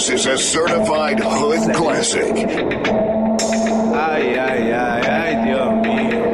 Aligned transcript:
This 0.00 0.08
is 0.08 0.24
a 0.24 0.38
certified 0.38 1.20
hood 1.20 1.76
classic. 1.76 2.32
Ay, 3.92 4.32
ay, 4.32 4.72
ay, 4.72 5.00
ay, 5.04 5.32
Dios 5.44 5.72
mío. 5.84 6.24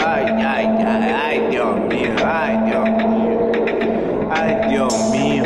Ay, 0.00 0.24
ay, 0.40 0.64
ay, 0.80 1.12
ay, 1.12 1.36
Dios 1.50 1.76
mío. 1.92 2.16
Ay, 2.24 2.56
Dios 2.64 2.88
mío. 3.04 4.32
Ay, 4.32 4.52
Dios 4.70 4.94
mío. 5.12 5.44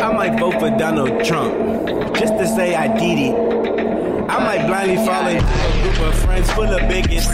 I 0.00 0.12
might 0.16 0.40
vote 0.40 0.58
for 0.58 0.70
Donald 0.78 1.22
Trump 1.26 1.52
just 2.16 2.32
to 2.38 2.48
say 2.48 2.74
I 2.74 2.88
did 2.96 3.18
it. 3.18 3.36
I 4.26 4.38
might 4.40 4.66
blindly 4.66 4.96
fall 5.04 5.28
follow 5.28 5.36
a 5.36 5.82
group 5.82 6.08
of 6.08 6.14
friends 6.24 6.50
full 6.52 6.72
of 6.72 6.88
bigots. 6.88 7.28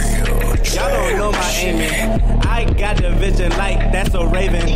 Y'all 0.75 0.91
don't 0.91 1.15
know 1.15 1.31
my 1.31 1.51
aiming. 1.63 2.19
I 2.43 2.65
got 2.73 2.97
the 2.97 3.11
vision 3.11 3.51
like 3.51 3.79
that's 3.93 4.13
a 4.15 4.27
raven. 4.27 4.67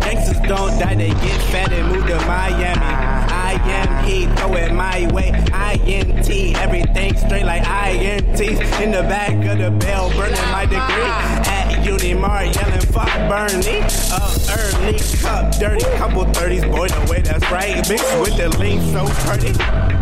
Gangsters 0.00 0.40
don't 0.46 0.78
die, 0.78 0.94
they 0.94 1.08
get 1.08 1.40
fat 1.50 1.72
and 1.72 1.88
move 1.88 2.06
to 2.06 2.16
Miami. 2.26 3.13
I 3.28 3.52
am 3.64 4.04
he, 4.04 4.26
throw 4.36 4.54
it 4.54 4.72
my 4.72 5.10
way. 5.12 5.28
INT, 5.28 6.56
everything 6.56 7.16
straight 7.16 7.44
like 7.44 7.62
INTs. 7.62 8.80
In 8.80 8.90
the 8.90 9.02
back 9.02 9.32
of 9.46 9.58
the 9.58 9.70
bell, 9.70 10.10
burning 10.10 10.36
my 10.50 10.64
degree. 10.64 11.10
At 11.48 11.84
Unimar, 11.84 12.54
yelling 12.54 12.86
fuck 12.92 13.12
Bernie. 13.28 13.82
Uh, 14.12 14.38
early 14.58 14.98
cup, 15.20 15.58
dirty, 15.58 15.84
couple 15.96 16.24
30s, 16.24 16.70
boy, 16.70 16.88
the 16.88 17.10
way 17.10 17.22
that's 17.22 17.50
right. 17.50 17.76
Mixed 17.88 18.18
with 18.20 18.36
the 18.36 18.48
lean, 18.58 18.80
so 18.92 19.06
pretty. 19.26 19.52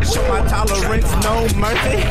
Show 0.06 0.26
my 0.28 0.46
tolerance, 0.48 1.10
no 1.22 1.46
mercy. 1.58 2.02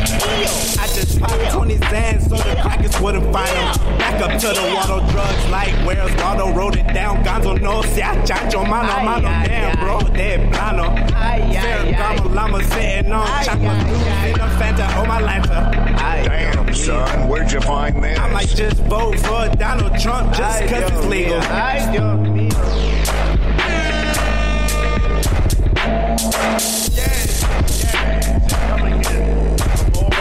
I 1.01 1.03
just 1.03 1.19
popped 1.19 1.51
20 1.51 1.77
Zans 1.77 2.29
so 2.29 2.35
the 2.35 2.61
crackers 2.61 3.01
wouldn't 3.01 3.23
find 3.33 3.47
them. 3.47 3.97
Back 3.97 4.21
up 4.21 4.39
to 4.39 4.47
the 4.49 4.61
water 4.75 5.11
drugs 5.11 5.49
like 5.49 5.73
where's 5.83 6.15
Waldo 6.21 6.53
wrote 6.53 6.77
it 6.77 6.93
down. 6.93 7.23
Gonzo 7.23 7.59
no 7.59 7.81
se 7.81 8.01
achacho, 8.01 8.63
mano, 8.69 9.03
mano, 9.03 9.27
damn, 9.43 9.79
bro, 9.79 9.99
de 10.13 10.47
plano. 10.51 10.93
Ferragamo 10.93 12.29
llama 12.31 12.63
sitting 12.65 13.11
on 13.11 13.25
chocolate 13.43 14.29
in 14.29 14.39
a 14.39 14.47
Fanta, 14.59 14.87
oh 14.97 15.05
my 15.07 15.19
Lanta. 15.19 15.73
Uh, 15.97 16.23
damn, 16.23 16.71
son, 16.71 17.27
where'd 17.27 17.51
you 17.51 17.61
find 17.61 18.03
this? 18.03 18.19
I 18.19 18.31
might 18.31 18.49
just 18.49 18.77
vote 18.83 19.19
for 19.21 19.49
Donald 19.55 19.97
Trump 19.99 20.35
just 20.35 20.67
cause 20.67 20.83
it's 20.83 21.05
legal. 21.07 21.41
Ay, 21.41 21.91
Dios 21.91 22.31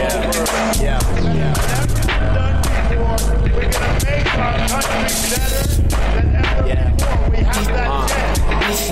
mío. 0.00 0.40
Yeah, 0.80 0.98
yeah. 1.34 1.54
We're 3.54 3.70
gonna 3.70 3.98
make 4.04 4.38
our 4.38 4.82
country 4.82 5.20
better 5.30 5.62
than 5.82 6.34
ever 6.36 6.68
yeah. 6.68 6.90
Before. 6.90 7.30
We 7.30 7.36
have 7.38 7.66
that 7.66 7.90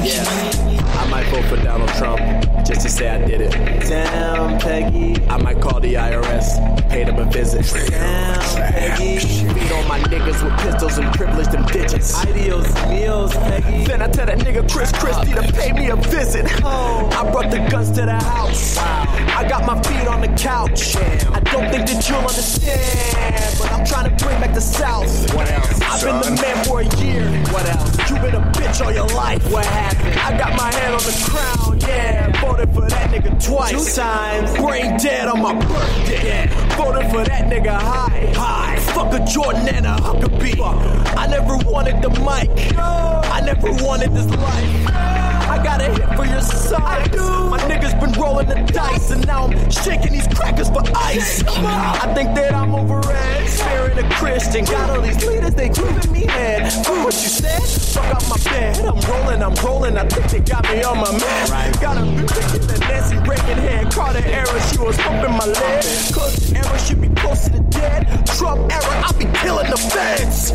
yeah. 0.05 1.01
I 1.01 1.09
might 1.09 1.27
vote 1.27 1.45
for 1.45 1.57
Donald 1.63 1.91
Trump 1.91 2.21
just 2.67 2.83
to 2.83 2.89
say 2.89 3.09
I 3.09 3.25
did 3.25 3.41
it. 3.41 3.53
Damn, 3.89 4.59
Peggy. 4.59 5.17
I 5.29 5.37
might 5.39 5.61
call 5.61 5.81
the 5.81 5.95
IRS, 5.95 6.89
pay 6.91 7.05
them 7.05 7.19
a 7.19 7.25
visit. 7.31 7.65
Damn, 7.91 8.41
Peggy. 8.73 9.45
Beat 9.55 9.73
on 9.73 9.89
my 9.89 10.03
niggas 10.39 10.45
with 10.45 10.61
pistols 10.61 10.99
and 10.99 11.15
privilege 11.15 11.49
them 11.49 11.65
digits. 11.67 12.25
Ideals, 12.25 12.75
meals, 12.89 13.35
Peggy. 13.35 13.85
Then 13.85 14.03
I 14.03 14.09
tell 14.09 14.27
that 14.27 14.39
nigga 14.39 14.71
Chris 14.71 14.93
Christie 14.93 15.33
to 15.35 15.53
pay 15.53 15.73
me 15.73 15.91
a 15.91 15.97
visit. 15.97 16.47
Oh. 16.65 17.09
I 17.13 17.31
brought 17.31 17.51
the 17.51 17.59
guns 17.71 17.91
to 17.93 18.05
the 18.05 18.13
house. 18.13 18.77
I 18.79 19.47
got 19.49 19.67
my 19.67 19.81
feet 19.83 20.09
on 20.09 20.21
the 20.21 20.29
couch. 20.29 20.97
I 20.97 21.41
don't 21.41 21.71
think 21.71 21.87
that 21.87 22.09
you'll 22.09 22.19
understand, 22.19 23.59
but 23.59 23.73
I'm 23.73 23.87
trying 23.87 24.11
to 24.11 24.25
bring 24.25 24.41
back 24.41 24.55
the 24.55 24.61
South. 24.61 25.35
What 25.35 25.51
else, 25.51 25.81
I've 25.83 26.03
been 26.03 26.37
the 26.37 26.43
man 26.43 26.65
for 26.65 26.81
a 26.81 26.87
year. 27.03 27.25
What 27.53 27.67
else? 27.69 28.11
You've 28.11 28.23
been 28.23 28.35
a 28.35 28.45
bitch 28.53 28.85
all 28.85 28.93
your 28.93 29.07
life. 29.09 29.51
What 29.51 29.65
happened? 29.65 30.19
I 30.19 30.39
got 30.39 30.57
my 30.57 30.73
hand 30.75 30.95
on 30.95 31.01
the 31.01 31.31
crown, 31.31 31.81
yeah. 31.81 32.41
Voted 32.41 32.75
for 32.75 32.89
that 32.89 33.11
nigga 33.11 33.45
twice. 33.45 33.71
Two 33.73 34.01
times. 34.01 34.57
Brain 34.57 34.97
dead 34.99 35.29
on 35.29 35.43
my 35.43 35.55
birthday. 35.55 36.27
Yeah. 36.27 36.77
Voted 36.77 37.11
for 37.11 37.25
that 37.25 37.51
nigga 37.51 37.79
high. 37.79 38.33
High. 38.35 38.77
Fuck 38.95 39.13
a 39.15 39.25
Jordan 39.25 39.69
and 39.69 39.87
a 39.87 40.28
Huckabee. 40.29 41.17
I 41.17 41.27
never 41.27 41.57
wanted 41.71 42.03
the 42.03 42.11
mic. 42.11 42.51
I 42.79 43.41
never 43.41 43.73
wanted 43.85 44.13
this 44.15 44.27
life. 44.27 45.28
I 45.59 45.65
got 45.65 45.81
a 45.81 45.91
hit 45.91 46.17
for 46.17 46.25
your 46.25 46.41
side. 46.41 47.17
My 47.17 47.59
niggas 47.67 47.99
been 47.99 48.13
rolling 48.13 48.47
the 48.47 48.55
dice, 48.73 49.11
and 49.11 49.27
now 49.27 49.47
I'm 49.47 49.71
shaking 49.71 50.13
these 50.13 50.29
crackers 50.29 50.69
for 50.71 50.83
ice. 50.95 51.43
I 51.49 52.15
think 52.15 52.33
that 52.37 52.55
I'm 52.55 52.73
over 52.75 53.01
it. 53.03 53.49
Sparing 53.49 53.99
a 53.99 54.09
Christian. 54.15 54.65
Got 54.65 54.91
all 54.91 55.01
these 55.03 55.25
leaders, 55.27 55.55
they 55.55 55.69
giving 55.69 56.13
me 56.13 56.27
head. 56.27 56.73
Fuck 56.85 57.05
what 57.05 57.15
you 57.15 57.29
said? 57.29 57.61
Fuck 57.93 58.05
out 58.05 58.29
my 58.29 58.37
bed. 58.45 58.85
I'm 58.87 59.01
rolling, 59.11 59.43
I'm 59.43 59.55
rolling. 59.67 59.97
I 59.99 60.07
think 60.07 60.31
they 60.31 60.41
got 60.41 60.63
me 60.71 60.85
on 60.85 60.99
my 60.99 61.11
man. 61.19 61.73
Got 61.81 61.97
a 61.97 62.05
music 62.05 62.61
in 62.61 62.67
the 62.69 62.79
Nancy 62.79 63.17
Reagan 63.17 63.59
hand. 63.59 63.91
Carter 63.91 64.23
era, 64.25 64.61
she 64.71 64.79
was 64.79 64.97
pumping 64.97 65.33
my 65.33 65.47
leg. 65.47 65.83
Cause 66.15 66.53
era 66.53 66.79
should 66.79 67.01
be 67.01 67.09
close 67.09 67.47
to 67.47 67.51
the 67.51 67.61
dead. 67.71 68.07
Trump 68.27 68.71
era, 68.71 69.03
I'll 69.03 69.19
be 69.19 69.27
killing 69.43 69.71
the 69.71 69.77
feds. 69.77 70.53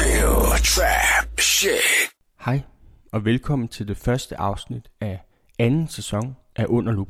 Real 0.00 0.56
trap 0.62 1.38
shit. 1.38 1.84
Hej, 2.38 2.64
og 3.12 3.24
velkommen 3.24 3.68
til 3.68 3.88
det 3.88 3.96
første 3.96 4.40
afsnit 4.40 4.90
af 5.00 5.20
anden 5.58 5.88
sæson 5.88 6.36
af 6.56 6.66
Under 6.68 6.92
Lup. 6.92 7.08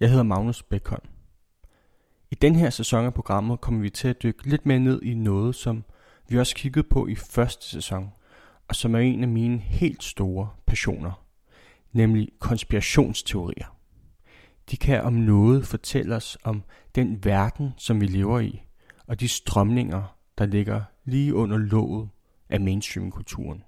Jeg 0.00 0.08
hedder 0.08 0.22
Magnus 0.22 0.62
Bækholm. 0.62 1.08
I 2.30 2.34
den 2.34 2.54
her 2.54 2.70
sæson 2.70 3.04
af 3.04 3.14
programmet 3.14 3.60
kommer 3.60 3.80
vi 3.80 3.90
til 3.90 4.08
at 4.08 4.22
dykke 4.22 4.48
lidt 4.48 4.66
mere 4.66 4.78
ned 4.78 5.02
i 5.02 5.14
noget, 5.14 5.54
som 5.54 5.84
vi 6.28 6.38
også 6.38 6.54
kiggede 6.54 6.88
på 6.90 7.06
i 7.06 7.14
første 7.14 7.66
sæson, 7.66 8.12
og 8.68 8.76
som 8.76 8.94
er 8.94 8.98
en 8.98 9.22
af 9.22 9.28
mine 9.28 9.58
helt 9.58 10.02
store 10.04 10.50
passioner, 10.66 11.24
nemlig 11.92 12.28
konspirationsteorier. 12.38 13.76
De 14.70 14.76
kan 14.76 15.02
om 15.02 15.12
noget 15.12 15.66
fortælle 15.66 16.16
os 16.16 16.38
om 16.44 16.62
den 16.94 17.24
verden, 17.24 17.70
som 17.76 18.00
vi 18.00 18.06
lever 18.06 18.40
i, 18.40 18.62
og 19.06 19.20
de 19.20 19.28
strømninger, 19.28 20.16
der 20.38 20.46
ligger 20.46 20.82
lige 21.04 21.34
under 21.34 21.56
låget 21.56 22.08
af 22.48 22.60
mainstream-kulturen. 22.60 23.64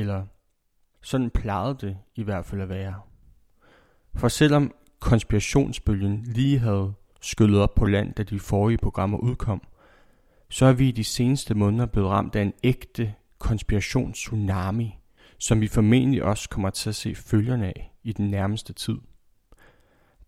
Eller 0.00 0.26
sådan 1.02 1.30
plejede 1.30 1.76
det 1.80 1.96
i 2.14 2.22
hvert 2.22 2.46
fald 2.46 2.60
at 2.60 2.68
være. 2.68 3.00
For 4.14 4.28
selvom 4.28 4.74
konspirationsbølgen 5.00 6.22
lige 6.26 6.58
havde 6.58 6.92
skyllet 7.20 7.60
op 7.60 7.74
på 7.74 7.84
land, 7.84 8.14
da 8.14 8.22
de 8.22 8.40
forrige 8.40 8.78
programmer 8.78 9.18
udkom, 9.18 9.62
så 10.48 10.66
er 10.66 10.72
vi 10.72 10.88
i 10.88 10.92
de 10.92 11.04
seneste 11.04 11.54
måneder 11.54 11.86
blevet 11.86 12.10
ramt 12.10 12.36
af 12.36 12.42
en 12.42 12.52
ægte 12.64 13.14
konspirationstsunami, 13.38 14.98
som 15.38 15.60
vi 15.60 15.68
formentlig 15.68 16.22
også 16.22 16.48
kommer 16.48 16.70
til 16.70 16.88
at 16.88 16.94
se 16.94 17.14
følgerne 17.14 17.66
af 17.66 17.92
i 18.02 18.12
den 18.12 18.30
nærmeste 18.30 18.72
tid. 18.72 18.98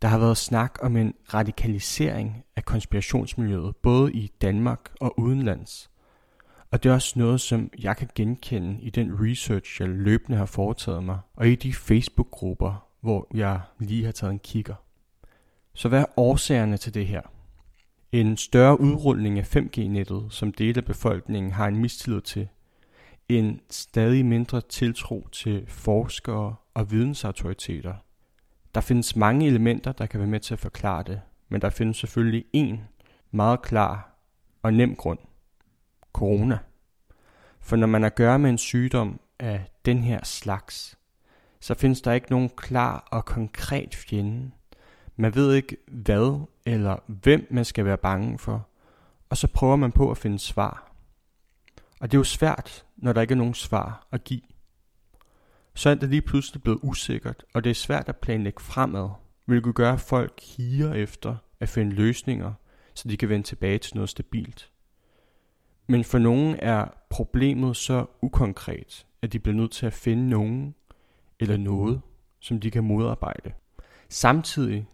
Der 0.01 0.07
har 0.07 0.19
været 0.19 0.37
snak 0.37 0.79
om 0.81 0.97
en 0.97 1.13
radikalisering 1.33 2.43
af 2.55 2.65
konspirationsmiljøet 2.65 3.75
både 3.75 4.13
i 4.13 4.27
Danmark 4.41 4.91
og 5.01 5.19
udenlands. 5.19 5.89
Og 6.71 6.83
det 6.83 6.89
er 6.89 6.93
også 6.93 7.19
noget, 7.19 7.41
som 7.41 7.71
jeg 7.79 7.97
kan 7.97 8.09
genkende 8.15 8.81
i 8.81 8.89
den 8.89 9.11
research, 9.21 9.81
jeg 9.81 9.89
løbende 9.89 10.37
har 10.37 10.45
foretaget 10.45 11.03
mig, 11.03 11.19
og 11.35 11.47
i 11.47 11.55
de 11.55 11.73
Facebook-grupper, 11.73 12.87
hvor 13.01 13.27
jeg 13.33 13.61
lige 13.79 14.05
har 14.05 14.11
taget 14.11 14.31
en 14.31 14.39
kigger. 14.39 14.75
Så 15.73 15.89
hvad 15.89 16.01
er 16.01 16.19
årsagerne 16.19 16.77
til 16.77 16.93
det 16.93 17.07
her? 17.07 17.21
En 18.11 18.37
større 18.37 18.79
udrulning 18.81 19.39
af 19.39 19.55
5G-nettet, 19.55 20.25
som 20.29 20.51
dele 20.51 20.77
af 20.77 20.85
befolkningen 20.85 21.51
har 21.51 21.67
en 21.67 21.77
mistillid 21.77 22.21
til. 22.21 22.47
En 23.29 23.61
stadig 23.69 24.25
mindre 24.25 24.61
tiltro 24.61 25.27
til 25.31 25.65
forskere 25.67 26.55
og 26.73 26.91
vidensautoriteter. 26.91 27.93
Der 28.75 28.81
findes 28.81 29.15
mange 29.15 29.47
elementer, 29.47 29.91
der 29.91 30.05
kan 30.05 30.19
være 30.19 30.29
med 30.29 30.39
til 30.39 30.53
at 30.53 30.59
forklare 30.59 31.03
det, 31.03 31.21
men 31.49 31.61
der 31.61 31.69
findes 31.69 31.97
selvfølgelig 31.97 32.45
en 32.53 32.81
meget 33.31 33.61
klar 33.61 34.17
og 34.63 34.73
nem 34.73 34.95
grund. 34.95 35.19
Corona. 36.17 36.57
For 37.59 37.75
når 37.75 37.87
man 37.87 38.01
har 38.01 38.09
at 38.09 38.15
gøre 38.15 38.39
med 38.39 38.49
en 38.49 38.57
sygdom 38.57 39.19
af 39.39 39.65
den 39.85 40.03
her 40.03 40.23
slags, 40.23 40.97
så 41.59 41.73
findes 41.73 42.01
der 42.01 42.11
ikke 42.11 42.31
nogen 42.31 42.49
klar 42.49 43.07
og 43.11 43.25
konkret 43.25 43.95
fjende. 43.95 44.51
Man 45.15 45.35
ved 45.35 45.53
ikke 45.53 45.77
hvad 45.87 46.45
eller 46.65 46.97
hvem 47.07 47.47
man 47.51 47.65
skal 47.65 47.85
være 47.85 47.97
bange 47.97 48.39
for, 48.39 48.67
og 49.29 49.37
så 49.37 49.47
prøver 49.47 49.75
man 49.75 49.91
på 49.91 50.11
at 50.11 50.17
finde 50.17 50.39
svar. 50.39 50.91
Og 51.99 52.11
det 52.11 52.17
er 52.17 52.19
jo 52.19 52.23
svært, 52.23 52.85
når 52.97 53.13
der 53.13 53.21
ikke 53.21 53.31
er 53.31 53.37
nogen 53.37 53.53
svar 53.53 54.07
at 54.11 54.23
give. 54.23 54.41
Så 55.75 55.89
er 55.89 55.95
det 55.95 56.09
lige 56.09 56.21
pludselig 56.21 56.63
blevet 56.63 56.79
usikkert, 56.83 57.43
og 57.53 57.63
det 57.63 57.69
er 57.69 57.73
svært 57.73 58.09
at 58.09 58.17
planlægge 58.17 58.63
fremad, 58.63 59.09
hvilket 59.45 59.75
gør, 59.75 59.93
at 59.93 60.01
folk 60.01 60.41
higer 60.41 60.93
efter 60.93 61.35
at 61.59 61.69
finde 61.69 61.95
løsninger, 61.95 62.53
så 62.93 63.07
de 63.07 63.17
kan 63.17 63.29
vende 63.29 63.47
tilbage 63.47 63.77
til 63.77 63.95
noget 63.95 64.09
stabilt. 64.09 64.71
Men 65.87 66.03
for 66.03 66.17
nogen 66.17 66.55
er 66.59 66.85
problemet 67.09 67.77
så 67.77 68.05
ukonkret, 68.21 69.05
at 69.21 69.33
de 69.33 69.39
bliver 69.39 69.55
nødt 69.55 69.71
til 69.71 69.85
at 69.85 69.93
finde 69.93 70.29
nogen 70.29 70.75
eller 71.39 71.57
noget, 71.57 72.01
som 72.39 72.59
de 72.59 72.71
kan 72.71 72.83
modarbejde. 72.83 73.51
Samtidig 74.09 74.87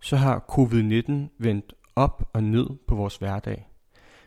så 0.00 0.16
har 0.16 0.44
covid-19 0.50 1.12
vendt 1.38 1.74
op 1.96 2.30
og 2.32 2.42
ned 2.42 2.66
på 2.86 2.94
vores 2.94 3.16
hverdag. 3.16 3.68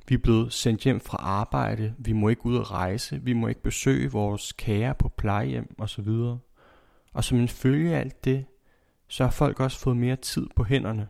Vi 0.08 0.16
er 0.16 0.20
blevet 0.20 0.54
sendt 0.54 0.82
hjem 0.82 1.00
fra 1.00 1.18
arbejde, 1.18 1.96
vi 1.98 2.14
må 2.14 2.30
ikke 2.30 2.46
ud 2.46 2.58
og 2.58 2.72
rejse, 2.72 3.22
vi 3.24 3.34
må 3.34 3.48
ikke 3.48 3.62
besøge 3.62 4.12
vores 4.12 4.52
kære 4.52 4.96
på 4.96 5.10
plejehjem 5.10 5.76
osv. 5.78 6.10
Og 7.14 7.24
som 7.24 7.38
en 7.38 7.48
følge 7.48 7.96
af 7.96 8.00
alt 8.00 8.26
det, 8.26 8.46
så 9.08 9.24
har 9.24 9.32
folk 9.32 9.60
også 9.60 9.80
fået 9.80 9.98
mere 9.98 10.16
tid 10.16 10.48
på 10.56 10.64
hænderne. 10.64 11.08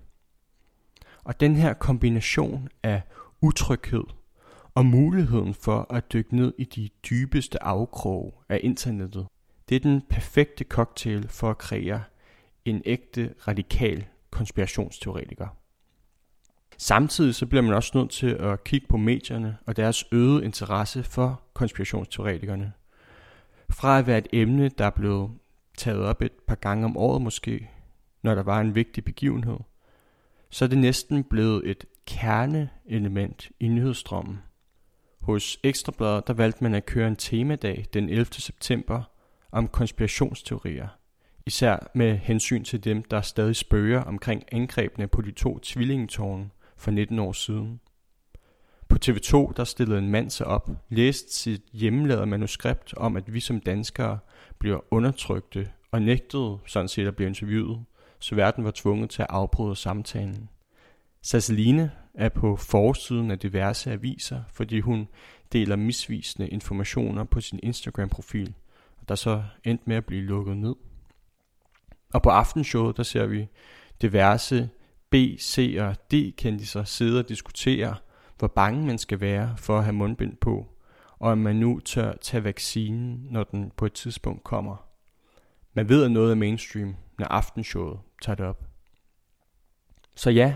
Og 1.24 1.40
den 1.40 1.56
her 1.56 1.74
kombination 1.74 2.70
af 2.84 3.02
utryghed 3.42 4.04
og 4.80 4.86
muligheden 4.86 5.54
for 5.54 5.94
at 5.94 6.14
dykke 6.14 6.36
ned 6.36 6.54
i 6.58 6.64
de 6.64 6.90
dybeste 7.10 7.64
afkroge 7.64 8.32
af 8.50 8.60
internettet, 8.64 9.28
det 9.70 9.76
er 9.76 9.80
den 9.80 10.02
perfekte 10.10 10.64
cocktail 10.64 11.28
for 11.28 11.50
at 11.50 11.58
kreere 11.58 12.04
en 12.66 12.82
ægte 12.86 13.34
radikal 13.48 14.06
konspirationsteoretiker. 14.32 15.48
Samtidig 16.78 17.36
så 17.36 17.46
bliver 17.46 17.62
man 17.62 17.74
også 17.74 17.92
nødt 17.98 18.10
til 18.10 18.28
at 18.28 18.64
kigge 18.64 18.88
på 18.88 18.98
medierne 18.98 19.58
og 19.66 19.78
deres 19.78 20.06
øgede 20.12 20.46
interesse 20.46 21.04
for 21.04 21.42
konspirationsteoretikerne. 21.54 22.74
Fra 23.70 24.00
at 24.00 24.08
være 24.08 24.18
et 24.18 24.28
emne, 24.34 24.70
der 24.70 24.86
er 24.86 24.90
blevet 24.90 25.32
taget 25.78 26.02
op 26.02 26.22
et 26.22 26.34
par 26.48 26.56
gange 26.56 26.86
om 26.86 26.98
året 26.98 27.22
måske, 27.22 27.70
når 28.24 28.36
der 28.36 28.44
var 28.44 28.62
en 28.62 28.76
vigtig 28.76 29.06
begivenhed, 29.06 29.58
så 30.50 30.66
er 30.66 30.70
det 30.70 30.78
næsten 30.78 31.24
blevet 31.24 31.70
et 31.70 31.86
kerneelement 32.06 33.50
i 33.60 33.68
nyhedsstrømmen. 33.68 34.40
Hos 35.30 35.60
Ekstrabladet 35.64 36.28
der 36.28 36.34
valgte 36.34 36.64
man 36.64 36.74
at 36.74 36.86
køre 36.86 37.08
en 37.08 37.16
temadag 37.16 37.86
den 37.94 38.10
11. 38.10 38.26
september 38.26 39.04
om 39.52 39.68
konspirationsteorier, 39.68 40.88
især 41.46 41.92
med 41.96 42.18
hensyn 42.18 42.64
til 42.64 42.84
dem, 42.84 43.04
der 43.04 43.22
stadig 43.22 43.56
spørger 43.56 44.02
omkring 44.02 44.44
angrebene 44.52 45.08
på 45.08 45.22
de 45.22 45.32
to 45.32 45.60
tvillingetårne 45.60 46.50
for 46.78 46.92
19 46.92 47.20
år 47.20 47.32
siden. 47.32 47.80
På 48.88 48.98
TV2 49.06 49.54
der 49.58 49.64
stillede 49.64 50.00
en 50.00 50.10
mand 50.10 50.30
sig 50.30 50.48
op, 50.48 50.70
læste 50.90 51.34
sit 51.34 51.62
hjemmelavede 51.74 52.26
manuskript 52.26 52.94
om, 52.98 53.18
at 53.18 53.34
vi 53.34 53.40
som 53.40 53.60
danskere 53.60 54.20
bliver 54.60 54.80
undertrykte 54.92 55.70
og 55.92 56.02
nægtede 56.02 56.58
sådan 56.68 56.88
set 56.88 57.08
at 57.08 57.16
blive 57.16 57.28
interviewet, 57.28 57.86
så 58.20 58.36
verden 58.36 58.64
var 58.64 58.72
tvunget 58.76 59.10
til 59.10 59.22
at 59.22 59.28
afbryde 59.30 59.76
samtalen. 59.76 60.50
Sasseline 61.22 61.92
er 62.14 62.30
på 62.30 62.56
forsiden 62.56 63.32
af 63.32 63.40
diverse 63.40 63.92
aviser, 63.92 64.44
fordi 64.54 64.80
hun 64.80 65.08
deler 65.54 65.76
misvisende 65.76 66.48
informationer 66.48 67.24
på 67.24 67.42
sin 67.42 67.60
Instagram-profil, 67.64 68.54
der 69.08 69.16
så 69.16 69.44
endte 69.64 69.84
med 69.88 69.96
at 69.96 70.06
blive 70.06 70.22
lukket 70.22 70.58
ned. 70.58 70.76
Og 72.14 72.22
på 72.22 72.30
aftenshowet, 72.30 72.98
der 72.98 73.04
ser 73.04 73.26
vi 73.26 73.48
diverse 74.02 74.70
B, 75.10 75.16
C 75.40 75.76
og 75.80 76.12
D 76.12 76.36
kendiser 76.38 76.84
sidde 76.84 77.20
og 77.20 77.30
diskutere, 77.30 77.96
hvor 78.38 78.48
bange 78.48 78.86
man 78.86 78.98
skal 78.98 79.20
være 79.20 79.58
for 79.58 79.78
at 79.78 79.84
have 79.84 79.94
mundbind 79.94 80.38
på, 80.38 80.68
og 81.20 81.32
om 81.32 81.38
man 81.38 81.56
nu 81.56 81.80
tør 81.80 82.14
tage 82.22 82.44
vaccinen, 82.44 83.28
når 83.30 83.44
den 83.44 83.72
på 83.78 83.86
et 83.86 83.94
tidspunkt 83.94 84.44
kommer. 84.44 84.86
Man 85.74 85.90
ved 85.90 86.10
noget 86.10 86.32
af 86.32 86.38
mainstream, 86.38 86.96
når 87.20 87.28
aftenshowet 87.28 88.00
tager 88.22 88.36
det 88.36 88.46
op. 88.46 88.64
Så 90.16 90.30
ja, 90.30 90.56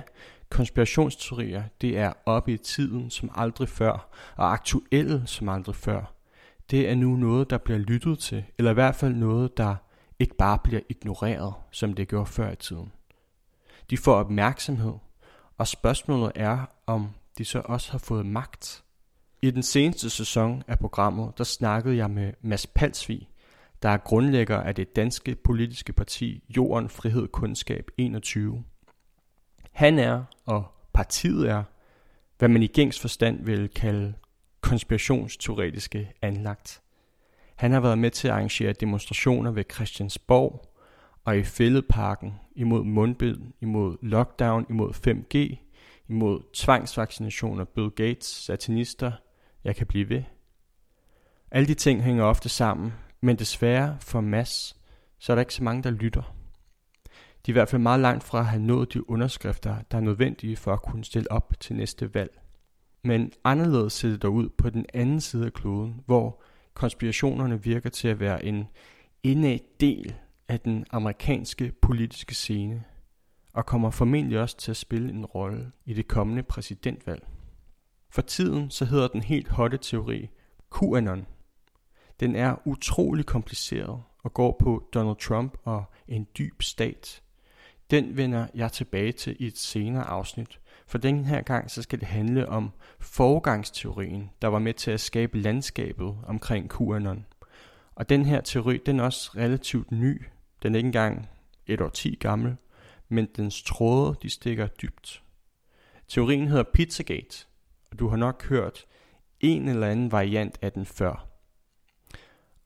konspirationsteorier, 0.54 1.64
det 1.82 1.98
er 1.98 2.14
oppe 2.26 2.54
i 2.54 2.58
tiden 2.58 3.10
som 3.10 3.32
aldrig 3.36 3.70
før, 3.70 4.10
og 4.36 4.54
aktuelle 4.54 5.24
som 5.26 5.50
aldrig 5.50 5.76
før. 5.76 6.14
Det 6.72 6.90
er 6.90 6.96
nu 6.96 7.16
noget, 7.16 7.50
der 7.50 7.58
bliver 7.58 7.80
lyttet 7.80 8.20
til, 8.20 8.44
eller 8.58 8.72
i 8.72 8.74
hvert 8.74 8.96
fald 8.96 9.16
noget, 9.16 9.58
der 9.58 9.76
ikke 10.20 10.36
bare 10.36 10.60
bliver 10.64 10.82
ignoreret, 10.90 11.54
som 11.72 11.94
det 11.94 12.08
gjorde 12.08 12.26
før 12.26 12.52
i 12.52 12.56
tiden. 12.56 12.92
De 13.90 13.98
får 13.98 14.14
opmærksomhed, 14.16 14.94
og 15.58 15.68
spørgsmålet 15.68 16.32
er, 16.36 16.66
om 16.88 17.10
de 17.38 17.46
så 17.46 17.62
også 17.66 17.92
har 17.92 18.00
fået 18.00 18.26
magt. 18.26 18.84
I 19.42 19.52
den 19.52 19.64
seneste 19.64 20.10
sæson 20.10 20.64
af 20.68 20.80
programmet, 20.80 21.38
der 21.38 21.44
snakkede 21.44 21.98
jeg 21.98 22.10
med 22.10 22.34
Mads 22.42 22.68
Palsvig, 22.68 23.30
der 23.84 23.90
er 23.90 23.98
grundlægger 23.98 24.58
af 24.58 24.76
det 24.76 24.96
danske 24.96 25.36
politiske 25.36 25.94
parti 25.94 26.44
Jorden, 26.58 26.90
Frihed, 26.90 27.28
Kundskab 27.28 27.92
21. 27.98 28.64
Han 29.74 30.00
er, 30.00 30.24
og 30.46 30.66
partiet 30.94 31.50
er, 31.50 31.64
hvad 32.38 32.50
man 32.50 32.64
i 32.64 32.68
gængs 32.68 33.00
forstand 33.00 33.46
vil 33.46 33.70
kalde 33.70 34.14
konspirationsteoretiske 34.62 36.12
anlagt. 36.22 36.82
Han 37.56 37.72
har 37.72 37.80
været 37.80 37.98
med 37.98 38.12
til 38.12 38.28
at 38.28 38.34
arrangere 38.34 38.74
demonstrationer 38.74 39.52
ved 39.52 39.64
Christiansborg 39.74 40.74
og 41.24 41.38
i 41.38 41.44
Fælledparken 41.44 42.34
imod 42.56 42.84
mundbind, 42.84 43.54
imod 43.62 43.98
lockdown, 44.02 44.66
imod 44.70 44.94
5G, 44.94 45.58
imod 46.10 46.42
tvangsvaccinationer, 46.54 47.64
Bill 47.64 47.90
Gates, 47.90 48.26
satanister, 48.26 49.12
jeg 49.64 49.76
kan 49.76 49.88
blive 49.88 50.10
ved. 50.10 50.24
Alle 51.52 51.68
de 51.68 51.74
ting 51.74 52.04
hænger 52.04 52.24
ofte 52.24 52.50
sammen, 52.50 52.94
men 53.22 53.40
desværre 53.40 53.98
for 54.00 54.22
Mass, 54.22 54.76
så 55.20 55.34
er 55.34 55.36
der 55.36 55.42
ikke 55.42 55.54
så 55.54 55.64
mange, 55.64 55.84
der 55.84 55.92
lytter. 55.92 56.36
De 57.46 57.52
er 57.52 57.54
i 57.54 57.58
hvert 57.60 57.70
fald 57.70 57.82
meget 57.82 58.00
langt 58.00 58.24
fra 58.24 58.40
at 58.40 58.46
have 58.46 58.64
nået 58.64 58.94
de 58.94 59.10
underskrifter, 59.10 59.76
der 59.92 59.98
er 59.98 60.02
nødvendige 60.02 60.56
for 60.56 60.74
at 60.74 60.82
kunne 60.82 61.04
stille 61.04 61.32
op 61.32 61.54
til 61.60 61.76
næste 61.76 62.14
valg. 62.14 62.40
Men 63.04 63.32
anderledes 63.44 63.94
ser 63.94 64.10
det 64.10 64.22
dog 64.22 64.34
ud 64.34 64.50
på 64.50 64.70
den 64.70 64.86
anden 64.94 65.22
side 65.22 65.46
af 65.46 65.54
kloden, 65.54 66.02
hvor 66.06 66.42
konspirationerne 66.74 67.64
virker 67.64 67.90
til 67.90 68.08
at 68.08 68.20
være 68.20 68.46
en 68.46 68.68
indad 69.24 69.60
del 69.80 70.16
af 70.48 70.60
den 70.60 70.86
amerikanske 70.92 71.72
politiske 71.82 72.36
scene, 72.36 72.84
og 73.54 73.66
kommer 73.66 73.90
formentlig 73.90 74.40
også 74.40 74.58
til 74.58 74.72
at 74.72 74.78
spille 74.78 75.10
en 75.10 75.26
rolle 75.26 75.72
i 75.86 75.94
det 75.94 76.08
kommende 76.08 76.44
præsidentvalg. 76.44 77.28
For 78.10 78.22
tiden 78.22 78.70
så 78.70 78.86
hedder 78.86 79.08
den 79.08 79.22
helt 79.22 79.48
hotte 79.48 79.78
teori 79.78 80.30
QAnon. 80.80 81.26
Den 82.20 82.36
er 82.36 82.68
utrolig 82.68 83.26
kompliceret 83.26 84.04
og 84.24 84.34
går 84.34 84.58
på 84.60 84.90
Donald 84.94 85.18
Trump 85.18 85.58
og 85.64 85.84
en 86.08 86.28
dyb 86.38 86.62
stat. 86.62 87.23
Den 87.94 88.18
vender 88.18 88.48
jeg 88.56 88.72
tilbage 88.72 89.12
til 89.12 89.36
i 89.40 89.48
et 89.48 89.58
senere 89.58 90.04
afsnit, 90.04 90.60
for 90.88 90.98
den 90.98 91.26
her 91.26 91.42
gang 91.42 91.72
så 91.72 91.82
skal 91.82 92.00
det 92.00 92.08
handle 92.08 92.50
om 92.50 92.72
forgangsteorien, 93.00 94.30
der 94.42 94.48
var 94.48 94.60
med 94.60 94.74
til 94.74 94.92
at 94.92 95.00
skabe 95.00 95.40
landskabet 95.40 96.18
omkring 96.28 96.72
QAnon. 96.78 97.26
Og 97.96 98.10
den 98.10 98.26
her 98.26 98.42
teori, 98.42 98.78
den 98.86 99.00
er 99.00 99.04
også 99.04 99.32
relativt 99.36 99.92
ny. 99.92 100.26
Den 100.64 100.76
er 100.76 100.78
ikke 100.78 100.88
engang 100.88 101.30
et 101.68 101.82
år 101.82 101.90
ti 101.90 102.16
gammel, 102.16 102.56
men 103.10 103.28
dens 103.36 103.64
tråde, 103.64 104.16
de 104.22 104.30
stikker 104.30 104.68
dybt. 104.68 105.24
Teorien 106.08 106.48
hedder 106.48 106.64
Pizzagate, 106.74 107.46
og 107.92 108.00
du 108.00 108.08
har 108.08 108.18
nok 108.18 108.46
hørt 108.50 108.86
en 109.40 109.68
eller 109.68 109.88
anden 109.88 110.12
variant 110.12 110.60
af 110.62 110.72
den 110.72 110.86
før. 110.86 111.28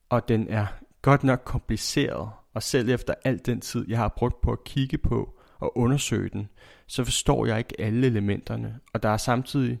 Og 0.08 0.28
den 0.28 0.48
er 0.48 0.66
godt 1.02 1.24
nok 1.24 1.42
kompliceret, 1.44 2.30
og 2.58 2.62
selv 2.62 2.88
efter 2.88 3.14
al 3.24 3.40
den 3.46 3.60
tid, 3.60 3.84
jeg 3.88 3.98
har 3.98 4.14
brugt 4.16 4.40
på 4.40 4.52
at 4.52 4.64
kigge 4.64 4.98
på 4.98 5.38
og 5.58 5.78
undersøge 5.78 6.28
den, 6.28 6.48
så 6.86 7.04
forstår 7.04 7.46
jeg 7.46 7.58
ikke 7.58 7.80
alle 7.80 8.06
elementerne, 8.06 8.80
og 8.92 9.02
der 9.02 9.08
er 9.08 9.16
samtidig 9.16 9.78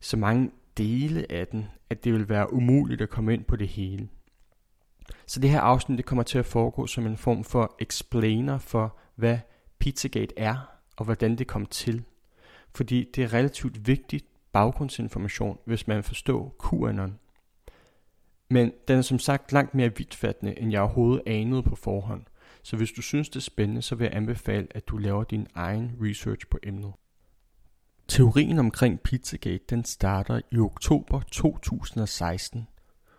så 0.00 0.16
mange 0.16 0.50
dele 0.76 1.32
af 1.32 1.46
den, 1.46 1.66
at 1.90 2.04
det 2.04 2.12
vil 2.12 2.28
være 2.28 2.52
umuligt 2.52 3.00
at 3.00 3.08
komme 3.08 3.34
ind 3.34 3.44
på 3.44 3.56
det 3.56 3.68
hele. 3.68 4.08
Så 5.26 5.40
det 5.40 5.50
her 5.50 5.60
afsnit 5.60 5.98
det 5.98 6.06
kommer 6.06 6.22
til 6.22 6.38
at 6.38 6.46
foregå 6.46 6.86
som 6.86 7.06
en 7.06 7.16
form 7.16 7.44
for 7.44 7.76
explainer 7.78 8.58
for, 8.58 8.96
hvad 9.14 9.38
Pizzagate 9.78 10.38
er, 10.38 10.56
og 10.96 11.04
hvordan 11.04 11.36
det 11.36 11.46
kom 11.46 11.66
til. 11.66 12.04
Fordi 12.74 13.10
det 13.14 13.24
er 13.24 13.32
relativt 13.32 13.86
vigtigt 13.86 14.26
baggrundsinformation, 14.52 15.58
hvis 15.64 15.86
man 15.86 16.02
forstår 16.02 16.56
QAnon. 16.68 17.18
Men 18.50 18.72
den 18.88 18.98
er 18.98 19.02
som 19.02 19.18
sagt 19.18 19.52
langt 19.52 19.74
mere 19.74 19.96
vidtfattende, 19.96 20.58
end 20.58 20.70
jeg 20.70 20.80
overhovedet 20.80 21.22
anede 21.26 21.62
på 21.62 21.76
forhånd. 21.76 22.22
Så 22.62 22.76
hvis 22.76 22.92
du 22.92 23.02
synes 23.02 23.28
det 23.28 23.36
er 23.36 23.40
spændende, 23.40 23.82
så 23.82 23.94
vil 23.94 24.04
jeg 24.04 24.16
anbefale, 24.16 24.66
at 24.70 24.88
du 24.88 24.96
laver 24.96 25.24
din 25.24 25.46
egen 25.54 25.92
research 26.02 26.46
på 26.50 26.58
emnet. 26.62 26.92
Teorien 28.08 28.58
omkring 28.58 29.00
Pizzagate 29.00 29.64
den 29.70 29.84
starter 29.84 30.40
i 30.50 30.58
oktober 30.58 31.20
2016, 31.32 32.66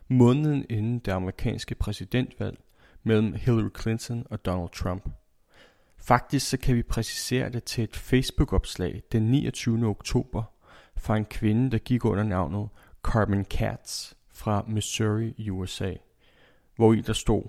måneden 0.08 0.66
inden 0.70 1.00
det 1.00 1.12
amerikanske 1.12 1.76
præsidentvalg 1.76 2.58
mellem 3.04 3.34
Hillary 3.34 3.70
Clinton 3.82 4.26
og 4.30 4.46
Donald 4.46 4.70
Trump. 4.70 5.10
Faktisk 5.98 6.50
så 6.50 6.58
kan 6.58 6.76
vi 6.76 6.84
præcisere 6.84 7.50
det 7.50 7.64
til 7.64 7.84
et 7.84 7.96
Facebook-opslag 7.96 9.02
den 9.12 9.24
29. 9.24 9.88
oktober 9.88 10.44
fra 10.98 11.18
en 11.18 11.26
kvinde, 11.26 11.72
der 11.72 11.78
gik 11.78 12.06
under 12.06 12.24
navnet 12.24 12.70
Carmen 13.04 13.46
Katz 13.46 14.14
fra 14.42 14.64
Missouri, 14.68 15.36
USA, 15.38 15.96
hvor 16.76 16.94
i 16.94 17.02
der 17.02 17.14
stod, 17.14 17.44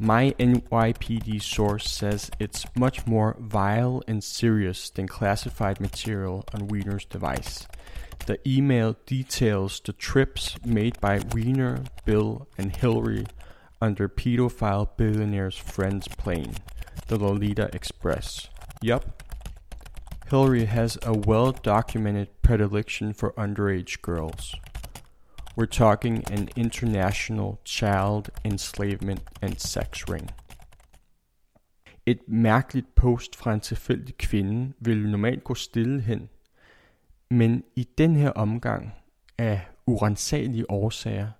My 0.00 0.32
NYPD 0.38 1.40
source 1.40 1.88
says 1.88 2.30
it's 2.40 2.66
much 2.76 3.06
more 3.06 3.36
vile 3.38 4.02
and 4.08 4.22
serious 4.22 4.90
than 4.90 5.06
classified 5.08 5.80
material 5.80 6.44
on 6.54 6.68
Wiener's 6.68 7.04
device. 7.04 7.66
The 8.26 8.38
email 8.46 8.96
details 9.06 9.80
the 9.80 9.92
trips 9.92 10.56
made 10.64 11.00
by 11.00 11.20
Wiener, 11.34 11.84
Bill, 12.04 12.48
and 12.58 12.76
Hillary 12.76 13.26
under 13.80 14.08
pedophile 14.08 14.88
billionaire's 14.96 15.56
friend's 15.56 16.08
plane, 16.08 16.54
the 17.06 17.16
Lolita 17.16 17.70
Express. 17.72 18.48
Yup. 18.82 19.22
Hillary 20.30 20.66
has 20.66 20.98
a 21.02 21.12
well 21.12 21.52
documented 21.52 22.28
predilection 22.42 23.12
for 23.12 23.32
underage 23.32 24.00
girls. 24.02 24.54
We're 25.58 25.66
talking 25.66 26.32
an 26.32 26.48
international 26.56 27.58
child 27.64 28.30
enslavement 28.44 29.22
and 29.42 29.56
sex 29.56 30.08
ring. 30.08 30.30
Et 32.06 32.18
mærkeligt 32.28 32.94
post 32.94 33.36
fra 33.36 33.54
en 33.54 33.60
tilfældig 33.60 34.16
kvinde 34.16 34.72
ville 34.80 35.10
normalt 35.10 35.44
gå 35.44 35.54
stille 35.54 36.00
hen, 36.00 36.28
men 37.30 37.64
i 37.76 37.88
den 37.98 38.16
her 38.16 38.30
omgang 38.30 38.94
af 39.38 39.60
urensagelige 39.86 40.70
årsager, 40.70 41.30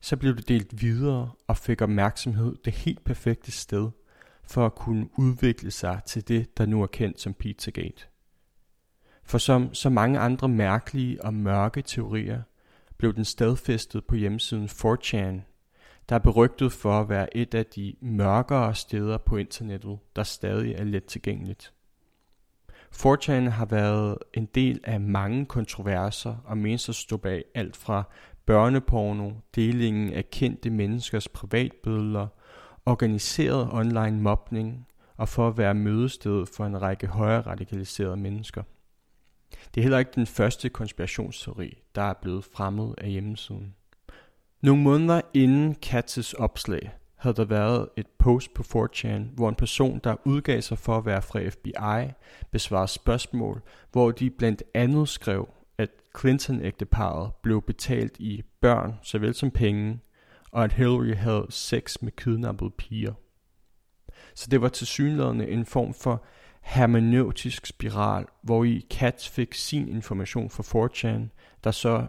så 0.00 0.16
blev 0.16 0.36
det 0.36 0.48
delt 0.48 0.82
videre 0.82 1.30
og 1.46 1.56
fik 1.56 1.82
opmærksomhed 1.82 2.56
det 2.64 2.72
helt 2.72 3.04
perfekte 3.04 3.52
sted 3.52 3.90
for 4.42 4.66
at 4.66 4.74
kunne 4.74 5.08
udvikle 5.18 5.70
sig 5.70 6.00
til 6.06 6.28
det, 6.28 6.58
der 6.58 6.66
nu 6.66 6.82
er 6.82 6.86
kendt 6.86 7.20
som 7.20 7.34
Pizzagate. 7.34 8.06
For 9.22 9.38
som 9.38 9.74
så 9.74 9.90
mange 9.90 10.18
andre 10.18 10.48
mærkelige 10.48 11.24
og 11.24 11.34
mørke 11.34 11.82
teorier, 11.82 12.42
blev 12.98 13.14
den 13.14 13.24
stadfæstet 13.24 14.04
på 14.04 14.14
hjemmesiden 14.14 14.66
4chan, 14.66 15.40
der 16.08 16.14
er 16.14 16.18
berygtet 16.18 16.72
for 16.72 17.00
at 17.00 17.08
være 17.08 17.36
et 17.36 17.54
af 17.54 17.66
de 17.66 17.94
mørkere 18.00 18.74
steder 18.74 19.18
på 19.18 19.36
internettet, 19.36 19.98
der 20.16 20.22
stadig 20.22 20.74
er 20.74 20.84
let 20.84 21.04
tilgængeligt. 21.04 21.72
4chan 22.94 23.48
har 23.48 23.64
været 23.64 24.18
en 24.34 24.46
del 24.46 24.80
af 24.84 25.00
mange 25.00 25.46
kontroverser 25.46 26.36
og 26.44 26.58
menes 26.58 26.88
at 26.88 26.94
stå 26.94 27.16
bag 27.16 27.44
alt 27.54 27.76
fra 27.76 28.02
børneporno, 28.46 29.32
delingen 29.54 30.12
af 30.12 30.30
kendte 30.30 30.70
menneskers 30.70 31.28
privatbilleder, 31.28 32.26
organiseret 32.86 33.68
online 33.72 34.20
mobning 34.20 34.86
og 35.16 35.28
for 35.28 35.48
at 35.48 35.58
være 35.58 35.74
mødested 35.74 36.46
for 36.56 36.66
en 36.66 36.82
række 36.82 37.06
højere 37.06 37.40
radikaliserede 37.40 38.16
mennesker. 38.16 38.62
Det 39.74 39.80
er 39.80 39.82
heller 39.82 39.98
ikke 39.98 40.12
den 40.14 40.26
første 40.26 40.68
konspirationsteori, 40.68 41.82
der 41.94 42.02
er 42.02 42.14
blevet 42.22 42.44
fremmet 42.44 42.94
af 42.98 43.10
hjemmesiden. 43.10 43.74
Nogle 44.62 44.82
måneder 44.82 45.20
inden 45.34 45.74
Katzes 45.74 46.32
opslag 46.32 46.92
havde 47.16 47.36
der 47.36 47.44
været 47.44 47.88
et 47.96 48.06
post 48.18 48.54
på 48.54 48.62
4chan, 48.62 49.34
hvor 49.34 49.48
en 49.48 49.54
person, 49.54 50.00
der 50.04 50.16
udgav 50.24 50.60
sig 50.60 50.78
for 50.78 50.98
at 50.98 51.06
være 51.06 51.22
fra 51.22 51.48
FBI, 51.48 52.12
besvarede 52.50 52.88
spørgsmål, 52.88 53.62
hvor 53.92 54.10
de 54.10 54.30
blandt 54.30 54.62
andet 54.74 55.08
skrev, 55.08 55.48
at 55.78 55.90
Clinton-ægteparet 56.18 57.30
blev 57.42 57.62
betalt 57.62 58.16
i 58.18 58.42
børn 58.60 58.94
såvel 59.02 59.34
som 59.34 59.50
penge, 59.50 60.00
og 60.50 60.64
at 60.64 60.72
Hillary 60.72 61.14
havde 61.14 61.46
sex 61.50 62.02
med 62.02 62.12
kidnappede 62.12 62.70
piger. 62.70 63.12
Så 64.34 64.46
det 64.50 64.60
var 64.60 64.68
tilsyneladende 64.68 65.48
en 65.48 65.66
form 65.66 65.94
for 65.94 66.24
hermeneutisk 66.64 67.66
spiral, 67.66 68.26
hvor 68.42 68.64
i 68.64 68.86
Katz 68.90 69.28
fik 69.28 69.54
sin 69.54 69.88
information 69.88 70.50
fra 70.50 70.86
4chan, 70.86 71.28
der 71.64 71.70
så 71.70 72.06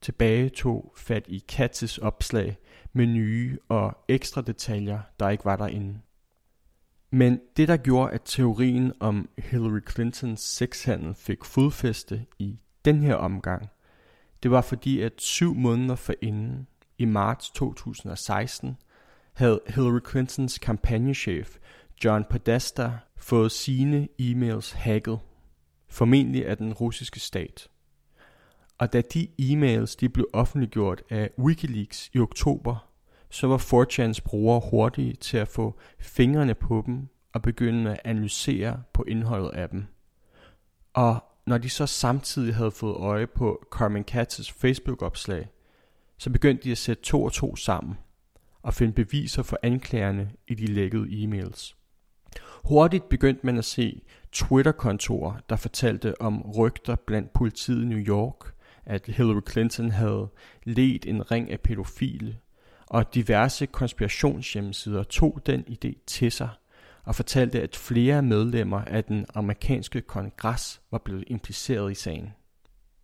tilbage 0.00 0.48
tog 0.48 0.94
fat 0.96 1.24
i 1.28 1.44
Katzes 1.48 1.98
opslag 1.98 2.58
med 2.92 3.06
nye 3.06 3.58
og 3.68 3.98
ekstra 4.08 4.40
detaljer, 4.40 5.00
der 5.20 5.28
ikke 5.28 5.44
var 5.44 5.56
derinde. 5.56 6.00
Men 7.10 7.40
det, 7.56 7.68
der 7.68 7.76
gjorde, 7.76 8.12
at 8.12 8.22
teorien 8.24 8.92
om 9.00 9.28
Hillary 9.38 9.80
Clintons 9.90 10.40
sexhandel 10.40 11.14
fik 11.14 11.44
fodfæste 11.44 12.26
i 12.38 12.58
den 12.84 13.02
her 13.02 13.14
omgang, 13.14 13.68
det 14.42 14.50
var 14.50 14.60
fordi, 14.60 15.00
at 15.00 15.12
syv 15.18 15.54
måneder 15.54 15.96
forinden, 15.96 16.66
i 16.98 17.04
marts 17.04 17.50
2016, 17.50 18.76
havde 19.32 19.60
Hillary 19.66 20.00
Clintons 20.10 20.58
kampagnechef 20.58 21.58
John 22.04 22.24
Podesta 22.30 22.92
fået 23.16 23.52
sine 23.52 24.08
e-mails 24.18 24.72
hacket, 24.76 25.18
formentlig 25.88 26.46
af 26.46 26.56
den 26.56 26.72
russiske 26.72 27.20
stat. 27.20 27.68
Og 28.78 28.92
da 28.92 29.00
de 29.00 29.28
e-mails 29.38 29.96
de 30.00 30.08
blev 30.08 30.26
offentliggjort 30.32 31.02
af 31.10 31.30
Wikileaks 31.38 32.10
i 32.14 32.18
oktober, 32.18 32.90
så 33.30 33.46
var 33.46 33.58
4chans 33.58 34.20
brugere 34.24 34.60
hurtige 34.70 35.12
til 35.12 35.36
at 35.36 35.48
få 35.48 35.78
fingrene 35.98 36.54
på 36.54 36.82
dem 36.86 37.08
og 37.32 37.42
begynde 37.42 37.90
at 37.90 38.00
analysere 38.04 38.82
på 38.92 39.04
indholdet 39.08 39.50
af 39.50 39.68
dem. 39.68 39.86
Og 40.92 41.24
når 41.46 41.58
de 41.58 41.68
så 41.68 41.86
samtidig 41.86 42.54
havde 42.54 42.70
fået 42.70 42.96
øje 42.96 43.26
på 43.26 43.66
Carmen 43.72 44.04
Katz's 44.10 44.52
Facebook-opslag, 44.58 45.48
så 46.18 46.30
begyndte 46.30 46.64
de 46.64 46.72
at 46.72 46.78
sætte 46.78 47.02
to 47.02 47.22
og 47.22 47.32
to 47.32 47.56
sammen 47.56 47.98
og 48.62 48.74
finde 48.74 48.92
beviser 48.92 49.42
for 49.42 49.58
anklagerne 49.62 50.30
i 50.48 50.54
de 50.54 50.66
lækkede 50.66 51.06
e-mails. 51.24 51.79
Hurtigt 52.64 53.08
begyndte 53.08 53.46
man 53.46 53.58
at 53.58 53.64
se 53.64 54.02
Twitter-kontorer, 54.32 55.34
der 55.48 55.56
fortalte 55.56 56.20
om 56.20 56.52
rygter 56.58 56.96
blandt 57.06 57.32
politiet 57.32 57.82
i 57.82 57.86
New 57.86 57.98
York, 57.98 58.54
at 58.86 59.06
Hillary 59.06 59.40
Clinton 59.50 59.90
havde 59.90 60.28
ledt 60.64 61.06
en 61.06 61.30
ring 61.30 61.50
af 61.50 61.60
pædofile, 61.60 62.36
og 62.86 63.14
diverse 63.14 63.66
konspirationshjemmesider 63.66 65.02
tog 65.02 65.40
den 65.46 65.64
idé 65.68 66.04
til 66.06 66.32
sig 66.32 66.48
og 67.04 67.14
fortalte, 67.14 67.62
at 67.62 67.76
flere 67.76 68.22
medlemmer 68.22 68.80
af 68.80 69.04
den 69.04 69.26
amerikanske 69.34 70.00
kongres 70.00 70.80
var 70.90 70.98
blevet 70.98 71.24
impliceret 71.26 71.90
i 71.90 71.94
sagen. 71.94 72.32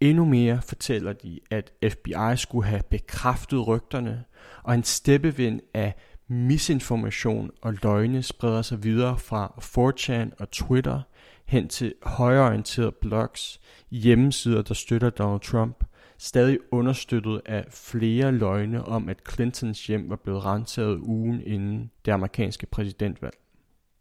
Endnu 0.00 0.24
mere 0.24 0.62
fortæller 0.62 1.12
de, 1.12 1.40
at 1.50 1.72
FBI 1.88 2.36
skulle 2.36 2.66
have 2.66 2.82
bekræftet 2.90 3.66
rygterne, 3.66 4.24
og 4.62 4.74
en 4.74 4.84
steppevind 4.84 5.60
af 5.74 5.94
misinformation 6.28 7.50
og 7.62 7.74
løgne 7.82 8.22
spreder 8.22 8.62
sig 8.62 8.82
videre 8.82 9.18
fra 9.18 9.52
4chan 9.60 10.30
og 10.38 10.50
Twitter 10.50 11.02
hen 11.46 11.68
til 11.68 11.94
højreorienterede 12.02 12.92
blogs, 12.92 13.60
hjemmesider, 13.90 14.62
der 14.62 14.74
støtter 14.74 15.10
Donald 15.10 15.40
Trump, 15.40 15.84
stadig 16.18 16.58
understøttet 16.70 17.42
af 17.46 17.64
flere 17.70 18.32
løgne 18.32 18.84
om, 18.84 19.08
at 19.08 19.22
Clintons 19.32 19.86
hjem 19.86 20.10
var 20.10 20.16
blevet 20.16 20.44
renset 20.44 20.98
ugen 20.98 21.40
inden 21.40 21.90
det 22.04 22.12
amerikanske 22.12 22.66
præsidentvalg. 22.66 23.36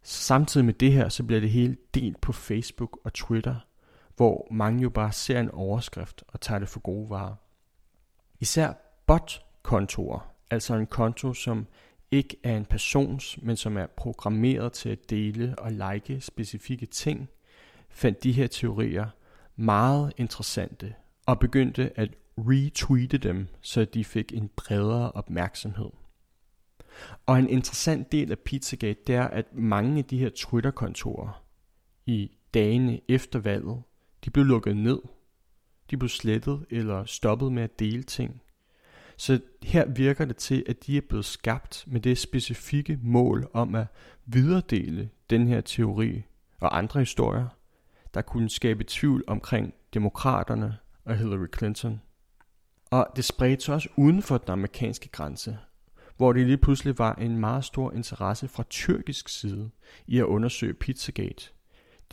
Samtidig 0.03 0.65
med 0.65 0.73
det 0.73 0.91
her, 0.91 1.09
så 1.09 1.23
bliver 1.23 1.39
det 1.39 1.49
hele 1.49 1.77
delt 1.93 2.21
på 2.21 2.31
Facebook 2.31 2.99
og 3.03 3.13
Twitter, 3.13 3.55
hvor 4.15 4.47
mange 4.51 4.81
jo 4.81 4.89
bare 4.89 5.11
ser 5.11 5.39
en 5.39 5.51
overskrift 5.51 6.23
og 6.27 6.41
tager 6.41 6.59
det 6.59 6.69
for 6.69 6.79
gode 6.79 7.09
varer. 7.09 7.35
Især 8.39 8.73
bot-kontorer, 9.07 10.33
altså 10.51 10.75
en 10.75 10.87
konto, 10.87 11.33
som 11.33 11.67
ikke 12.15 12.37
er 12.43 12.57
en 12.57 12.65
persons, 12.65 13.39
men 13.41 13.57
som 13.57 13.77
er 13.77 13.85
programmeret 13.85 14.73
til 14.73 14.89
at 14.89 15.09
dele 15.09 15.55
og 15.57 15.71
like 15.71 16.21
specifikke 16.21 16.85
ting, 16.85 17.29
fandt 17.89 18.23
de 18.23 18.31
her 18.31 18.47
teorier 18.47 19.05
meget 19.55 20.13
interessante 20.17 20.95
og 21.25 21.39
begyndte 21.39 21.99
at 21.99 22.09
retweete 22.37 23.17
dem, 23.17 23.47
så 23.61 23.85
de 23.85 24.05
fik 24.05 24.33
en 24.33 24.49
bredere 24.55 25.11
opmærksomhed. 25.11 25.89
Og 27.25 27.39
en 27.39 27.49
interessant 27.49 28.11
del 28.11 28.31
af 28.31 28.39
Pizzagate, 28.39 28.99
det 29.07 29.15
er, 29.15 29.27
at 29.27 29.53
mange 29.53 29.97
af 29.97 30.05
de 30.05 30.17
her 30.17 30.29
Twitter-kontorer 30.35 31.43
i 32.05 32.31
dagene 32.53 33.01
efter 33.07 33.39
valget, 33.39 33.81
de 34.25 34.29
blev 34.29 34.45
lukket 34.45 34.77
ned. 34.77 34.99
De 35.91 35.97
blev 35.97 36.09
slettet 36.09 36.65
eller 36.69 37.05
stoppet 37.05 37.51
med 37.51 37.63
at 37.63 37.79
dele 37.79 38.03
ting. 38.03 38.41
Så 39.17 39.39
her 39.63 39.85
virker 39.85 40.25
det 40.25 40.37
til, 40.37 40.63
at 40.67 40.85
de 40.85 40.97
er 40.97 41.01
blevet 41.09 41.25
skabt 41.25 41.83
med 41.87 42.01
det 42.01 42.17
specifikke 42.17 42.99
mål 43.01 43.49
om 43.53 43.75
at 43.75 43.87
videredele 44.25 45.09
den 45.29 45.47
her 45.47 45.61
teori 45.61 46.23
og 46.59 46.77
andre 46.77 46.99
historier, 46.99 47.47
der 48.13 48.21
kunne 48.21 48.49
skabe 48.49 48.83
tvivl 48.87 49.23
omkring 49.27 49.73
demokraterne 49.93 50.77
og 51.05 51.17
Hillary 51.17 51.47
Clinton. 51.57 52.01
Og 52.91 53.07
det 53.15 53.25
spredte 53.25 53.65
sig 53.65 53.75
også 53.75 53.89
uden 53.95 54.21
for 54.21 54.37
den 54.37 54.51
amerikanske 54.51 55.09
grænse, 55.09 55.57
hvor 56.17 56.33
det 56.33 56.45
lige 56.45 56.57
pludselig 56.57 56.99
var 56.99 57.13
en 57.13 57.37
meget 57.39 57.65
stor 57.65 57.91
interesse 57.91 58.47
fra 58.47 58.63
tyrkisk 58.69 59.29
side 59.29 59.69
i 60.07 60.19
at 60.19 60.25
undersøge 60.25 60.73
Pizzagate. 60.73 61.49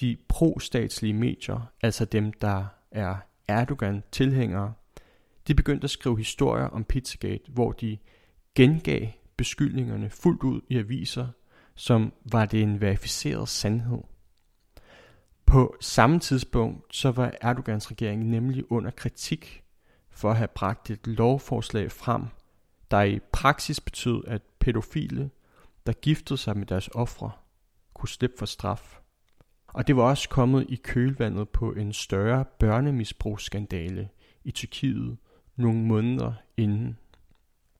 De 0.00 0.16
pro-statslige 0.28 1.14
medier, 1.14 1.72
altså 1.82 2.04
dem, 2.04 2.32
der 2.32 2.64
er 2.90 3.16
Erdogan-tilhængere, 3.48 4.72
de 5.46 5.54
begyndte 5.54 5.84
at 5.84 5.90
skrive 5.90 6.18
historier 6.18 6.64
om 6.64 6.84
Pizzagate, 6.84 7.52
hvor 7.52 7.72
de 7.72 7.98
gengav 8.54 9.06
beskyldningerne 9.36 10.10
fuldt 10.10 10.42
ud 10.42 10.60
i 10.68 10.78
aviser, 10.78 11.28
som 11.74 12.12
var 12.32 12.44
det 12.44 12.62
en 12.62 12.80
verificeret 12.80 13.48
sandhed. 13.48 13.98
På 15.46 15.76
samme 15.80 16.20
tidspunkt 16.20 16.96
så 16.96 17.10
var 17.10 17.34
Erdogans 17.40 17.90
regering 17.90 18.30
nemlig 18.30 18.72
under 18.72 18.90
kritik 18.90 19.64
for 20.10 20.30
at 20.30 20.36
have 20.36 20.48
bragt 20.48 20.90
et 20.90 21.06
lovforslag 21.06 21.92
frem, 21.92 22.22
der 22.90 23.02
i 23.02 23.20
praksis 23.32 23.80
betød, 23.80 24.22
at 24.26 24.42
pædofile, 24.58 25.30
der 25.86 25.92
giftede 25.92 26.38
sig 26.38 26.56
med 26.56 26.66
deres 26.66 26.88
ofre, 26.88 27.30
kunne 27.94 28.08
slippe 28.08 28.38
for 28.38 28.46
straf. 28.46 29.00
Og 29.66 29.86
det 29.86 29.96
var 29.96 30.02
også 30.02 30.28
kommet 30.28 30.66
i 30.68 30.76
kølvandet 30.76 31.48
på 31.48 31.72
en 31.72 31.92
større 31.92 32.44
børnemisbrugsskandale 32.44 34.08
i 34.44 34.50
Tyrkiet 34.50 35.16
nogle 35.56 35.78
måneder 35.78 36.32
inden. 36.56 36.98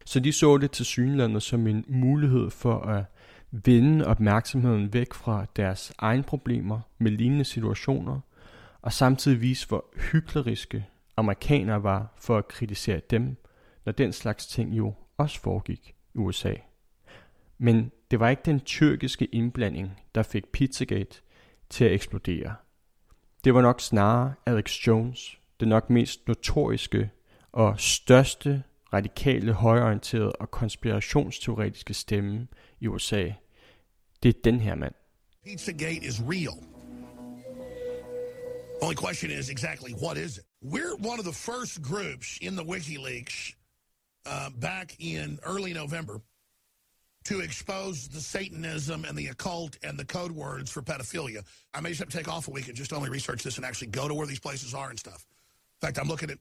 Så 0.05 0.21
de 0.21 0.33
så 0.33 0.59
det 0.59 0.71
til 0.71 0.85
synlandet 0.85 1.43
som 1.43 1.67
en 1.67 1.85
mulighed 1.89 2.51
for 2.51 2.81
at 2.81 3.05
vende 3.51 4.07
opmærksomheden 4.07 4.93
væk 4.93 5.15
fra 5.15 5.47
deres 5.57 5.93
egne 5.99 6.23
problemer 6.23 6.81
med 6.99 7.11
lignende 7.11 7.45
situationer, 7.45 8.21
og 8.83 8.93
samtidig 8.93 9.41
vise, 9.41 9.69
hvor 9.69 9.85
hykleriske 10.13 10.87
amerikanere 11.17 11.83
var 11.83 12.13
for 12.17 12.39
at 12.39 12.49
kritisere 12.49 13.01
dem, 13.11 13.37
når 13.85 13.93
den 13.93 14.13
slags 14.13 14.47
ting 14.47 14.77
jo 14.77 14.95
også 15.17 15.41
foregik 15.41 15.95
i 16.15 16.19
USA. 16.19 16.55
Men 17.59 17.93
det 18.11 18.21
var 18.21 18.29
ikke 18.29 18.43
den 18.45 18.61
tyrkiske 18.61 19.25
indblanding, 19.25 20.01
der 20.15 20.23
fik 20.23 20.47
Pizzagate 20.53 21.21
til 21.71 21.85
at 21.85 21.93
eksplodere. 21.93 22.55
Det 23.45 23.55
var 23.55 23.63
nok 23.63 23.81
snarere 23.81 24.35
Alex 24.47 24.87
Jones, 24.87 25.39
den 25.61 25.69
nok 25.69 25.91
mest 25.91 26.29
notoriske 26.29 27.11
og 27.53 27.81
største 27.81 28.63
radikale, 28.93 29.53
højorienterede 29.53 30.33
og 30.33 30.51
konspirationsteoretiske 30.51 31.95
stemme 31.95 32.47
i 32.81 32.87
USA. 32.87 33.31
Det 34.23 34.29
er 34.29 34.41
den 34.45 34.61
her 34.61 34.75
mand. 34.75 34.95
Pizzagate 35.45 36.07
is 36.07 36.21
real. 36.21 36.65
Only 38.83 38.95
question 38.95 39.31
is 39.31 39.51
exactly 39.51 39.93
what 39.93 40.17
is 40.17 40.39
it? 40.39 40.45
We're 40.65 40.97
one 41.11 41.19
of 41.19 41.25
the 41.25 41.33
first 41.33 41.83
groups 41.83 42.39
in 42.43 42.57
the 42.57 42.65
WikiLeaks 42.65 43.55
uh, 44.27 44.51
back 44.61 44.97
in 44.99 45.39
early 45.45 45.73
November 45.73 46.21
to 47.25 47.41
expose 47.41 48.09
the 48.09 48.21
Satanism 48.21 49.05
and 49.05 49.17
the 49.17 49.29
occult 49.29 49.79
and 49.83 49.99
the 49.99 50.05
code 50.05 50.33
words 50.33 50.71
for 50.71 50.83
pedophilia. 50.83 51.43
I 51.75 51.81
may 51.81 51.91
just 51.91 52.01
have 52.01 52.09
to 52.09 52.17
take 52.17 52.29
off 52.29 52.49
a 52.49 52.51
week 52.51 52.69
and 52.69 52.77
just 52.77 52.93
only 52.93 53.11
research 53.11 53.43
this 53.43 53.57
and 53.57 53.67
actually 53.67 53.89
go 53.89 54.09
to 54.09 54.15
where 54.15 54.27
these 54.27 54.41
places 54.41 54.75
are 54.75 54.91
and 54.91 54.99
stuff. 54.99 55.27
In 55.81 55.87
fact, 55.87 55.99
I'm 55.99 56.09
looking 56.09 56.31
at 56.31 56.39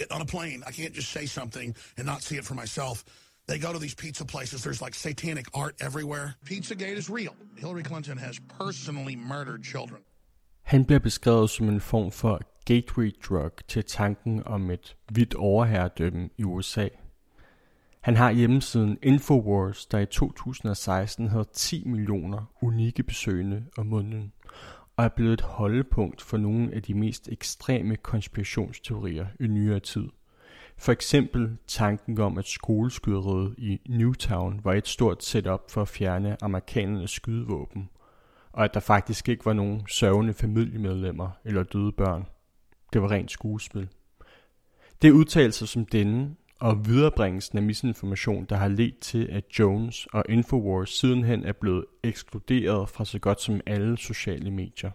getting 0.00 0.16
on 0.16 0.22
a 0.22 0.30
plane. 0.36 0.62
I 0.66 0.72
can't 0.72 0.94
just 0.94 1.10
say 1.16 1.26
something 1.26 1.74
and 1.96 2.06
not 2.06 2.22
see 2.22 2.36
it 2.36 2.44
for 2.44 2.54
myself. 2.54 3.04
They 3.48 3.58
go 3.58 3.72
to 3.72 3.78
these 3.78 3.94
pizza 3.94 4.24
places. 4.24 4.62
There's 4.62 4.82
like 4.86 4.94
satanic 4.94 5.46
art 5.54 5.74
everywhere. 5.80 6.34
Pizzagate 6.44 6.96
is 6.96 7.10
real. 7.10 7.34
Hillary 7.56 7.82
Clinton 7.82 8.18
has 8.18 8.40
personally 8.58 9.16
murdered 9.16 9.64
children. 9.64 10.02
Han 10.62 10.84
bliver 10.84 11.00
beskrevet 11.00 11.50
som 11.50 11.68
en 11.68 11.80
form 11.80 12.10
for 12.10 12.40
gateway 12.64 13.12
drug 13.28 13.52
til 13.68 13.84
tanken 13.84 14.42
om 14.46 14.70
et 14.70 14.96
hvidt 15.12 15.34
overherredømme 15.34 16.28
i 16.38 16.44
USA. 16.44 16.88
Han 18.00 18.16
har 18.16 18.30
hjemmesiden 18.30 18.98
Infowars, 19.02 19.86
der 19.86 19.98
i 19.98 20.06
2016 20.06 21.28
havde 21.28 21.48
10 21.54 21.84
millioner 21.86 22.52
unikke 22.62 23.02
besøgende 23.02 23.64
om 23.78 23.86
måneden, 23.86 24.32
og 25.00 25.06
er 25.06 25.08
blevet 25.08 25.32
et 25.32 25.40
holdepunkt 25.40 26.22
for 26.22 26.36
nogle 26.36 26.74
af 26.74 26.82
de 26.82 26.94
mest 26.94 27.28
ekstreme 27.28 27.96
konspirationsteorier 27.96 29.26
i 29.40 29.46
nyere 29.46 29.80
tid. 29.80 30.08
For 30.78 30.92
eksempel 30.92 31.56
tanken 31.66 32.20
om, 32.20 32.38
at 32.38 32.46
skoleskyderiet 32.46 33.54
i 33.58 33.80
Newtown 33.88 34.60
var 34.64 34.74
et 34.74 34.88
stort 34.88 35.24
setup 35.24 35.70
for 35.70 35.82
at 35.82 35.88
fjerne 35.88 36.36
amerikanernes 36.42 37.10
skydevåben, 37.10 37.90
og 38.52 38.64
at 38.64 38.74
der 38.74 38.80
faktisk 38.80 39.28
ikke 39.28 39.46
var 39.46 39.52
nogen 39.52 39.82
sørgende 39.88 40.34
familiemedlemmer 40.34 41.30
eller 41.44 41.62
døde 41.62 41.92
børn. 41.92 42.26
Det 42.92 43.02
var 43.02 43.10
rent 43.10 43.30
skuespil. 43.30 43.88
Det 45.02 45.08
er 45.08 45.12
udtalelser 45.12 45.66
som 45.66 45.86
denne 45.86 46.36
og 46.60 46.86
viderebringelsen 46.86 47.58
af 47.58 47.64
misinformation, 47.64 48.44
der 48.44 48.56
har 48.56 48.68
ledt 48.68 49.00
til, 49.00 49.28
at 49.30 49.44
Jones 49.58 50.06
og 50.06 50.24
Infowars 50.28 50.90
sidenhen 50.90 51.44
er 51.44 51.52
blevet 51.52 51.84
ekskluderet 52.02 52.88
fra 52.88 53.04
så 53.04 53.18
godt 53.18 53.40
som 53.40 53.60
alle 53.66 53.98
sociale 53.98 54.50
medier. 54.50 54.90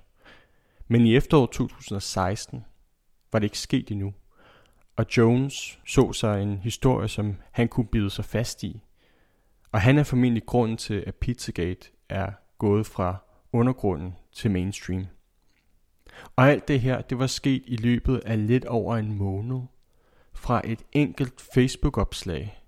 Men 0.88 1.06
i 1.06 1.16
efteråret 1.16 1.50
2016 1.50 2.66
var 3.32 3.40
det 3.40 3.46
ikke 3.46 3.60
sket 3.60 3.92
endnu, 3.92 4.14
og 4.96 5.06
Jones 5.18 5.80
så 5.86 6.14
sig 6.14 6.44
en 6.44 6.58
historie, 6.58 7.08
som 7.08 7.36
han 7.52 7.68
kunne 7.68 7.88
bide 7.88 8.10
sig 8.10 8.26
fast 8.26 8.64
i. 8.64 8.82
Og 9.72 9.82
han 9.82 9.98
er 9.98 10.04
formentlig 10.04 10.46
grunden 10.46 10.78
til, 10.78 11.04
at 11.08 11.16
Pizzagate 11.16 11.90
er 12.10 12.32
gået 12.58 12.86
fra 12.86 13.18
undergrunden 13.54 14.16
til 14.34 14.52
mainstream. 14.52 15.08
Og 16.36 16.50
alt 16.50 16.68
det 16.68 16.80
her, 16.80 17.02
det 17.02 17.20
var 17.20 17.28
sket 17.28 17.64
i 17.66 17.76
løbet 17.76 18.22
af 18.26 18.48
lidt 18.48 18.66
over 18.66 18.98
en 18.98 19.14
måned. 19.14 19.60
Fra 20.46 20.62
et 20.64 20.84
enkelt 20.92 21.42
Facebook-opslag 21.54 22.64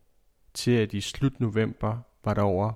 til 0.53 0.72
at 0.72 0.93
i 0.93 1.01
slut 1.01 1.39
november 1.39 1.98
var 2.24 2.34
der 2.34 2.41
over 2.41 2.74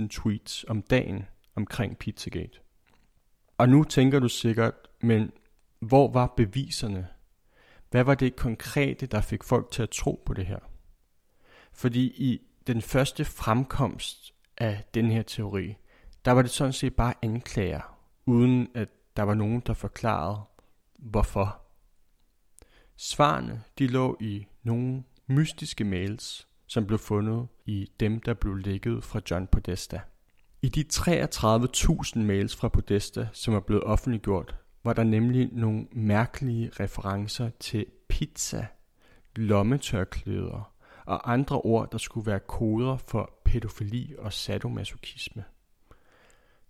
120.000 0.00 0.08
tweets 0.08 0.64
om 0.68 0.82
dagen 0.82 1.24
omkring 1.56 1.98
Pizzagate. 1.98 2.58
Og 3.58 3.68
nu 3.68 3.84
tænker 3.84 4.18
du 4.18 4.28
sikkert, 4.28 4.74
men 5.00 5.32
hvor 5.78 6.12
var 6.12 6.26
beviserne? 6.36 7.08
Hvad 7.90 8.04
var 8.04 8.14
det 8.14 8.36
konkrete, 8.36 9.06
der 9.06 9.20
fik 9.20 9.44
folk 9.44 9.70
til 9.70 9.82
at 9.82 9.90
tro 9.90 10.22
på 10.26 10.34
det 10.34 10.46
her? 10.46 10.60
Fordi 11.72 12.04
i 12.04 12.40
den 12.66 12.82
første 12.82 13.24
fremkomst 13.24 14.34
af 14.58 14.84
den 14.94 15.10
her 15.10 15.22
teori, 15.22 15.76
der 16.24 16.32
var 16.32 16.42
det 16.42 16.50
sådan 16.50 16.72
set 16.72 16.94
bare 16.94 17.14
anklager, 17.22 17.98
uden 18.26 18.68
at 18.74 18.88
der 19.16 19.22
var 19.22 19.34
nogen, 19.34 19.60
der 19.66 19.74
forklarede, 19.74 20.40
hvorfor. 20.98 21.69
Svarene, 23.02 23.62
de 23.78 23.86
lå 23.86 24.16
i 24.20 24.46
nogle 24.62 25.04
mystiske 25.26 25.84
mails, 25.84 26.48
som 26.66 26.86
blev 26.86 26.98
fundet 26.98 27.48
i 27.66 27.90
dem, 28.00 28.20
der 28.20 28.34
blev 28.34 28.54
lækket 28.54 29.04
fra 29.04 29.20
John 29.30 29.46
Podesta. 29.46 30.00
I 30.62 30.68
de 30.68 30.84
33.000 30.92 32.18
mails 32.18 32.56
fra 32.56 32.68
Podesta, 32.68 33.28
som 33.32 33.54
er 33.54 33.60
blevet 33.60 33.84
offentliggjort, 33.84 34.56
var 34.84 34.92
der 34.92 35.04
nemlig 35.04 35.48
nogle 35.52 35.86
mærkelige 35.92 36.70
referencer 36.80 37.50
til 37.60 37.86
pizza, 38.08 38.66
lommetørklæder 39.36 40.72
og 41.06 41.32
andre 41.32 41.60
ord, 41.60 41.90
der 41.92 41.98
skulle 41.98 42.26
være 42.26 42.40
koder 42.40 42.96
for 42.96 43.40
pædofili 43.44 44.14
og 44.18 44.32
sadomasochisme. 44.32 45.44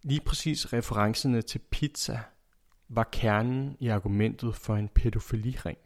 Lige 0.02 0.20
præcis 0.20 0.72
referencerne 0.72 1.42
til 1.42 1.60
pizza 1.70 2.20
var 2.88 3.08
kernen 3.12 3.76
i 3.80 3.88
argumentet 3.88 4.56
for 4.56 4.76
en 4.76 4.88
pædofiliring. 4.88 5.78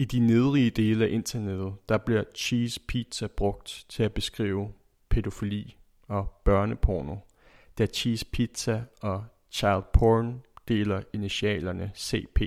I 0.00 0.04
de 0.04 0.18
nedrige 0.18 0.70
dele 0.70 1.04
af 1.04 1.10
internettet, 1.10 1.74
der 1.88 1.98
bliver 1.98 2.24
cheese 2.34 2.80
pizza 2.80 3.26
brugt 3.26 3.86
til 3.88 4.02
at 4.02 4.12
beskrive 4.12 4.72
pædofili 5.08 5.76
og 6.08 6.30
børneporno, 6.44 7.16
da 7.78 7.86
cheese 7.86 8.26
pizza 8.32 8.84
og 9.00 9.24
child 9.50 9.82
porn 9.92 10.42
deler 10.68 11.02
initialerne 11.12 11.92
CP. 11.96 12.40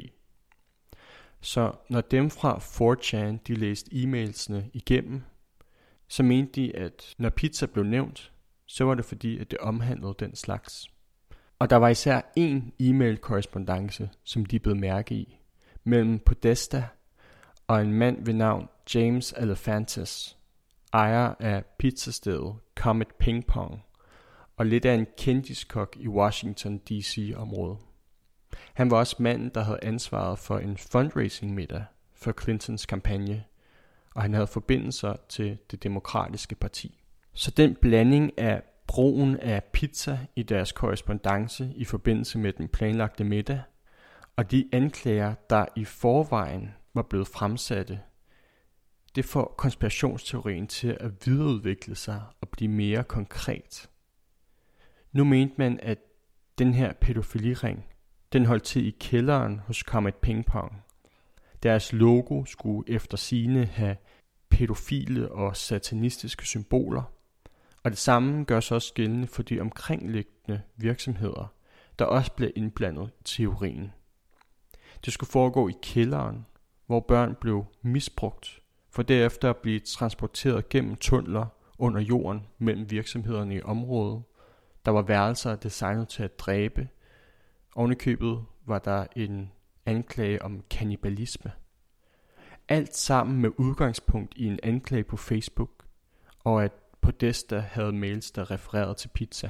Så 1.42 1.72
når 1.90 2.02
dem 2.02 2.30
fra 2.30 2.58
4chan 2.58 3.38
de 3.48 3.56
læste 3.56 3.90
e-mailsene 3.94 4.70
igennem, 4.74 5.22
så 6.08 6.24
mente 6.24 6.62
de, 6.62 6.76
at 6.76 7.16
når 7.18 7.30
pizza 7.30 7.66
blev 7.66 7.86
nævnt, 7.86 8.32
så 8.66 8.84
var 8.84 8.96
det 8.96 9.06
fordi, 9.06 9.38
at 9.38 9.52
det 9.52 9.60
omhandlede 9.60 10.16
den 10.20 10.36
slags. 10.36 10.88
Og 11.60 11.70
der 11.70 11.76
var 11.76 11.90
især 11.90 12.22
en 12.36 12.74
e-mail 12.80 13.18
korrespondence, 13.18 14.10
som 14.24 14.46
de 14.46 14.60
blev 14.60 14.76
mærke 14.76 15.16
i, 15.16 15.40
mellem 15.84 16.20
Podesta 16.20 16.88
og 17.72 17.82
en 17.82 17.94
mand 17.94 18.26
ved 18.26 18.34
navn 18.34 18.70
James 18.96 19.34
Elefantis, 19.38 20.38
ejer 20.94 21.34
af 21.40 21.64
pizzastedet 21.66 22.56
Comet 22.76 23.08
Ping 23.20 23.46
Pong, 23.46 23.84
og 24.58 24.66
lidt 24.66 24.86
af 24.86 24.94
en 24.94 25.08
kendiskok 25.18 25.96
i 26.00 26.08
Washington 26.08 26.78
D.C.-området. 26.78 27.78
Han 28.74 28.92
var 28.92 28.98
også 28.98 29.16
manden, 29.20 29.52
der 29.56 29.64
havde 29.64 29.80
ansvaret 29.84 30.40
for 30.40 30.58
en 30.60 30.78
fundraising 30.78 31.54
middag 31.54 31.84
for 32.16 32.34
Clintons 32.42 32.86
kampagne, 32.86 33.44
og 34.16 34.22
han 34.22 34.34
havde 34.34 34.48
forbindelser 34.48 35.16
til 35.30 35.58
det 35.72 35.84
demokratiske 35.84 36.56
parti. 36.56 37.04
Så 37.34 37.52
den 37.52 37.76
blanding 37.76 38.40
af 38.40 38.62
brugen 38.88 39.38
af 39.38 39.64
pizza 39.64 40.20
i 40.36 40.44
deres 40.44 40.72
korrespondence 40.72 41.74
i 41.76 41.86
forbindelse 41.86 42.38
med 42.38 42.54
den 42.54 42.68
planlagte 42.68 43.24
middag, 43.24 43.62
og 44.36 44.52
de 44.52 44.70
anklager, 44.72 45.34
der 45.50 45.66
i 45.76 45.86
forvejen 45.86 46.70
var 46.94 47.02
blevet 47.02 47.28
fremsatte, 47.28 48.00
det 49.16 49.26
får 49.26 49.56
konspirationsteorien 49.58 50.68
til 50.68 50.98
at 51.00 51.12
videreudvikle 51.26 51.96
sig 51.96 52.22
og 52.42 52.50
blive 52.50 52.72
mere 52.72 53.04
konkret. 53.04 53.90
Nu 55.12 55.24
mente 55.24 55.56
man, 55.58 55.80
at 55.84 55.98
den 56.58 56.74
her 56.74 56.94
pædofiliring, 56.94 57.86
den 58.34 58.46
holdt 58.46 58.64
til 58.64 58.88
i 58.88 58.96
kælderen 59.00 59.60
hos 59.60 59.78
Comet 59.78 60.16
Ping 60.16 60.46
Pong. 60.46 60.84
Deres 61.64 61.94
logo 61.94 62.46
skulle 62.46 62.90
efter 62.90 63.18
sine 63.18 63.66
have 63.66 63.98
pædofile 64.50 65.32
og 65.32 65.58
satanistiske 65.58 66.46
symboler, 66.46 67.04
og 67.84 67.92
det 67.92 68.00
samme 68.00 68.44
gør 68.44 68.60
sig 68.60 68.76
også 68.76 68.94
gældende 68.94 69.28
for 69.28 69.44
de 69.44 69.60
omkringliggende 69.60 70.62
virksomheder, 70.76 71.54
der 72.00 72.06
også 72.06 72.32
blev 72.32 72.52
indblandet 72.56 73.10
i 73.20 73.24
teorien. 73.24 73.94
Det 75.06 75.14
skulle 75.14 75.30
foregå 75.30 75.70
i 75.70 75.74
kælderen, 75.82 76.46
hvor 76.92 77.00
børn 77.00 77.36
blev 77.36 77.66
misbrugt, 77.82 78.62
for 78.90 79.04
derefter 79.04 79.50
at 79.50 79.58
blive 79.58 79.80
transporteret 79.80 80.70
gennem 80.70 80.96
tunneler 80.96 81.46
under 81.78 82.02
jorden 82.02 82.48
mellem 82.58 82.92
virksomhederne 82.92 83.56
i 83.56 83.62
området. 83.62 84.24
Der 84.86 84.92
var 84.92 85.02
værelser 85.02 85.56
designet 85.56 86.08
til 86.08 86.24
at 86.24 86.40
dræbe. 86.40 86.90
Ovenikøbet 87.76 88.26
i 88.26 88.30
købet 88.30 88.46
var 88.66 88.80
der 88.80 89.06
en 89.16 89.52
anklage 89.86 90.42
om 90.42 90.64
kannibalisme. 90.70 91.52
Alt 92.68 92.96
sammen 92.96 93.42
med 93.42 93.50
udgangspunkt 93.58 94.34
i 94.38 94.46
en 94.46 94.60
anklage 94.64 95.04
på 95.04 95.18
Facebook, 95.18 95.86
og 96.40 96.64
at 96.64 96.72
Podesta 97.02 97.60
havde 97.60 97.92
mails, 97.92 98.32
der 98.32 98.52
refererede 98.52 98.94
til 98.94 99.08
pizza. 99.08 99.50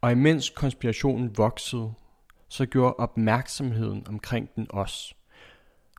Og 0.00 0.12
imens 0.12 0.50
konspirationen 0.50 1.38
voksede, 1.38 1.94
så 2.48 2.66
gjorde 2.66 2.94
opmærksomheden 2.94 4.08
omkring 4.08 4.54
den 4.56 4.66
os. 4.70 5.15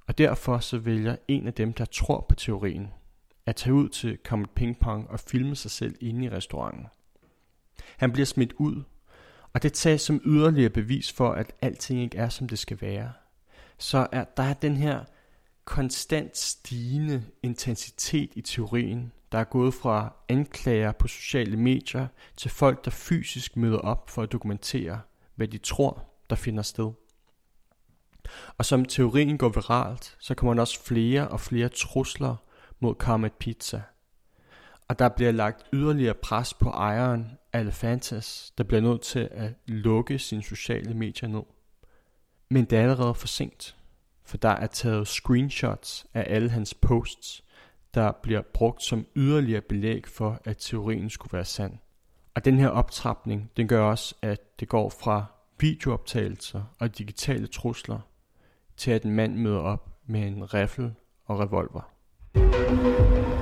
Og 0.08 0.18
derfor 0.18 0.60
så 0.60 0.78
vælger 0.78 1.16
en 1.28 1.48
af 1.48 1.54
dem, 1.54 1.74
der 1.74 1.86
tror 1.86 2.26
på 2.30 2.36
teorien, 2.36 2.94
at 3.46 3.56
tage 3.56 3.74
ud 3.74 3.90
til 3.90 4.18
Comet 4.26 4.50
Ping 4.50 4.80
Pong 4.80 5.10
og 5.10 5.20
filme 5.20 5.56
sig 5.56 5.72
selv 5.72 5.96
inde 6.02 6.26
i 6.26 6.30
restauranten. 6.30 6.88
Han 7.98 8.12
bliver 8.12 8.26
smidt 8.26 8.54
ud, 8.54 8.84
og 9.54 9.64
det 9.64 9.74
tages 9.74 10.02
som 10.02 10.22
yderligere 10.26 10.70
bevis 10.70 11.12
for, 11.12 11.32
at 11.32 11.54
alting 11.62 12.02
ikke 12.02 12.18
er, 12.18 12.30
som 12.30 12.48
det 12.48 12.60
skal 12.60 12.82
være. 12.82 13.14
Så 13.78 14.08
er 14.12 14.24
der 14.24 14.44
er 14.44 14.54
den 14.54 14.78
her 14.78 15.04
konstant 15.66 16.38
stigende 16.38 17.24
intensitet 17.44 18.30
i 18.36 18.42
teorien, 18.42 19.12
der 19.32 19.38
er 19.38 19.44
gået 19.44 19.74
fra 19.74 20.14
anklager 20.30 20.92
på 20.92 21.08
sociale 21.08 21.58
medier 21.58 22.08
til 22.38 22.52
folk, 22.52 22.86
der 22.86 22.92
fysisk 22.92 23.58
møder 23.58 23.78
op 23.78 24.10
for 24.10 24.24
at 24.24 24.32
dokumentere, 24.32 25.02
hvad 25.36 25.48
de 25.48 25.58
tror, 25.58 26.04
der 26.30 26.36
finder 26.36 26.64
sted. 26.64 26.92
Og 28.58 28.66
som 28.66 28.86
teorien 28.86 29.38
går 29.38 29.50
viralt, 29.50 30.16
så 30.20 30.36
kommer 30.36 30.54
der 30.54 30.62
også 30.62 30.84
flere 30.84 31.28
og 31.28 31.40
flere 31.40 31.70
trusler 31.70 32.36
mod 32.80 32.96
Comet 32.96 33.34
Pizza. 33.34 33.82
Og 34.88 35.00
der 35.00 35.10
bliver 35.10 35.32
lagt 35.32 35.66
yderligere 35.74 36.14
pres 36.14 36.54
på 36.54 36.70
ejeren 36.70 37.32
Alfantas, 37.54 38.54
der 38.58 38.64
bliver 38.64 38.82
nødt 38.82 39.02
til 39.02 39.30
at 39.32 39.54
lukke 39.68 40.20
sine 40.20 40.44
sociale 40.44 40.94
medier 40.94 41.30
ned. 41.30 41.44
Men 42.50 42.66
det 42.66 42.78
er 42.78 42.82
allerede 42.82 43.16
for 43.16 43.28
sent, 43.28 43.76
for 44.26 44.38
der 44.38 44.50
er 44.50 44.68
taget 44.68 45.08
screenshots 45.08 46.06
af 46.14 46.24
alle 46.28 46.50
hans 46.50 46.74
posts, 46.74 47.44
der 47.94 48.12
bliver 48.12 48.42
brugt 48.42 48.84
som 48.84 49.06
yderligere 49.16 49.62
belæg 49.62 50.08
for, 50.08 50.42
at 50.46 50.58
teorien 50.58 51.10
skulle 51.10 51.34
være 51.34 51.46
sand. 51.46 51.78
Og 52.36 52.46
den 52.46 52.60
her 52.60 52.68
optrapning, 52.68 53.52
den 53.58 53.68
gør 53.68 53.82
også, 53.82 54.16
at 54.22 54.60
det 54.60 54.70
går 54.70 54.90
fra 54.90 55.26
videooptagelser 55.60 56.64
og 56.80 56.98
digitale 56.98 57.48
trusler, 57.48 58.00
til 58.78 58.92
at 58.92 59.04
en 59.04 59.12
mand 59.12 59.36
møder 59.36 59.60
op 59.60 59.90
med 60.06 60.28
en 60.28 60.54
riffel 60.54 60.94
og 61.26 61.40
revolver. 61.40 63.37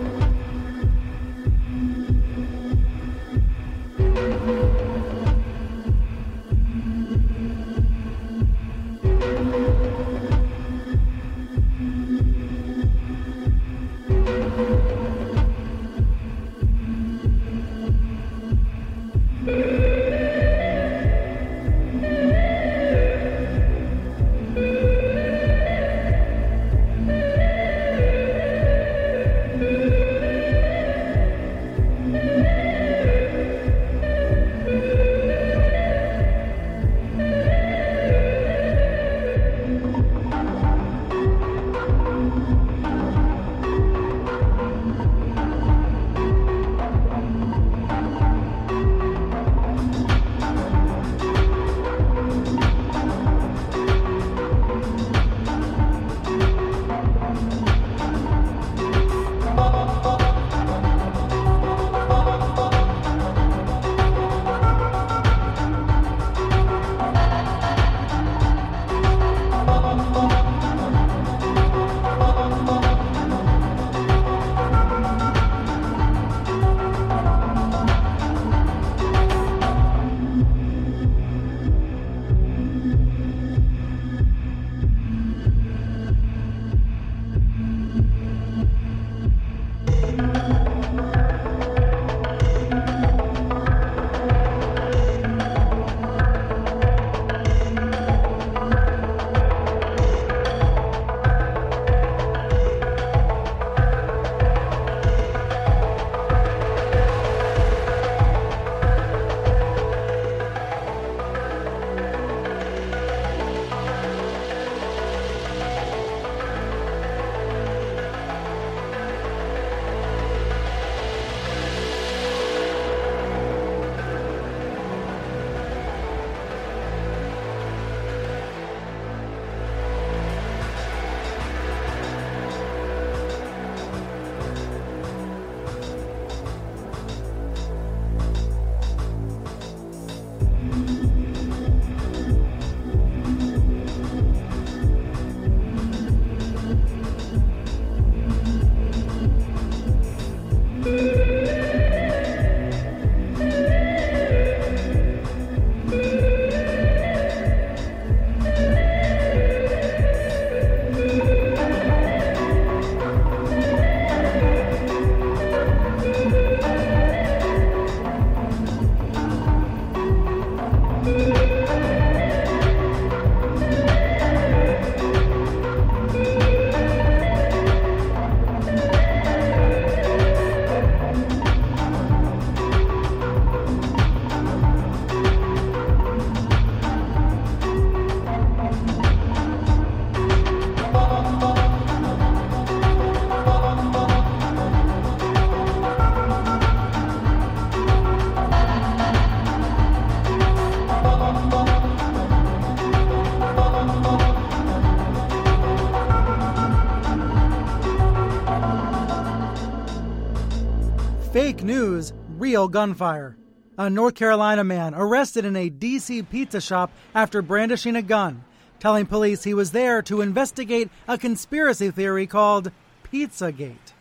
Gunfire. 212.68 213.36
A 213.78 213.90
North 213.90 214.16
Carolina 214.16 214.64
man 214.64 214.94
arrested 214.94 215.46
in 215.46 215.56
a 215.56 215.70
D.C. 215.70 216.24
pizza 216.24 216.62
shop 216.62 216.92
after 217.14 217.42
brandishing 217.42 217.98
a 217.98 218.02
gun, 218.02 218.44
telling 218.80 219.08
police 219.08 219.44
he 219.44 219.54
was 219.54 219.72
there 219.72 220.02
to 220.02 220.22
investigate 220.22 220.90
a 221.08 221.18
conspiracy 221.18 221.92
theory 221.92 222.26
called 222.26 222.72
Pizzagate. 223.04 223.94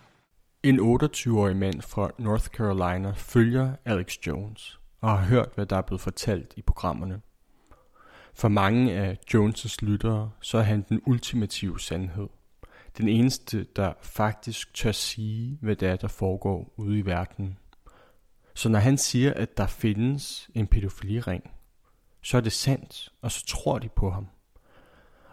En 0.62 0.80
28-årig 0.80 1.56
mand 1.56 1.82
fra 1.82 2.10
North 2.18 2.46
Carolina 2.46 3.12
følger 3.16 3.72
Alex 3.84 4.16
Jones 4.26 4.80
og 5.00 5.10
har 5.10 5.26
hørt, 5.26 5.48
hvad 5.54 5.66
der 5.66 5.76
er 5.76 5.82
blevet 5.82 6.00
fortalt 6.00 6.54
i 6.56 6.62
programmerne. 6.62 7.20
For 8.34 8.48
mange 8.48 8.92
af 8.92 9.18
Jones' 9.34 9.76
lyttere, 9.82 10.30
så 10.40 10.58
er 10.58 10.62
han 10.62 10.84
den 10.88 11.00
ultimative 11.06 11.80
sandhed. 11.80 12.28
Den 12.98 13.08
eneste, 13.08 13.66
der 13.76 13.92
faktisk 14.02 14.74
tør 14.74 14.92
sige, 14.92 15.58
hvad 15.62 15.76
det 15.76 15.88
er, 15.88 15.96
der 15.96 16.08
foregår 16.08 16.74
ude 16.76 16.98
i 16.98 17.06
verden. 17.06 17.58
Så 18.54 18.68
når 18.68 18.78
han 18.78 18.98
siger, 18.98 19.34
at 19.34 19.56
der 19.56 19.66
findes 19.66 20.50
en 20.54 20.66
pædofiliring, 20.66 21.50
så 22.22 22.36
er 22.36 22.40
det 22.40 22.52
sandt, 22.52 23.12
og 23.22 23.32
så 23.32 23.46
tror 23.46 23.78
de 23.78 23.88
på 23.88 24.10
ham. 24.10 24.28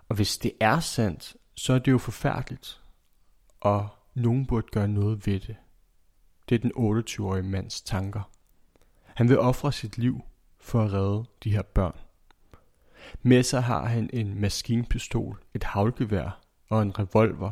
Og 0.09 0.15
hvis 0.15 0.37
det 0.37 0.51
er 0.59 0.79
sandt, 0.79 1.35
så 1.55 1.73
er 1.73 1.79
det 1.79 1.91
jo 1.91 1.97
forfærdeligt, 1.97 2.81
og 3.59 3.89
nogen 4.13 4.45
burde 4.45 4.67
gøre 4.71 4.87
noget 4.87 5.27
ved 5.27 5.39
det. 5.39 5.55
Det 6.49 6.55
er 6.55 6.59
den 6.59 6.71
28-årige 6.99 7.43
mands 7.43 7.81
tanker. 7.81 8.31
Han 9.05 9.29
vil 9.29 9.39
ofre 9.39 9.71
sit 9.71 9.97
liv 9.97 10.21
for 10.59 10.81
at 10.83 10.93
redde 10.93 11.25
de 11.43 11.51
her 11.51 11.61
børn. 11.61 11.95
Med 13.21 13.43
sig 13.43 13.63
har 13.63 13.85
han 13.85 14.09
en 14.13 14.41
maskinpistol, 14.41 15.43
et 15.53 15.63
havlgevær 15.63 16.41
og 16.69 16.81
en 16.81 16.99
revolver 16.99 17.51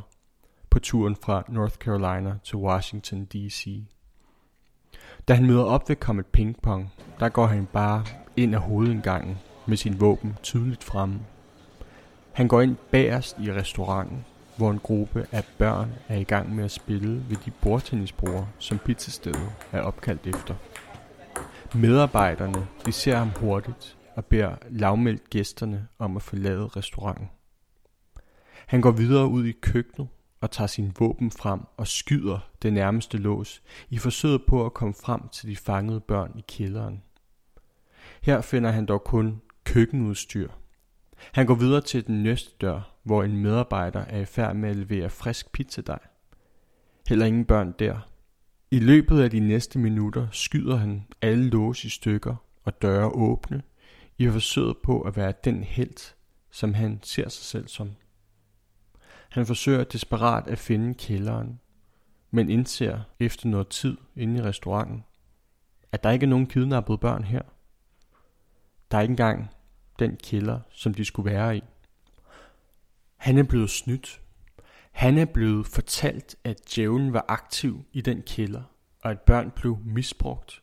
på 0.70 0.80
turen 0.80 1.16
fra 1.16 1.44
North 1.48 1.76
Carolina 1.76 2.38
til 2.44 2.58
Washington 2.58 3.26
D.C. 3.26 3.84
Da 5.30 5.34
han 5.34 5.46
møder 5.46 5.64
op 5.64 5.90
ved 5.90 5.96
Comet 5.96 6.26
Ping 6.26 6.62
Pong, 6.62 6.94
der 7.20 7.30
går 7.30 7.46
han 7.46 7.68
bare 7.74 8.04
ind 8.38 8.56
af 8.56 8.62
hovedindgangen 8.62 9.38
med 9.68 9.78
sin 9.78 10.00
våben 10.00 10.38
tydeligt 10.44 10.84
fremme. 10.84 11.20
Han 12.34 12.48
går 12.48 12.62
ind 12.62 12.76
bagerst 12.92 13.40
i 13.40 13.52
restauranten, 13.52 14.26
hvor 14.58 14.72
en 14.72 14.80
gruppe 14.80 15.28
af 15.32 15.44
børn 15.58 15.92
er 16.08 16.18
i 16.18 16.24
gang 16.24 16.56
med 16.56 16.64
at 16.64 16.72
spille 16.72 17.24
ved 17.30 17.38
de 17.46 17.52
bordtennisbroer, 17.62 18.46
som 18.60 18.78
pizzastedet 18.78 19.50
er 19.72 19.82
opkaldt 19.82 20.28
efter. 20.28 20.56
Medarbejderne 21.76 22.68
de 22.86 22.92
ser 22.92 23.16
ham 23.16 23.30
hurtigt 23.40 23.98
og 24.16 24.26
beder 24.26 24.56
lavmældt 24.70 25.30
gæsterne 25.30 25.88
om 26.00 26.16
at 26.16 26.22
forlade 26.22 26.68
restauranten. 26.68 27.30
Han 28.68 28.82
går 28.82 28.92
videre 28.92 29.28
ud 29.28 29.46
i 29.46 29.52
køkkenet 29.52 30.08
og 30.42 30.52
tager 30.52 30.68
sin 30.68 30.94
våben 31.00 31.32
frem 31.32 31.60
og 31.78 31.88
skyder 31.88 32.40
det 32.62 32.74
nærmeste 32.74 33.18
lås 33.18 33.62
i 33.90 33.98
forsøget 33.98 34.42
på 34.48 34.66
at 34.66 34.74
komme 34.74 34.94
frem 34.94 35.30
til 35.30 35.50
de 35.50 35.56
fangede 35.56 36.00
børn 36.00 36.32
i 36.36 36.44
kælderen. 36.48 37.04
Her 38.22 38.42
finder 38.42 38.72
han 38.72 38.86
dog 38.86 39.04
kun 39.04 39.42
køkkenudstyr. 39.64 40.50
Han 41.32 41.46
går 41.46 41.56
videre 41.56 41.82
til 41.82 42.08
den 42.08 42.24
næste 42.24 42.52
dør, 42.62 42.96
hvor 43.04 43.24
en 43.24 43.38
medarbejder 43.38 44.00
er 44.00 44.20
i 44.20 44.26
færd 44.26 44.56
med 44.56 44.70
at 44.70 44.76
levere 44.76 45.10
frisk 45.10 45.52
pizzadej. 45.52 46.00
Heller 47.10 47.26
ingen 47.26 47.46
børn 47.46 47.76
der. 47.80 48.10
I 48.72 48.80
løbet 48.80 49.22
af 49.22 49.30
de 49.30 49.40
næste 49.40 49.80
minutter 49.80 50.28
skyder 50.32 50.76
han 50.76 51.08
alle 51.22 51.50
lås 51.50 51.86
i 51.86 51.90
stykker 51.90 52.36
og 52.64 52.82
døre 52.82 53.10
åbne 53.10 53.62
i 54.18 54.28
forsøget 54.30 54.78
på 54.84 55.02
at 55.02 55.18
være 55.18 55.34
den 55.44 55.64
helt, 55.64 56.16
som 56.52 56.74
han 56.74 57.00
ser 57.04 57.30
sig 57.30 57.46
selv 57.46 57.68
som. 57.68 57.92
Han 59.30 59.46
forsøger 59.46 59.84
desperat 59.84 60.48
at 60.48 60.60
finde 60.60 60.94
kælderen, 60.94 61.60
men 62.32 62.50
indser 62.50 63.02
efter 63.20 63.50
noget 63.50 63.68
tid 63.68 63.98
inde 64.16 64.40
i 64.40 64.44
restauranten, 64.44 65.04
at 65.92 66.04
der 66.04 66.12
ikke 66.12 66.24
er 66.24 66.30
nogen 66.30 66.48
kidnappede 66.48 66.98
børn 66.98 67.24
her. 67.24 67.42
Der 68.92 68.98
er 68.98 69.02
ikke 69.02 69.12
engang 69.12 69.50
den 70.00 70.18
kælder, 70.24 70.60
som 70.70 70.94
de 70.94 71.06
skulle 71.06 71.32
være 71.32 71.58
i. 71.58 71.64
Han 73.18 73.38
er 73.38 73.44
blevet 73.44 73.70
snydt. 73.70 74.22
Han 74.92 75.18
er 75.18 75.26
blevet 75.26 75.68
fortalt, 75.68 76.36
at 76.44 76.76
djævlen 76.76 77.14
var 77.14 77.26
aktiv 77.28 77.86
i 77.94 78.02
den 78.02 78.22
kælder, 78.22 78.64
og 79.04 79.12
at 79.12 79.22
børn 79.22 79.52
blev 79.52 79.78
misbrugt. 79.86 80.62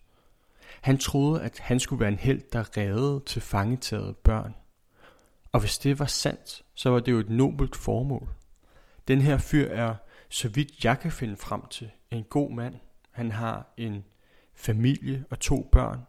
Han 0.80 0.98
troede, 0.98 1.42
at 1.42 1.58
han 1.58 1.80
skulle 1.80 2.00
være 2.00 2.08
en 2.08 2.18
held, 2.18 2.42
der 2.52 2.76
reddede 2.76 3.22
til 3.26 3.42
fangetagede 3.42 4.14
børn. 4.14 4.54
Og 5.52 5.60
hvis 5.60 5.78
det 5.78 5.98
var 5.98 6.06
sandt, 6.06 6.62
så 6.74 6.90
var 6.90 7.00
det 7.00 7.12
jo 7.12 7.18
et 7.18 7.30
nobelt 7.30 7.76
formål. 7.76 8.28
Den 9.08 9.20
her 9.20 9.38
fyr 9.38 9.68
er, 9.68 9.94
så 10.28 10.48
vidt 10.48 10.84
jeg 10.84 11.00
kan 11.00 11.12
finde 11.12 11.36
frem 11.36 11.66
til, 11.70 11.90
en 12.10 12.24
god 12.24 12.50
mand. 12.50 12.74
Han 13.10 13.30
har 13.30 13.74
en 13.76 14.04
familie 14.54 15.24
og 15.30 15.40
to 15.40 15.68
børn. 15.72 16.00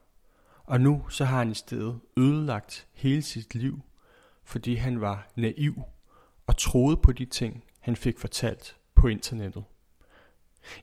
Og 0.63 0.81
nu 0.81 1.10
så 1.10 1.25
har 1.25 1.38
han 1.38 1.51
i 1.51 1.53
stedet 1.53 1.99
ødelagt 2.17 2.88
hele 2.93 3.21
sit 3.21 3.55
liv, 3.55 3.81
fordi 4.43 4.75
han 4.75 5.01
var 5.01 5.31
naiv 5.36 5.83
og 6.47 6.57
troede 6.57 6.97
på 6.97 7.12
de 7.12 7.25
ting, 7.25 7.63
han 7.79 7.95
fik 7.95 8.19
fortalt 8.19 8.77
på 8.95 9.07
internettet. 9.07 9.63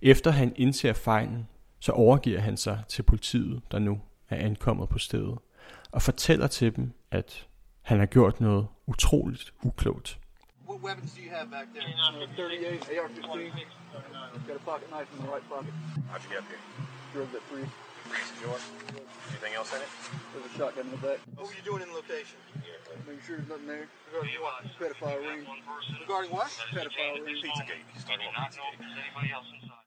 Efter 0.02 0.30
han 0.30 0.52
indser 0.56 0.92
fejlen, 0.92 1.48
så 1.80 1.92
overgiver 1.92 2.40
han 2.40 2.56
sig 2.56 2.82
til 2.88 3.02
politiet, 3.02 3.62
der 3.70 3.78
nu 3.78 4.00
er 4.28 4.36
ankommet 4.36 4.88
på 4.88 4.98
stedet, 4.98 5.38
og 5.90 6.02
fortæller 6.02 6.46
til 6.46 6.76
dem, 6.76 6.92
at 7.10 7.48
han 7.82 7.98
har 7.98 8.06
gjort 8.06 8.40
noget 8.40 8.66
utroligt 8.86 9.54
uklogt. 9.62 10.20
What 10.66 10.80
weapons 10.80 11.12
do 11.12 11.20
you 11.22 11.30
have 11.30 11.50
back 11.50 11.68
there? 11.74 11.82
Uh, 11.82 12.26
38, 12.36 12.88
AR-15. 12.98 13.52
Got 14.48 14.56
a 14.56 14.58
pocket 14.60 14.90
knife 14.90 15.08
in 15.16 15.24
the 15.24 15.30
right 15.30 15.48
pocket. 15.48 15.72
How'd 16.10 16.22
you 16.24 16.30
get 16.30 16.38
up 16.38 16.48
here? 16.48 16.58
Drove 17.12 17.32
that 17.32 17.42
three. 17.50 17.66
Sure. 18.40 18.58
Anything 19.30 19.54
else 19.54 19.72
in 19.74 19.80
it? 19.80 19.88
There's 20.32 20.46
a 20.46 20.58
shotgun 20.58 20.84
in 20.86 20.90
the 20.90 20.96
back. 20.96 21.18
What 21.36 21.46
were 21.48 21.54
you 21.54 21.64
doing 21.64 21.82
in 21.82 21.88
the 21.88 21.94
location? 21.94 22.38
Making 23.06 23.22
sure 23.26 23.36
there's 23.36 23.48
nothing 23.48 23.66
there. 23.66 23.88
Regarding 24.12 24.40
what? 24.40 24.64
Pedophile 24.80 25.20
ring. 25.28 25.46
Regarding 26.00 26.30
what? 26.30 26.50
Pedophile 26.72 27.24
ring. 27.24 27.36
Pizzagate. 27.44 27.84
You 27.94 28.00
started 28.00 28.26
on 28.28 28.34
Pizzagate. 28.48 29.84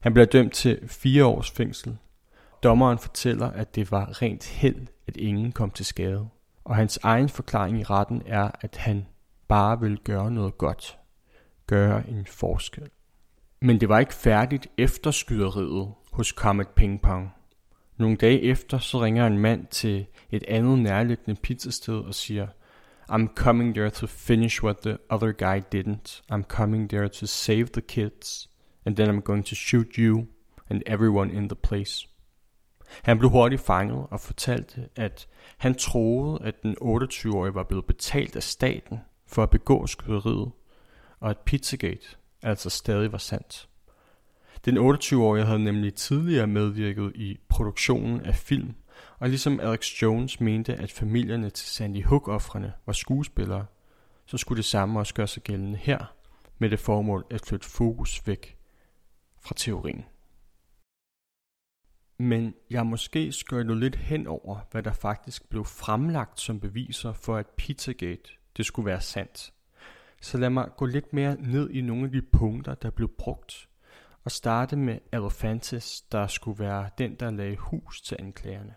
Han 0.00 0.12
bliver 0.12 0.26
dømt 0.26 0.52
til 0.52 0.88
fire 0.88 1.24
års 1.24 1.50
fængsel. 1.50 1.98
Dommeren 2.62 2.98
fortæller, 2.98 3.50
at 3.50 3.74
det 3.74 3.90
var 3.90 4.22
rent 4.22 4.44
held, 4.44 4.86
at 5.06 5.16
ingen 5.16 5.52
kom 5.52 5.70
til 5.70 5.86
skade. 5.86 6.28
Og 6.64 6.76
hans 6.76 6.98
egen 7.02 7.28
forklaring 7.28 7.80
i 7.80 7.84
retten 7.84 8.22
er, 8.26 8.50
at 8.60 8.76
han 8.76 9.06
bare 9.52 9.80
ville 9.80 9.96
gøre 9.96 10.30
noget 10.30 10.58
godt. 10.58 10.98
Gøre 11.66 12.08
en 12.08 12.26
forskel. 12.26 12.88
Men 13.60 13.80
det 13.80 13.88
var 13.88 13.98
ikke 13.98 14.14
færdigt 14.14 14.66
efter 14.78 15.10
skyderiet 15.10 15.92
hos 16.12 16.28
Comet 16.28 16.68
Ping 16.68 17.02
Pong. 17.02 17.30
Nogle 17.96 18.16
dage 18.16 18.42
efter 18.42 18.78
så 18.78 19.02
ringer 19.02 19.26
en 19.26 19.38
mand 19.38 19.66
til 19.66 20.06
et 20.30 20.44
andet 20.48 20.78
nærliggende 20.78 21.40
pizzasted 21.40 21.94
og 21.94 22.14
siger, 22.14 22.46
I'm 23.10 23.34
coming 23.34 23.74
there 23.74 23.90
to 23.90 24.06
finish 24.06 24.64
what 24.64 24.76
the 24.78 24.98
other 25.10 25.32
guy 25.32 25.60
didn't. 25.74 26.22
I'm 26.32 26.42
coming 26.42 26.90
there 26.90 27.08
to 27.08 27.26
save 27.26 27.66
the 27.66 27.82
kids. 27.82 28.50
And 28.86 28.96
then 28.96 29.18
I'm 29.18 29.20
going 29.20 29.46
to 29.46 29.54
shoot 29.54 29.94
you 29.98 30.26
and 30.70 30.82
everyone 30.86 31.32
in 31.32 31.48
the 31.48 31.58
place. 31.62 32.08
Han 33.02 33.18
blev 33.18 33.30
hurtigt 33.30 33.62
fanget 33.62 34.06
og 34.10 34.20
fortalte, 34.20 34.88
at 34.96 35.28
han 35.58 35.74
troede, 35.74 36.44
at 36.44 36.62
den 36.62 36.76
28-årige 36.82 37.54
var 37.54 37.64
blevet 37.64 37.86
betalt 37.86 38.36
af 38.36 38.42
staten 38.42 38.98
for 39.32 39.42
at 39.42 39.50
begå 39.50 39.86
skyderiet, 39.86 40.52
og 41.20 41.30
at 41.30 41.38
Pizzagate 41.38 42.16
altså 42.42 42.70
stadig 42.70 43.12
var 43.12 43.18
sandt. 43.18 43.68
Den 44.64 44.78
28-årige 44.78 45.44
havde 45.44 45.64
nemlig 45.64 45.94
tidligere 45.94 46.46
medvirket 46.46 47.12
i 47.14 47.38
produktionen 47.48 48.20
af 48.20 48.34
film, 48.34 48.74
og 49.18 49.28
ligesom 49.28 49.60
Alex 49.60 50.02
Jones 50.02 50.40
mente, 50.40 50.74
at 50.74 50.92
familierne 50.92 51.50
til 51.50 51.68
Sandy 51.68 52.04
Hook-offrene 52.04 52.72
var 52.86 52.92
skuespillere, 52.92 53.66
så 54.26 54.38
skulle 54.38 54.56
det 54.56 54.64
samme 54.64 55.00
også 55.00 55.14
gøre 55.14 55.26
sig 55.26 55.42
gældende 55.42 55.78
her, 55.78 56.14
med 56.58 56.70
det 56.70 56.80
formål 56.80 57.26
at 57.30 57.40
flytte 57.46 57.66
fokus 57.66 58.26
væk 58.26 58.56
fra 59.40 59.54
teorien. 59.56 60.04
Men 62.18 62.54
jeg 62.70 62.86
måske 62.86 63.32
skøjtet 63.32 63.76
lidt 63.76 63.96
hen 63.96 64.26
over, 64.26 64.60
hvad 64.70 64.82
der 64.82 64.92
faktisk 64.92 65.48
blev 65.48 65.64
fremlagt 65.64 66.40
som 66.40 66.60
beviser 66.60 67.12
for, 67.12 67.36
at 67.36 67.46
Pizzagate 67.46 68.30
det 68.56 68.66
skulle 68.66 68.86
være 68.86 69.00
sandt. 69.00 69.52
Så 70.22 70.38
lad 70.38 70.50
mig 70.50 70.68
gå 70.76 70.86
lidt 70.86 71.12
mere 71.12 71.36
ned 71.40 71.70
i 71.70 71.80
nogle 71.80 72.04
af 72.04 72.10
de 72.10 72.22
punkter, 72.22 72.74
der 72.74 72.90
blev 72.90 73.08
brugt, 73.18 73.68
og 74.24 74.30
starte 74.30 74.76
med 74.76 74.98
Elefantes, 75.12 76.00
der 76.00 76.26
skulle 76.26 76.58
være 76.58 76.90
den, 76.98 77.14
der 77.14 77.30
lagde 77.30 77.56
hus 77.56 78.00
til 78.00 78.16
anklagerne. 78.20 78.74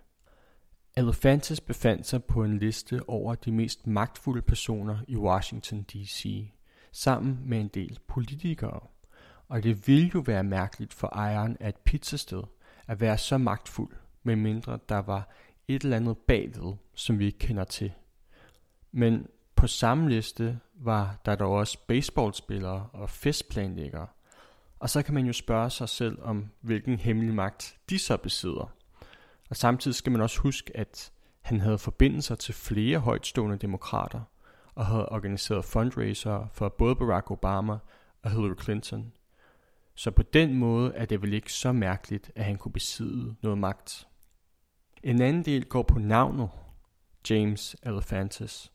Elefantes 0.97 1.61
befandt 1.61 2.07
sig 2.07 2.23
på 2.23 2.43
en 2.43 2.57
liste 2.57 3.09
over 3.09 3.35
de 3.35 3.51
mest 3.51 3.88
magtfulde 3.88 4.41
personer 4.41 4.99
i 5.07 5.15
Washington 5.17 5.83
D.C., 5.83 6.51
sammen 6.91 7.39
med 7.45 7.59
en 7.59 7.67
del 7.67 7.99
politikere. 8.07 8.79
Og 9.47 9.63
det 9.63 9.88
ville 9.88 10.11
jo 10.15 10.19
være 10.19 10.43
mærkeligt 10.43 10.93
for 10.93 11.07
ejeren 11.07 11.57
af 11.59 11.69
et 11.69 11.75
pizzasted 11.75 12.43
at 12.88 13.01
være 13.01 13.17
så 13.17 13.38
magtfuld, 13.38 13.95
medmindre 14.23 14.79
der 14.89 14.97
var 14.97 15.29
et 15.67 15.83
eller 15.83 15.97
andet 15.97 16.17
bagved, 16.17 16.73
som 16.93 17.19
vi 17.19 17.25
ikke 17.25 17.38
kender 17.38 17.63
til. 17.63 17.91
Men 18.91 19.27
på 19.56 19.68
samme 19.68 20.10
liste 20.10 20.60
var 20.74 21.18
der 21.26 21.36
dog 21.36 21.54
også 21.54 21.78
baseballspillere 21.88 22.89
og 22.94 23.10
festplanlæggere. 23.10 24.08
Og 24.80 24.89
så 24.89 25.02
kan 25.02 25.13
man 25.13 25.26
jo 25.26 25.34
spørge 25.34 25.70
sig 25.70 25.89
selv 25.89 26.18
om, 26.22 26.50
hvilken 26.62 27.00
hemmelig 27.00 27.34
magt 27.34 27.78
de 27.89 28.00
så 28.00 28.18
besidder. 28.18 28.74
Og 29.50 29.56
samtidig 29.56 29.96
skal 29.96 30.12
man 30.12 30.22
også 30.22 30.39
huske, 30.39 30.78
at 30.78 31.12
han 31.41 31.62
havde 31.62 31.78
forbindelser 31.78 32.36
til 32.36 32.54
flere 32.54 33.00
højtstående 33.00 33.58
demokrater, 33.58 34.22
og 34.76 34.86
havde 34.86 35.10
organiseret 35.10 35.65
fundraiser 35.65 36.48
for 36.54 36.70
både 36.70 36.96
Barack 36.96 37.32
Obama 37.32 37.78
og 38.22 38.32
Hillary 38.32 38.63
Clinton. 38.63 39.12
Så 39.96 40.12
på 40.12 40.24
den 40.24 40.54
måde 40.54 40.94
er 40.96 41.06
det 41.06 41.22
vel 41.22 41.34
ikke 41.34 41.54
så 41.54 41.72
mærkeligt, 41.72 42.32
at 42.36 42.46
han 42.46 42.58
kunne 42.58 42.72
besidde 42.72 43.36
noget 43.41 43.58
magt. 43.58 44.08
En 45.04 45.22
anden 45.22 45.46
del 45.46 45.65
går 45.65 45.84
på 45.84 46.00
navnet 46.00 46.50
James 47.30 47.76
Elefantis 47.84 48.72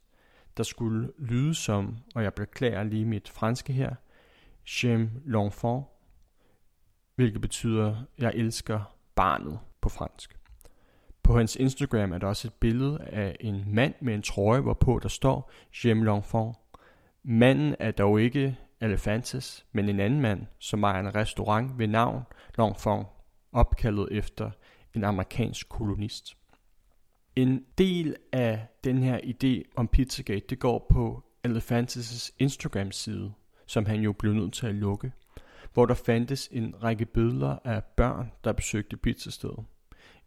der 0.61 0.65
skulle 0.65 1.13
lyde 1.19 1.55
som, 1.55 1.97
og 2.15 2.23
jeg 2.23 2.35
beklager 2.35 2.83
lige 2.83 3.05
mit 3.05 3.29
franske 3.29 3.73
her, 3.73 3.95
J'aime 4.69 5.09
l'enfant, 5.27 5.83
hvilket 7.15 7.41
betyder, 7.41 8.05
jeg 8.19 8.33
elsker 8.35 8.97
barnet 9.15 9.59
på 9.81 9.89
fransk. 9.89 10.39
På 11.23 11.37
hans 11.37 11.57
Instagram 11.57 12.13
er 12.13 12.19
der 12.19 12.27
også 12.27 12.49
et 12.49 12.55
billede 12.55 13.01
af 13.01 13.37
en 13.41 13.75
mand 13.75 13.95
med 14.01 14.15
en 14.15 14.23
trøje, 14.23 14.61
hvorpå 14.61 15.01
der 15.03 15.09
står 15.09 15.51
J'aime 15.75 16.09
l'enfant. 16.09 16.77
Manden 17.23 17.77
er 17.79 17.91
dog 17.91 18.21
ikke 18.21 18.59
Elefantes, 18.81 19.67
men 19.73 19.89
en 19.89 20.01
anden 20.01 20.21
mand, 20.21 20.47
som 20.59 20.85
ejer 20.85 21.01
en 21.01 21.15
restaurant 21.15 21.79
ved 21.79 21.87
navn 21.87 22.23
L'Enfant, 22.59 23.05
opkaldet 23.53 24.09
efter 24.11 24.51
en 24.95 25.05
amerikansk 25.05 25.69
kolonist. 25.69 26.37
En 27.41 27.65
del 27.79 28.17
af 28.33 28.67
den 28.85 29.03
her 29.03 29.19
idé 29.19 29.73
om 29.77 29.89
Pizzagate, 29.89 30.47
det 30.51 30.59
går 30.59 30.87
på 30.91 31.25
Elefantes' 31.49 32.31
Instagram-side, 32.39 33.33
som 33.67 33.87
han 33.87 34.01
jo 34.01 34.13
blev 34.13 34.33
nødt 34.33 34.53
til 34.53 34.67
at 34.67 34.75
lukke, 34.75 35.13
hvor 35.73 35.87
der 35.87 35.95
fandtes 35.95 36.49
en 36.53 36.83
række 36.83 37.07
billeder 37.07 37.57
af 37.65 37.85
børn, 37.85 38.33
der 38.45 38.53
besøgte 38.53 38.97
pizzastedet. 38.97 39.65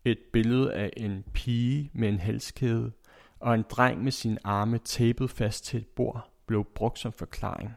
Et 0.05 0.17
billede 0.33 0.73
af 0.73 0.89
en 0.97 1.23
pige 1.33 1.91
med 1.93 2.09
en 2.09 2.19
halskæde 2.19 2.91
og 3.39 3.55
en 3.55 3.65
dreng 3.69 4.03
med 4.03 4.11
sine 4.11 4.37
arme 4.43 4.77
tapet 4.77 5.29
fast 5.29 5.65
til 5.65 5.79
et 5.79 5.87
bord 5.87 6.31
blev 6.45 6.65
brugt 6.75 6.99
som 6.99 7.11
forklaring. 7.11 7.71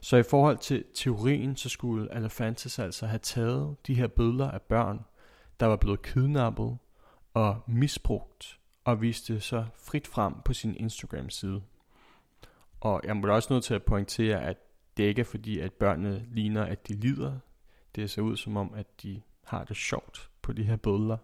Så 0.00 0.16
i 0.16 0.22
forhold 0.22 0.58
til 0.58 0.84
teorien, 0.94 1.56
så 1.56 1.68
skulle 1.68 2.16
Elefantis 2.16 2.78
altså 2.78 3.06
have 3.06 3.18
taget 3.18 3.76
de 3.86 3.94
her 3.94 4.06
billeder 4.06 4.50
af 4.50 4.62
børn, 4.62 5.04
der 5.60 5.66
var 5.66 5.76
blevet 5.76 6.02
kidnappet 6.02 6.78
og 7.36 7.62
misbrugt, 7.66 8.58
og 8.84 9.00
viste 9.00 9.40
sig 9.40 9.66
frit 9.74 10.06
frem 10.06 10.34
på 10.44 10.52
sin 10.52 10.76
Instagram-side. 10.76 11.62
Og 12.80 13.00
jeg 13.04 13.16
må 13.16 13.28
også 13.28 13.52
nødt 13.52 13.64
til 13.64 13.74
at 13.74 13.82
pointere, 13.82 14.42
at 14.42 14.56
det 14.96 15.04
ikke 15.04 15.20
er 15.20 15.24
fordi, 15.24 15.58
at 15.58 15.72
børnene 15.72 16.26
ligner, 16.32 16.64
at 16.64 16.88
de 16.88 16.94
lider. 16.94 17.38
Det 17.94 18.10
ser 18.10 18.22
ud 18.22 18.36
som 18.36 18.56
om, 18.56 18.74
at 18.74 19.02
de 19.02 19.22
har 19.44 19.64
det 19.64 19.76
sjovt 19.76 20.30
på 20.42 20.52
de 20.52 20.62
her 20.62 20.76
billeder. 20.76 21.16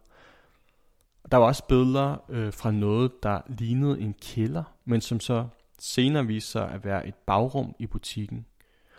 Der 1.30 1.36
var 1.36 1.46
også 1.46 1.66
billeder 1.66 2.16
øh, 2.28 2.52
fra 2.52 2.70
noget, 2.70 3.22
der 3.22 3.40
lignede 3.46 4.00
en 4.00 4.14
kælder, 4.14 4.64
men 4.84 5.00
som 5.00 5.20
så 5.20 5.48
senere 5.78 6.26
viste 6.26 6.50
sig 6.50 6.70
at 6.70 6.84
være 6.84 7.06
et 7.06 7.14
bagrum 7.14 7.74
i 7.78 7.86
butikken. 7.86 8.46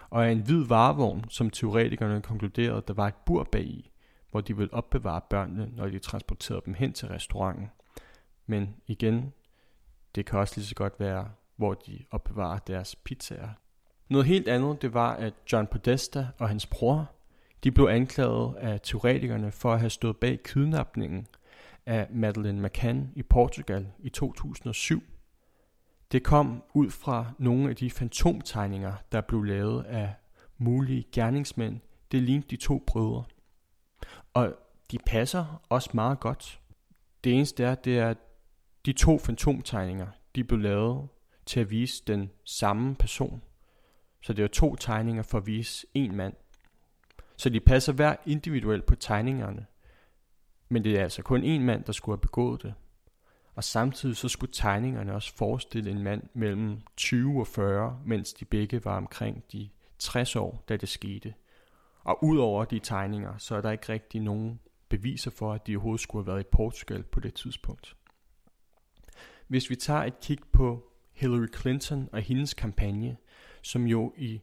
Og 0.09 0.27
af 0.27 0.31
en 0.31 0.39
hvid 0.39 0.63
varevogn, 0.63 1.25
som 1.29 1.49
teoretikerne 1.49 2.21
konkluderede, 2.21 2.83
der 2.87 2.93
var 2.93 3.07
et 3.07 3.15
bur 3.25 3.43
bag 3.43 3.65
i, 3.65 3.92
hvor 4.33 4.41
de 4.41 4.57
ville 4.57 4.73
opbevare 4.73 5.21
børnene, 5.29 5.69
når 5.75 5.87
de 5.87 5.99
transporterede 5.99 6.61
dem 6.65 6.73
hen 6.73 6.93
til 6.93 7.07
restauranten. 7.07 7.71
Men 8.45 8.75
igen, 8.87 9.33
det 10.15 10.25
kan 10.25 10.39
også 10.39 10.53
lige 10.57 10.65
så 10.65 10.75
godt 10.75 10.99
være, 10.99 11.29
hvor 11.55 11.73
de 11.73 12.05
opbevarer 12.11 12.57
deres 12.57 12.95
pizzaer. 12.95 13.49
Noget 14.09 14.27
helt 14.27 14.47
andet, 14.47 14.81
det 14.81 14.93
var, 14.93 15.13
at 15.13 15.33
John 15.51 15.67
Podesta 15.67 16.27
og 16.39 16.47
hans 16.47 16.65
bror, 16.65 17.11
de 17.63 17.71
blev 17.71 17.85
anklaget 17.85 18.55
af 18.55 18.79
teoretikerne 18.83 19.51
for 19.51 19.73
at 19.73 19.79
have 19.79 19.89
stået 19.89 20.17
bag 20.17 20.43
kidnapningen 20.43 21.27
af 21.85 22.07
Madeleine 22.09 22.61
McCann 22.61 23.11
i 23.15 23.23
Portugal 23.23 23.87
i 23.99 24.09
2007. 24.09 25.03
Det 26.11 26.23
kom 26.23 26.63
ud 26.73 26.89
fra 26.89 27.31
nogle 27.39 27.69
af 27.69 27.75
de 27.75 27.91
fantomtegninger, 27.91 28.93
der 29.11 29.21
blev 29.21 29.43
lavet 29.43 29.83
af 29.83 30.13
mulige 30.57 31.05
gerningsmænd. 31.11 31.79
Det 32.11 32.21
lignede 32.21 32.47
de 32.49 32.55
to 32.55 32.83
brødre. 32.87 33.23
Og 34.33 34.55
de 34.91 34.97
passer 35.05 35.61
også 35.69 35.89
meget 35.93 36.19
godt. 36.19 36.59
Det 37.23 37.33
eneste 37.33 37.63
er, 37.63 37.75
det 37.75 37.99
er, 37.99 38.09
at 38.09 38.17
de 38.85 38.93
to 38.93 39.17
fantomtegninger, 39.17 40.07
de 40.35 40.43
blev 40.43 40.59
lavet 40.59 41.07
til 41.45 41.59
at 41.59 41.69
vise 41.69 42.03
den 42.07 42.31
samme 42.45 42.95
person. 42.95 43.41
Så 44.21 44.33
det 44.33 44.43
er 44.43 44.47
to 44.47 44.75
tegninger 44.75 45.23
for 45.23 45.37
at 45.37 45.47
vise 45.47 45.87
en 45.93 46.15
mand. 46.15 46.33
Så 47.37 47.49
de 47.49 47.59
passer 47.59 47.93
hver 47.93 48.15
individuelt 48.25 48.85
på 48.85 48.95
tegningerne. 48.95 49.65
Men 50.69 50.83
det 50.83 50.99
er 50.99 51.03
altså 51.03 51.21
kun 51.21 51.43
en 51.43 51.63
mand, 51.63 51.83
der 51.83 51.91
skulle 51.91 52.13
have 52.13 52.21
begået 52.21 52.63
det. 52.63 52.73
Og 53.55 53.63
samtidig 53.63 54.17
så 54.17 54.29
skulle 54.29 54.53
tegningerne 54.53 55.13
også 55.13 55.35
forestille 55.35 55.91
en 55.91 56.03
mand 56.03 56.23
mellem 56.33 56.81
20 56.97 57.39
og 57.39 57.47
40, 57.47 57.99
mens 58.05 58.33
de 58.33 58.45
begge 58.45 58.85
var 58.85 58.97
omkring 58.97 59.43
de 59.51 59.69
60 59.99 60.35
år, 60.35 60.63
da 60.69 60.77
det 60.77 60.89
skete. 60.89 61.33
Og 62.03 62.23
udover 62.23 62.65
de 62.65 62.79
tegninger, 62.79 63.37
så 63.37 63.55
er 63.55 63.61
der 63.61 63.71
ikke 63.71 63.89
rigtig 63.89 64.21
nogen 64.21 64.59
beviser 64.89 65.31
for, 65.31 65.53
at 65.53 65.67
de 65.67 65.75
overhovedet 65.75 66.01
skulle 66.01 66.25
have 66.25 66.33
været 66.33 66.45
i 66.45 66.49
Portugal 66.51 67.03
på 67.03 67.19
det 67.19 67.33
tidspunkt. 67.33 67.95
Hvis 69.47 69.69
vi 69.69 69.75
tager 69.75 70.03
et 70.03 70.19
kig 70.19 70.39
på 70.51 70.83
Hillary 71.13 71.47
Clinton 71.61 72.09
og 72.11 72.21
hendes 72.21 72.53
kampagne, 72.53 73.17
som 73.61 73.87
jo 73.87 74.13
i 74.17 74.41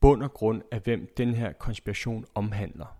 bund 0.00 0.22
og 0.22 0.32
grund 0.32 0.62
af 0.70 0.80
hvem 0.80 1.12
den 1.16 1.34
her 1.34 1.52
konspiration 1.52 2.24
omhandler, 2.34 2.96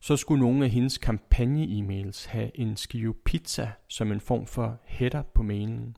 så 0.00 0.16
skulle 0.16 0.40
nogle 0.40 0.64
af 0.64 0.70
hendes 0.70 0.98
kampagne-e-mails 0.98 2.28
have 2.28 2.50
en 2.58 2.76
skive 2.76 3.14
pizza 3.14 3.72
som 3.88 4.12
en 4.12 4.20
form 4.20 4.46
for 4.46 4.80
header 4.84 5.22
på 5.22 5.42
mailen. 5.42 5.96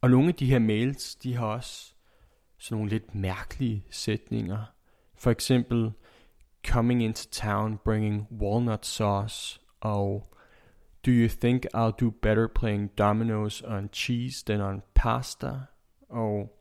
Og 0.00 0.10
nogle 0.10 0.28
af 0.28 0.34
de 0.34 0.46
her 0.46 0.58
mails, 0.58 1.14
de 1.14 1.34
har 1.34 1.46
også 1.46 1.94
sådan 2.58 2.76
nogle 2.78 2.90
lidt 2.90 3.14
mærkelige 3.14 3.84
sætninger. 3.90 4.64
For 5.16 5.30
eksempel, 5.30 5.92
coming 6.64 7.02
into 7.02 7.28
town 7.30 7.78
bringing 7.84 8.26
walnut 8.30 8.86
sauce, 8.86 9.60
og 9.80 10.34
do 11.06 11.10
you 11.10 11.28
think 11.28 11.66
I'll 11.74 11.96
do 12.00 12.10
better 12.10 12.48
playing 12.48 12.90
dominoes 12.98 13.62
on 13.62 13.88
cheese 13.92 14.44
than 14.46 14.60
on 14.60 14.82
pasta? 14.94 15.60
Og 16.08 16.58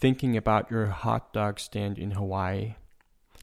thinking 0.00 0.36
about 0.36 0.64
your 0.72 0.86
hot 0.86 1.34
dog 1.34 1.60
stand 1.60 1.98
in 1.98 2.12
Hawaii. 2.12 2.74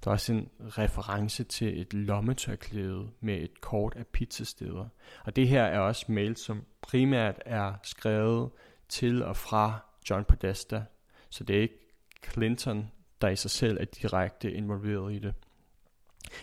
Der 0.04 0.12
er 0.12 0.14
også 0.14 0.34
en 0.34 0.50
reference 0.60 1.44
til 1.44 1.82
et 1.82 1.94
lommetørklæde 1.94 3.10
med 3.20 3.38
et 3.38 3.62
kort 3.62 3.94
af 3.96 4.08
pizzasteder. 4.08 4.88
Og 5.26 5.36
det 5.36 5.48
her 5.48 5.64
er 5.64 5.80
også 5.80 6.06
mail, 6.10 6.38
som 6.38 6.64
primært 6.82 7.42
er 7.46 7.74
skrevet 7.84 8.50
til 8.90 9.24
og 9.24 9.36
fra 9.36 9.80
John 10.10 10.24
Podesta. 10.24 10.84
Så 11.30 11.44
det 11.44 11.58
er 11.58 11.62
ikke 11.62 11.94
Clinton, 12.32 12.92
der 13.22 13.30
i 13.30 13.36
sig 13.36 13.52
selv 13.52 13.78
er 13.82 13.86
direkte 13.86 14.52
involveret 14.52 15.14
i 15.14 15.20
det. 15.20 15.34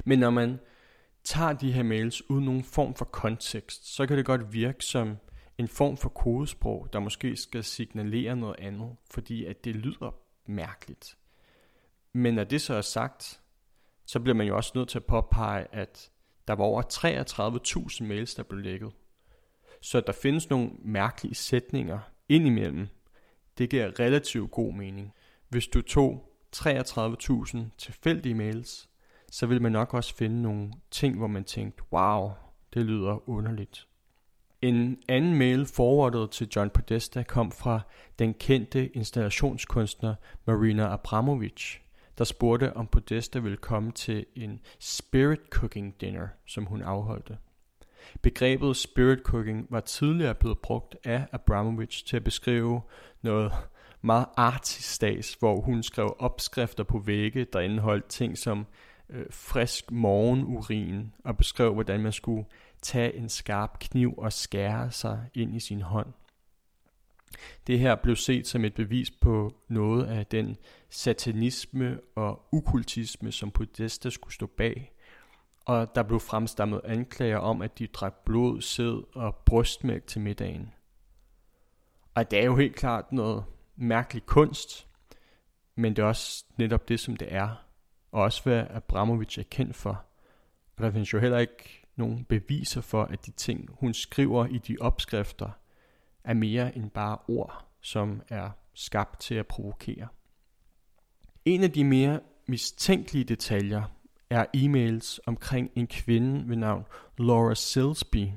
Men 0.05 0.19
når 0.19 0.31
man 0.31 0.59
tager 1.25 1.53
de 1.53 1.73
her 1.73 1.83
mails 1.83 2.31
uden 2.31 2.45
nogen 2.45 2.65
form 2.65 2.95
for 2.95 3.05
kontekst, 3.05 3.95
så 3.95 4.07
kan 4.07 4.17
det 4.17 4.27
godt 4.27 4.53
virke 4.53 4.85
som 4.85 5.17
en 5.59 5.69
form 5.69 5.97
for 5.97 6.09
kodesprog, 6.09 6.89
der 6.93 6.99
måske 6.99 7.37
skal 7.37 7.65
signalere 7.65 8.37
noget 8.37 8.57
andet, 8.59 8.97
fordi 9.11 9.45
at 9.45 9.65
det 9.65 9.77
lyder 9.77 10.15
mærkeligt. 10.47 11.17
Men 12.13 12.35
når 12.35 12.45
det 12.45 12.61
så 12.61 12.75
er 12.75 12.81
sagt, 12.81 13.41
så 14.07 14.21
bliver 14.21 14.35
man 14.35 14.47
jo 14.47 14.57
også 14.57 14.73
nødt 14.75 14.89
til 14.89 14.99
at 14.99 15.05
påpege, 15.05 15.67
at 15.75 16.11
der 16.49 16.55
var 16.55 16.65
over 16.65 16.83
33.000 18.01 18.05
mails, 18.05 18.35
der 18.35 18.43
blev 18.43 18.61
lækket. 18.61 18.93
Så 19.81 20.01
der 20.01 20.13
findes 20.13 20.51
nogle 20.51 20.71
mærkelige 20.79 21.35
sætninger 21.35 21.99
indimellem. 22.29 22.89
Det 23.59 23.71
giver 23.71 24.01
relativt 24.01 24.51
god 24.51 24.73
mening. 24.73 25.13
Hvis 25.49 25.67
du 25.67 25.83
tog 25.83 26.33
33.000 26.57 27.59
tilfældige 27.79 28.35
mails, 28.35 28.89
så 29.31 29.47
vil 29.47 29.63
man 29.63 29.73
nok 29.73 29.95
også 29.95 30.17
finde 30.17 30.43
nogle 30.43 30.73
ting, 30.91 31.19
hvor 31.19 31.27
man 31.27 31.45
tænkte, 31.45 31.83
wow, 31.93 32.31
det 32.75 32.85
lyder 32.87 33.29
underligt. 33.29 33.87
En 34.63 34.99
anden 35.09 35.35
mail 35.35 35.67
forwardet 35.67 36.31
til 36.31 36.49
John 36.57 36.71
Podesta 36.71 37.23
kom 37.23 37.53
fra 37.53 37.81
den 38.19 38.35
kendte 38.35 38.89
installationskunstner 38.89 40.15
Marina 40.47 40.93
Abramovic, 40.93 41.77
der 42.19 42.25
spurgte, 42.25 42.77
om 42.77 42.87
Podesta 42.87 43.39
ville 43.39 43.57
komme 43.57 43.93
til 43.93 44.27
en 44.35 44.61
spirit 44.79 45.41
cooking 45.51 46.01
dinner, 46.01 46.29
som 46.47 46.65
hun 46.65 46.83
afholdte. 46.83 47.39
Begrebet 48.23 48.77
spirit 48.77 49.19
cooking 49.19 49.67
var 49.71 49.81
tidligere 49.81 50.35
blevet 50.35 50.59
brugt 50.59 50.97
af 51.05 51.27
Abramovic 51.33 52.03
til 52.03 52.17
at 52.17 52.25
beskrive 52.25 52.81
noget 53.23 53.53
meget 54.03 54.27
artistas, 54.37 55.35
hvor 55.35 55.61
hun 55.61 55.83
skrev 55.83 56.17
opskrifter 56.19 56.85
på 56.85 56.99
vægge, 56.99 57.45
der 57.53 57.61
indeholdt 57.61 58.09
ting 58.09 58.39
som 58.39 58.67
øh, 59.11 59.27
frisk 59.31 59.91
morgenurin, 59.91 61.13
og 61.25 61.37
beskrev, 61.37 61.75
hvordan 61.75 62.01
man 62.01 62.13
skulle 62.13 62.45
tage 62.83 63.15
en 63.15 63.29
skarp 63.29 63.79
kniv 63.79 64.15
og 64.19 64.33
skære 64.33 64.91
sig 64.91 65.31
ind 65.35 65.57
i 65.57 65.61
sin 65.61 65.83
hånd. 65.83 66.13
Det 67.67 67.79
her 67.79 67.95
blev 67.95 68.17
set 68.17 68.47
som 68.47 68.65
et 68.65 68.75
bevis 68.75 69.11
på 69.11 69.55
noget 69.69 70.07
af 70.07 70.27
den 70.27 70.57
satanisme 70.91 72.01
og 72.15 72.49
ukultisme, 72.53 73.33
som 73.33 73.51
Podesta 73.51 74.11
skulle 74.11 74.35
stå 74.35 74.47
bag. 74.47 74.93
Og 75.65 75.95
der 75.95 76.03
blev 76.03 76.21
fremstammet 76.21 76.81
anklager 76.85 77.39
om, 77.39 77.63
at 77.63 77.79
de 77.79 77.87
drak 77.87 78.15
blod, 78.25 78.61
sæd 78.61 79.15
og 79.15 79.37
brystmælk 79.37 80.07
til 80.07 80.21
middagen. 80.21 80.73
Og 82.15 82.31
det 82.31 82.39
er 82.39 82.45
jo 82.45 82.57
helt 82.57 82.77
klart 82.77 83.13
noget 83.13 83.45
mærkelig 83.77 84.27
kunst, 84.27 84.89
men 85.75 85.97
det 85.97 86.03
er 86.03 86.07
også 86.07 86.45
netop 86.57 86.89
det, 86.89 87.01
som 87.01 87.17
det 87.17 87.35
er. 87.35 87.66
Og 88.17 88.23
også 88.23 88.43
hvad 88.43 88.67
Abramovic 88.71 89.39
er 89.39 89.43
kendt 89.51 89.77
for. 89.77 90.05
Og 90.77 90.85
der 90.85 90.91
findes 90.91 91.13
jo 91.13 91.19
heller 91.19 91.39
ikke 91.39 91.87
nogen 91.97 92.25
beviser 92.25 92.81
for, 92.81 93.03
at 93.03 93.27
de 93.27 93.31
ting, 93.31 93.69
hun 93.73 93.95
skriver 93.95 94.47
i 94.47 94.59
de 94.59 94.77
opskrifter, 94.81 95.51
er 96.25 96.35
mere 96.35 96.77
end 96.77 96.91
bare 96.91 97.19
ord, 97.29 97.67
som 97.81 98.23
er 98.29 98.51
skabt 98.75 99.21
til 99.21 99.35
at 99.35 99.47
provokere. 99.47 100.09
En 101.45 101.63
af 101.63 101.71
de 101.71 101.85
mere 101.85 102.21
mistænkelige 102.47 103.25
detaljer 103.25 103.83
er 104.31 104.47
e-mails 104.57 105.19
omkring 105.27 105.71
en 105.75 105.87
kvinde 105.87 106.49
ved 106.49 106.57
navn 106.57 106.87
Laura 107.19 107.55
Silsby, 107.55 108.29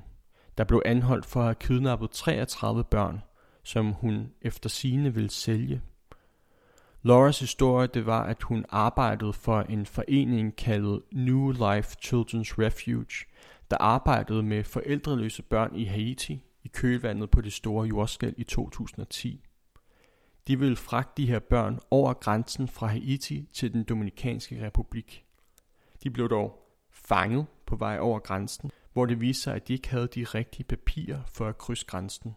der 0.58 0.64
blev 0.64 0.82
anholdt 0.86 1.26
for 1.26 1.40
at 1.40 1.46
have 1.46 1.56
kidnappet 1.56 2.12
33 2.12 2.84
børn, 2.84 3.22
som 3.64 3.92
hun 3.92 4.32
efter 4.42 4.70
sine 4.70 5.14
ville 5.14 5.30
sælge. 5.30 5.82
Lauras 7.04 7.40
historie 7.40 7.88
det 7.88 8.06
var, 8.06 8.24
at 8.24 8.44
hun 8.44 8.66
arbejdede 8.70 9.34
for 9.34 9.62
en 9.62 9.86
forening 9.86 10.56
kaldet 10.56 11.02
New 11.12 11.52
Life 11.52 11.96
Children's 12.06 12.56
Refuge, 12.60 13.26
der 13.72 13.78
arbejdede 13.78 14.44
med 14.44 14.64
forældreløse 14.64 15.44
børn 15.44 15.76
i 15.76 15.84
Haiti 15.84 16.44
i 16.64 16.68
kølvandet 16.68 17.30
på 17.30 17.42
det 17.42 17.54
store 17.54 17.88
jordskælv 17.88 18.34
i 18.38 18.44
2010. 18.44 19.44
De 20.48 20.60
ville 20.60 20.76
fragte 20.76 21.22
de 21.22 21.28
her 21.28 21.40
børn 21.40 21.80
over 21.92 22.14
grænsen 22.14 22.68
fra 22.68 22.88
Haiti 22.88 23.50
til 23.54 23.74
den 23.74 23.84
Dominikanske 23.84 24.66
Republik. 24.66 25.26
De 26.04 26.10
blev 26.10 26.30
dog 26.30 26.60
fanget 26.92 27.46
på 27.66 27.76
vej 27.76 28.00
over 28.00 28.20
grænsen, 28.20 28.72
hvor 28.94 29.06
det 29.06 29.22
viste 29.22 29.44
sig, 29.44 29.56
at 29.56 29.68
de 29.68 29.74
ikke 29.74 29.90
havde 29.90 30.08
de 30.08 30.24
rigtige 30.24 30.64
papirer 30.64 31.22
for 31.34 31.48
at 31.48 31.58
krydse 31.58 31.86
grænsen. 31.86 32.36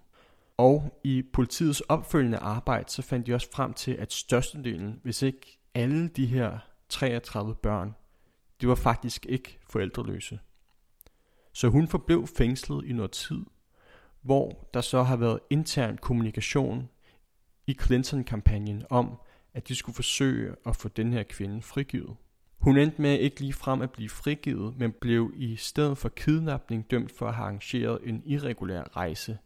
Og 0.57 1.01
i 1.05 1.23
politiets 1.33 1.81
opfølgende 1.81 2.39
arbejde, 2.39 2.91
så 2.91 3.03
fandt 3.03 3.27
de 3.27 3.35
også 3.35 3.49
frem 3.53 3.73
til, 3.73 3.93
at 3.93 4.13
størstedelen, 4.13 5.01
hvis 5.03 5.23
ikke 5.23 5.59
alle 5.75 6.09
de 6.09 6.27
her 6.27 6.59
33 6.89 7.55
børn, 7.55 7.95
de 8.61 8.69
var 8.69 8.75
faktisk 8.75 9.27
ikke 9.27 9.59
forældreløse. 9.71 10.39
Så 11.53 11.69
hun 11.69 11.89
forblev 11.89 12.27
fængslet 12.27 12.85
i 12.85 12.93
noget 12.93 13.11
tid, 13.11 13.41
hvor 14.23 14.69
der 14.75 14.81
så 14.81 15.03
har 15.03 15.17
været 15.17 15.41
intern 15.51 15.99
kommunikation 15.99 16.89
i 17.67 17.77
Clinton-kampagnen 17.83 18.85
om, 18.91 19.21
at 19.55 19.69
de 19.69 19.75
skulle 19.75 19.97
forsøge 19.97 20.55
at 20.67 20.77
få 20.77 20.89
den 20.89 21.13
her 21.13 21.23
kvinde 21.23 21.63
frigivet. 21.63 22.17
Hun 22.59 22.77
endte 22.77 23.03
med 23.03 23.19
ikke 23.19 23.41
lige 23.41 23.53
frem 23.53 23.83
at 23.83 23.91
blive 23.91 24.09
frigivet, 24.09 24.79
men 24.79 24.93
blev 25.01 25.33
i 25.37 25.57
stedet 25.57 25.99
for 25.99 26.09
kidnapning 26.09 26.91
dømt 26.91 27.13
for 27.13 27.29
at 27.29 27.35
have 27.35 27.45
arrangeret 27.45 27.99
en 28.05 28.23
irregulær 28.27 28.97
rejse, 28.97 29.39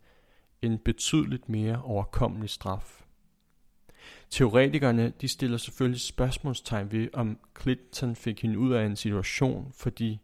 en 0.63 0.79
betydeligt 0.79 1.49
mere 1.49 1.83
overkommelig 1.83 2.51
straf. 2.51 3.03
Teoretikerne 4.31 5.13
de 5.21 5.29
stiller 5.29 5.57
selvfølgelig 5.57 6.01
spørgsmålstegn 6.01 6.93
ved, 6.93 7.09
om 7.13 7.39
Clinton 7.63 8.17
fik 8.17 8.43
hende 8.43 8.59
ud 8.59 8.73
af 8.73 8.87
en 8.87 8.97
situation, 8.97 9.73
fordi 9.75 10.21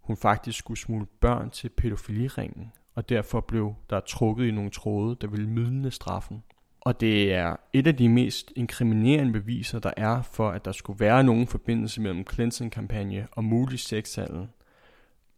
hun 0.00 0.16
faktisk 0.16 0.58
skulle 0.58 0.80
smule 0.80 1.06
børn 1.20 1.50
til 1.50 1.68
pædofiliringen, 1.68 2.72
og 2.94 3.08
derfor 3.08 3.40
blev 3.40 3.74
der 3.90 4.00
trukket 4.00 4.46
i 4.46 4.50
nogle 4.50 4.70
tråde, 4.70 5.16
der 5.20 5.26
ville 5.26 5.48
mildne 5.48 5.90
straffen. 5.90 6.42
Og 6.80 7.00
det 7.00 7.34
er 7.34 7.56
et 7.72 7.86
af 7.86 7.96
de 7.96 8.08
mest 8.08 8.52
inkriminerende 8.56 9.32
beviser, 9.32 9.78
der 9.78 9.92
er 9.96 10.22
for, 10.22 10.50
at 10.50 10.64
der 10.64 10.72
skulle 10.72 11.00
være 11.00 11.24
nogen 11.24 11.46
forbindelse 11.46 12.00
mellem 12.00 12.26
Clinton-kampagne 12.32 13.28
og 13.32 13.44
mulig 13.44 13.78
sexhandel. 13.78 14.48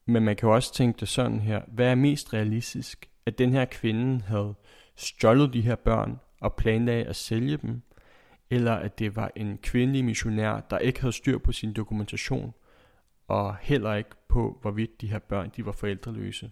Men 0.07 0.23
man 0.23 0.37
kan 0.37 0.49
jo 0.49 0.55
også 0.55 0.75
tænke 0.75 1.01
det 1.01 1.09
sådan 1.09 1.41
her. 1.41 1.63
Hvad 1.69 1.87
er 1.87 1.95
mest 1.95 2.33
realistisk? 2.35 3.09
At 3.29 3.39
den 3.39 3.53
her 3.53 3.65
kvinde 3.65 4.21
havde 4.21 4.55
stjålet 4.97 5.53
de 5.53 5.61
her 5.61 5.75
børn 5.75 6.21
og 6.41 6.55
planlagde 6.55 7.05
at 7.05 7.17
sælge 7.17 7.57
dem? 7.57 7.83
Eller 8.51 8.73
at 8.73 8.99
det 8.99 9.17
var 9.17 9.31
en 9.37 9.59
kvindelig 9.59 10.05
missionær, 10.05 10.61
der 10.61 10.79
ikke 10.79 11.01
havde 11.01 11.13
styr 11.13 11.39
på 11.39 11.53
sin 11.53 11.73
dokumentation, 11.73 12.55
og 13.27 13.57
heller 13.61 13.95
ikke 13.95 14.11
på, 14.29 14.59
hvorvidt 14.63 15.01
de 15.01 15.07
her 15.07 15.19
børn 15.19 15.51
de 15.57 15.67
var 15.67 15.73
forældreløse. 15.73 16.51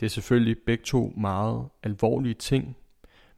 Det 0.00 0.06
er 0.06 0.10
selvfølgelig 0.10 0.56
begge 0.66 0.84
to 0.84 1.12
meget 1.16 1.68
alvorlige 1.82 2.34
ting, 2.34 2.76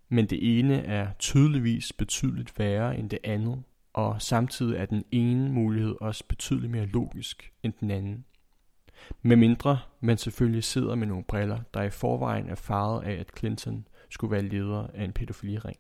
men 0.08 0.26
det 0.26 0.58
ene 0.58 0.84
er 0.84 1.12
tydeligvis 1.18 1.92
betydeligt 1.92 2.58
værre 2.58 2.98
end 2.98 3.10
det 3.10 3.18
andet, 3.24 3.62
og 3.92 4.22
samtidig 4.22 4.76
er 4.76 4.86
den 4.86 5.04
ene 5.12 5.52
mulighed 5.52 5.96
også 6.00 6.24
betydeligt 6.28 6.72
mere 6.72 6.86
logisk 6.86 7.52
end 7.62 7.72
den 7.80 7.90
anden. 7.90 8.24
Med 9.22 9.36
mindre 9.36 9.78
man 10.00 10.18
selvfølgelig 10.18 10.64
sidder 10.64 10.94
med 10.94 11.07
nogle 11.07 11.24
briller, 11.24 11.59
der 11.74 11.82
i 11.82 11.90
forvejen 11.90 12.48
er 12.48 12.55
faret 12.55 13.05
af, 13.05 13.12
at 13.12 13.30
Clinton 13.38 13.86
skulle 14.11 14.30
være 14.30 14.42
leder 14.42 14.86
af 14.94 15.05
en 15.05 15.12
pædofiliring. 15.12 15.76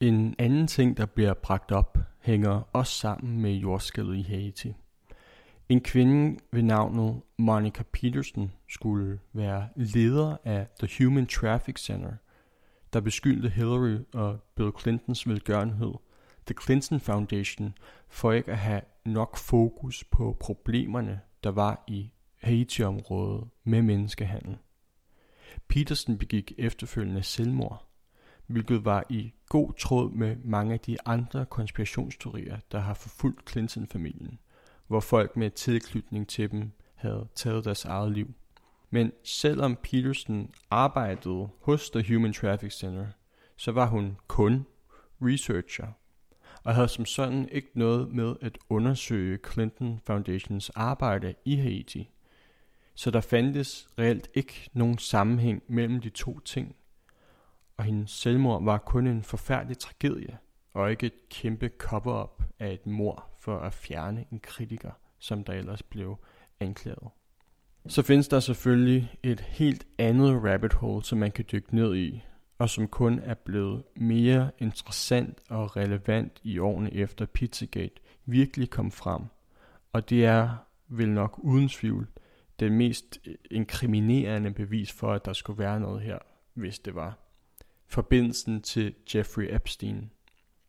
En 0.00 0.34
anden 0.38 0.66
ting, 0.66 0.96
der 0.96 1.06
bliver 1.06 1.34
bragt 1.34 1.72
op, 1.72 1.98
hænger 2.20 2.62
også 2.72 2.92
sammen 2.92 3.40
med 3.40 3.52
jordskældet 3.52 4.16
i 4.16 4.22
Haiti. 4.22 4.74
En 5.68 5.80
kvinde 5.80 6.38
ved 6.52 6.62
navnet 6.62 7.20
Monica 7.38 7.82
Peterson 7.92 8.52
skulle 8.68 9.18
være 9.32 9.68
leder 9.76 10.36
af 10.44 10.66
The 10.78 11.04
Human 11.04 11.26
Traffic 11.26 11.78
Center– 11.78 12.12
der 12.92 13.00
beskyldte 13.00 13.48
Hillary 13.48 13.98
og 14.14 14.40
Bill 14.54 14.70
Clintons 14.80 15.28
velgørenhed, 15.28 15.92
The 16.46 16.54
Clinton 16.64 17.00
Foundation, 17.00 17.74
for 18.08 18.32
ikke 18.32 18.52
at 18.52 18.58
have 18.58 18.80
nok 19.04 19.36
fokus 19.36 20.04
på 20.04 20.36
problemerne, 20.40 21.20
der 21.44 21.50
var 21.50 21.84
i 21.86 22.12
Haiti-området 22.42 23.48
med 23.64 23.82
menneskehandel. 23.82 24.56
Petersen 25.68 26.18
begik 26.18 26.52
efterfølgende 26.58 27.22
selvmord, 27.22 27.86
hvilket 28.46 28.84
var 28.84 29.04
i 29.08 29.32
god 29.48 29.74
tråd 29.74 30.10
med 30.10 30.36
mange 30.44 30.72
af 30.72 30.80
de 30.80 30.96
andre 31.06 31.46
konspirationsteorier, 31.46 32.58
der 32.72 32.78
har 32.78 32.94
forfulgt 32.94 33.50
Clinton-familien, 33.50 34.38
hvor 34.86 35.00
folk 35.00 35.36
med 35.36 35.50
tilknytning 35.50 36.28
til 36.28 36.50
dem 36.50 36.70
havde 36.94 37.28
taget 37.34 37.64
deres 37.64 37.84
eget 37.84 38.12
liv. 38.12 38.34
Men 38.90 39.12
selvom 39.24 39.76
Peterson 39.82 40.50
arbejdede 40.70 41.48
hos 41.60 41.90
The 41.90 42.14
Human 42.14 42.32
Traffic 42.32 42.72
Center, 42.72 43.06
så 43.56 43.72
var 43.72 43.86
hun 43.86 44.16
kun 44.26 44.66
researcher, 45.20 45.86
og 46.64 46.74
havde 46.74 46.88
som 46.88 47.04
sådan 47.04 47.48
ikke 47.48 47.70
noget 47.74 48.12
med 48.12 48.34
at 48.40 48.58
undersøge 48.68 49.38
Clinton 49.52 50.00
Foundations 50.06 50.70
arbejde 50.70 51.34
i 51.44 51.56
Haiti. 51.56 52.10
Så 52.94 53.10
der 53.10 53.20
fandtes 53.20 53.88
reelt 53.98 54.28
ikke 54.34 54.70
nogen 54.72 54.98
sammenhæng 54.98 55.62
mellem 55.68 56.00
de 56.00 56.10
to 56.10 56.40
ting, 56.40 56.76
og 57.76 57.84
hendes 57.84 58.10
selvmord 58.10 58.64
var 58.64 58.78
kun 58.78 59.06
en 59.06 59.22
forfærdelig 59.22 59.78
tragedie, 59.78 60.38
og 60.74 60.90
ikke 60.90 61.06
et 61.06 61.28
kæmpe 61.28 61.70
cover-up 61.78 62.42
af 62.58 62.72
et 62.72 62.86
mor 62.86 63.26
for 63.38 63.58
at 63.58 63.74
fjerne 63.74 64.24
en 64.32 64.40
kritiker, 64.40 64.90
som 65.18 65.44
der 65.44 65.52
ellers 65.52 65.82
blev 65.82 66.18
anklaget. 66.60 67.08
Så 67.86 68.02
findes 68.02 68.28
der 68.28 68.40
selvfølgelig 68.40 69.14
et 69.22 69.40
helt 69.40 69.86
andet 69.98 70.42
rabbit 70.44 70.72
hole, 70.72 71.04
som 71.04 71.18
man 71.18 71.30
kan 71.30 71.44
dykke 71.52 71.74
ned 71.74 71.96
i, 71.96 72.22
og 72.58 72.70
som 72.70 72.88
kun 72.88 73.18
er 73.18 73.34
blevet 73.34 73.82
mere 73.96 74.50
interessant 74.58 75.38
og 75.48 75.76
relevant 75.76 76.40
i 76.42 76.58
årene 76.58 76.94
efter 76.94 77.26
Pizzagate 77.26 78.00
virkelig 78.26 78.70
kom 78.70 78.90
frem. 78.90 79.22
Og 79.92 80.10
det 80.10 80.24
er 80.24 80.56
vel 80.88 81.08
nok 81.08 81.38
uden 81.42 81.68
tvivl 81.68 82.08
det 82.60 82.72
mest 82.72 83.18
inkriminerende 83.50 84.50
bevis 84.50 84.92
for, 84.92 85.12
at 85.12 85.24
der 85.24 85.32
skulle 85.32 85.58
være 85.58 85.80
noget 85.80 86.02
her, 86.02 86.18
hvis 86.54 86.78
det 86.78 86.94
var. 86.94 87.18
Forbindelsen 87.86 88.62
til 88.62 88.94
Jeffrey 89.14 89.54
Epstein. 89.54 90.10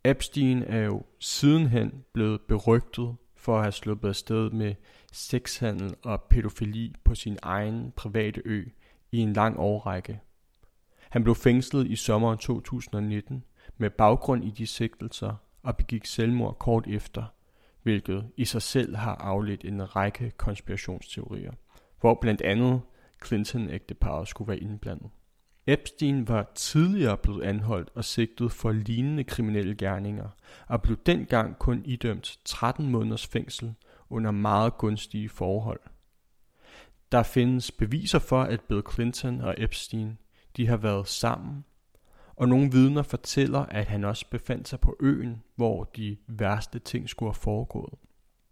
Epstein 0.04 0.64
er 0.64 0.80
jo 0.80 1.04
sidenhen 1.20 2.04
blevet 2.14 2.42
berygtet 2.42 3.16
for 3.36 3.56
at 3.58 3.64
have 3.64 3.72
sluppet 3.72 4.10
afsted 4.10 4.50
med 4.50 4.76
sexhandel 5.12 5.96
og 6.04 6.22
pædofili 6.22 6.96
på 7.04 7.16
sin 7.16 7.38
egen 7.42 7.92
private 7.96 8.42
ø 8.46 8.66
i 9.12 9.18
en 9.18 9.34
lang 9.34 9.60
årrække. 9.60 10.20
Han 11.10 11.24
blev 11.24 11.36
fængslet 11.36 11.88
i 11.88 11.96
sommeren 11.96 12.38
2019 12.38 13.44
med 13.78 13.90
baggrund 13.90 14.46
i 14.46 14.50
de 14.50 14.68
sigtelser 14.68 15.36
og 15.64 15.78
begik 15.78 16.06
selvmord 16.06 16.60
kort 16.60 16.88
efter, 16.88 17.24
hvilket 17.84 18.30
i 18.38 18.46
sig 18.46 18.62
selv 18.62 18.96
har 18.96 19.16
afledt 19.16 19.66
en 19.66 19.96
række 19.96 20.32
konspirationsteorier, 20.38 21.52
hvor 22.04 22.18
blandt 22.22 22.42
andet 22.42 22.82
Clinton-ægteparet 23.26 24.28
skulle 24.28 24.48
være 24.48 24.60
indblandet. 24.60 25.10
Epstein 25.68 26.28
var 26.28 26.52
tidligere 26.56 27.18
blevet 27.18 27.44
anholdt 27.44 27.90
og 27.96 28.06
sigtet 28.06 28.52
for 28.52 28.72
lignende 28.72 29.24
kriminelle 29.24 29.76
gerninger, 29.76 30.30
og 30.68 30.82
blev 30.82 30.98
dengang 31.06 31.60
kun 31.60 31.82
idømt 31.86 32.40
13 32.46 32.90
måneders 32.90 33.28
fængsel 33.28 33.74
under 34.10 34.32
meget 34.32 34.78
gunstige 34.78 35.30
forhold. 35.30 35.80
Der 37.12 37.24
findes 37.24 37.72
beviser 37.72 38.20
for, 38.20 38.42
at 38.42 38.62
Bill 38.62 38.82
Clinton 38.94 39.42
og 39.42 39.56
Epstein 39.58 40.18
de 40.58 40.68
har 40.68 40.78
været 40.78 41.08
sammen, 41.08 41.66
og 42.36 42.48
nogle 42.48 42.72
vidner 42.72 43.02
fortæller, 43.02 43.60
at 43.60 43.86
han 43.86 44.04
også 44.04 44.26
befandt 44.30 44.68
sig 44.68 44.80
på 44.80 44.96
øen, 45.00 45.44
hvor 45.56 45.84
de 45.84 46.18
værste 46.28 46.80
ting 46.80 47.10
skulle 47.10 47.30
have 47.30 47.42
foregået. 47.42 47.94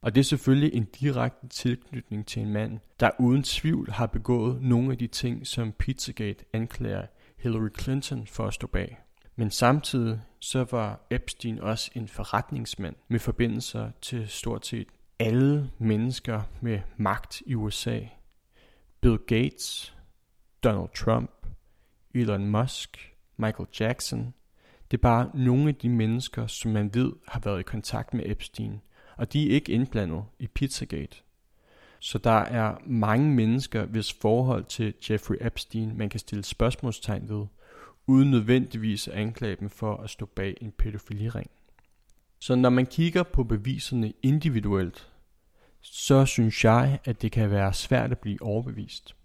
Og 0.01 0.15
det 0.15 0.21
er 0.21 0.25
selvfølgelig 0.25 0.73
en 0.73 0.85
direkte 0.85 1.47
tilknytning 1.47 2.27
til 2.27 2.41
en 2.41 2.53
mand, 2.53 2.79
der 2.99 3.09
uden 3.19 3.43
tvivl 3.43 3.91
har 3.91 4.07
begået 4.07 4.61
nogle 4.61 4.91
af 4.91 4.97
de 4.97 5.07
ting, 5.07 5.47
som 5.47 5.71
Pizzagate 5.71 6.45
anklager 6.53 7.05
Hillary 7.37 7.69
Clinton 7.79 8.27
for 8.27 8.47
at 8.47 8.53
stå 8.53 8.67
bag. 8.67 8.97
Men 9.35 9.51
samtidig 9.51 10.21
så 10.39 10.65
var 10.71 11.07
Epstein 11.09 11.59
også 11.59 11.91
en 11.95 12.07
forretningsmand 12.07 12.95
med 13.07 13.19
forbindelser 13.19 13.91
til 14.01 14.27
stort 14.27 14.65
set 14.65 14.87
alle 15.19 15.71
mennesker 15.79 16.41
med 16.61 16.79
magt 16.97 17.41
i 17.45 17.55
USA. 17.55 17.99
Bill 19.01 19.17
Gates, 19.17 19.95
Donald 20.63 20.89
Trump, 20.95 21.47
Elon 22.13 22.47
Musk, 22.47 23.15
Michael 23.37 23.69
Jackson. 23.79 24.33
Det 24.91 24.97
er 24.97 25.01
bare 25.01 25.31
nogle 25.33 25.69
af 25.69 25.75
de 25.75 25.89
mennesker, 25.89 26.47
som 26.47 26.71
man 26.71 26.93
ved 26.93 27.13
har 27.27 27.39
været 27.39 27.59
i 27.59 27.63
kontakt 27.63 28.13
med 28.13 28.23
Epstein, 28.25 28.81
og 29.21 29.33
de 29.33 29.49
er 29.49 29.53
ikke 29.53 29.71
indblandet 29.71 30.23
i 30.39 30.47
Pizzagate. 30.47 31.17
Så 31.99 32.17
der 32.17 32.39
er 32.39 32.75
mange 32.85 33.29
mennesker, 33.29 33.85
hvis 33.85 34.13
forhold 34.13 34.63
til 34.63 34.93
Jeffrey 35.09 35.35
Epstein 35.41 35.97
man 35.97 36.09
kan 36.09 36.19
stille 36.19 36.43
spørgsmålstegn 36.43 37.29
ved, 37.29 37.45
uden 38.07 38.31
nødvendigvis 38.31 39.07
at 39.07 39.13
anklage 39.13 39.55
dem 39.55 39.69
for 39.69 39.97
at 39.97 40.09
stå 40.09 40.25
bag 40.25 40.57
en 40.61 40.71
pædofiliring. 40.71 41.49
Så 42.39 42.55
når 42.55 42.69
man 42.69 42.85
kigger 42.85 43.23
på 43.23 43.43
beviserne 43.43 44.13
individuelt, 44.23 45.09
så 45.81 46.25
synes 46.25 46.63
jeg, 46.63 46.99
at 47.05 47.21
det 47.21 47.31
kan 47.31 47.51
være 47.51 47.73
svært 47.73 48.11
at 48.11 48.19
blive 48.19 48.41
overbevist. 48.41 49.15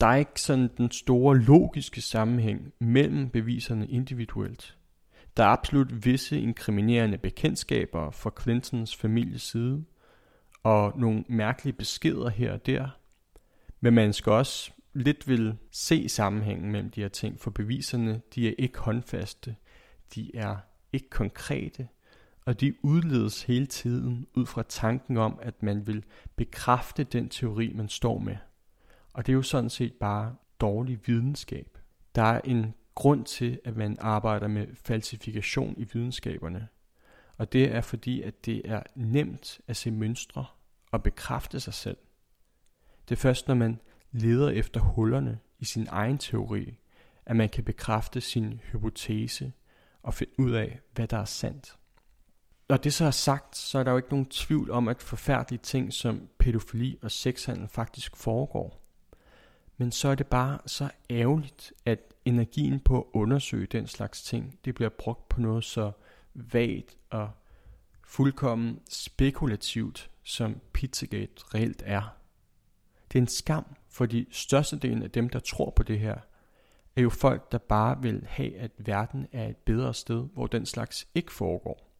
Der 0.00 0.06
er 0.06 0.16
ikke 0.16 0.40
sådan 0.40 0.70
den 0.78 0.90
store 0.90 1.38
logiske 1.38 2.00
sammenhæng 2.00 2.72
mellem 2.78 3.28
beviserne 3.28 3.88
individuelt. 3.88 4.76
Der 5.40 5.46
er 5.46 5.50
absolut 5.50 6.04
visse 6.04 6.40
inkriminerende 6.40 7.18
bekendtskaber 7.18 8.10
fra 8.10 8.30
Clintons 8.42 8.96
families 8.96 9.42
side, 9.42 9.84
og 10.62 10.98
nogle 10.98 11.24
mærkelige 11.28 11.72
beskeder 11.72 12.28
her 12.28 12.52
og 12.52 12.66
der. 12.66 12.88
Men 13.80 13.94
man 13.94 14.12
skal 14.12 14.32
også 14.32 14.70
lidt 14.92 15.28
vil 15.28 15.56
se 15.70 16.08
sammenhængen 16.08 16.72
mellem 16.72 16.90
de 16.90 17.00
her 17.00 17.08
ting, 17.08 17.40
for 17.40 17.50
beviserne 17.50 18.20
de 18.34 18.48
er 18.48 18.54
ikke 18.58 18.78
håndfaste, 18.78 19.56
de 20.14 20.36
er 20.36 20.56
ikke 20.92 21.10
konkrete, 21.10 21.88
og 22.44 22.60
de 22.60 22.74
udledes 22.82 23.42
hele 23.42 23.66
tiden 23.66 24.26
ud 24.34 24.46
fra 24.46 24.62
tanken 24.62 25.16
om, 25.16 25.38
at 25.42 25.62
man 25.62 25.86
vil 25.86 26.04
bekræfte 26.36 27.04
den 27.04 27.28
teori, 27.28 27.72
man 27.74 27.88
står 27.88 28.18
med. 28.18 28.36
Og 29.12 29.26
det 29.26 29.32
er 29.32 29.36
jo 29.36 29.42
sådan 29.42 29.70
set 29.70 29.92
bare 29.92 30.34
dårlig 30.60 31.00
videnskab. 31.06 31.78
Der 32.14 32.22
er 32.22 32.40
en 32.44 32.74
grund 32.94 33.24
til, 33.24 33.60
at 33.64 33.76
man 33.76 33.96
arbejder 34.00 34.48
med 34.48 34.66
falsifikation 34.84 35.74
i 35.76 35.84
videnskaberne. 35.92 36.68
Og 37.36 37.52
det 37.52 37.74
er 37.74 37.80
fordi, 37.80 38.22
at 38.22 38.46
det 38.46 38.62
er 38.64 38.82
nemt 38.94 39.60
at 39.66 39.76
se 39.76 39.90
mønstre 39.90 40.46
og 40.90 41.02
bekræfte 41.02 41.60
sig 41.60 41.74
selv. 41.74 41.96
Det 43.08 43.14
er 43.14 43.20
først, 43.20 43.48
når 43.48 43.54
man 43.54 43.80
leder 44.12 44.50
efter 44.50 44.80
hullerne 44.80 45.38
i 45.58 45.64
sin 45.64 45.86
egen 45.90 46.18
teori, 46.18 46.78
at 47.26 47.36
man 47.36 47.48
kan 47.48 47.64
bekræfte 47.64 48.20
sin 48.20 48.60
hypotese 48.72 49.52
og 50.02 50.14
finde 50.14 50.32
ud 50.38 50.50
af, 50.50 50.80
hvad 50.94 51.08
der 51.08 51.18
er 51.18 51.24
sandt. 51.24 51.76
Når 52.68 52.76
det 52.76 52.94
så 52.94 53.04
er 53.04 53.10
sagt, 53.10 53.56
så 53.56 53.78
er 53.78 53.82
der 53.82 53.90
jo 53.90 53.96
ikke 53.96 54.10
nogen 54.10 54.26
tvivl 54.26 54.70
om, 54.70 54.88
at 54.88 55.02
forfærdelige 55.02 55.60
ting 55.62 55.92
som 55.92 56.28
pædofili 56.38 56.98
og 57.02 57.10
sexhandel 57.10 57.68
faktisk 57.68 58.16
foregår. 58.16 58.89
Men 59.80 59.92
så 59.92 60.08
er 60.08 60.14
det 60.14 60.26
bare 60.26 60.58
så 60.66 60.90
ærgerligt, 61.10 61.72
at 61.84 61.98
energien 62.24 62.80
på 62.80 62.98
at 62.98 63.04
undersøge 63.12 63.66
den 63.66 63.86
slags 63.86 64.22
ting, 64.22 64.58
det 64.64 64.74
bliver 64.74 64.88
brugt 64.88 65.28
på 65.28 65.40
noget 65.40 65.64
så 65.64 65.92
vagt 66.34 66.96
og 67.10 67.30
fuldkommen 68.06 68.80
spekulativt, 68.88 70.10
som 70.22 70.60
Pizzagate 70.72 71.42
reelt 71.54 71.82
er. 71.86 72.16
Det 73.12 73.18
er 73.18 73.22
en 73.22 73.28
skam, 73.28 73.76
fordi 73.88 74.28
størstedelen 74.30 75.02
af 75.02 75.10
dem, 75.10 75.28
der 75.28 75.38
tror 75.38 75.70
på 75.70 75.82
det 75.82 75.98
her, 75.98 76.16
er 76.96 77.02
jo 77.02 77.10
folk, 77.10 77.52
der 77.52 77.58
bare 77.58 78.02
vil 78.02 78.26
have, 78.26 78.56
at 78.56 78.72
verden 78.78 79.26
er 79.32 79.48
et 79.48 79.56
bedre 79.56 79.94
sted, 79.94 80.28
hvor 80.34 80.46
den 80.46 80.66
slags 80.66 81.08
ikke 81.14 81.32
foregår. 81.32 81.90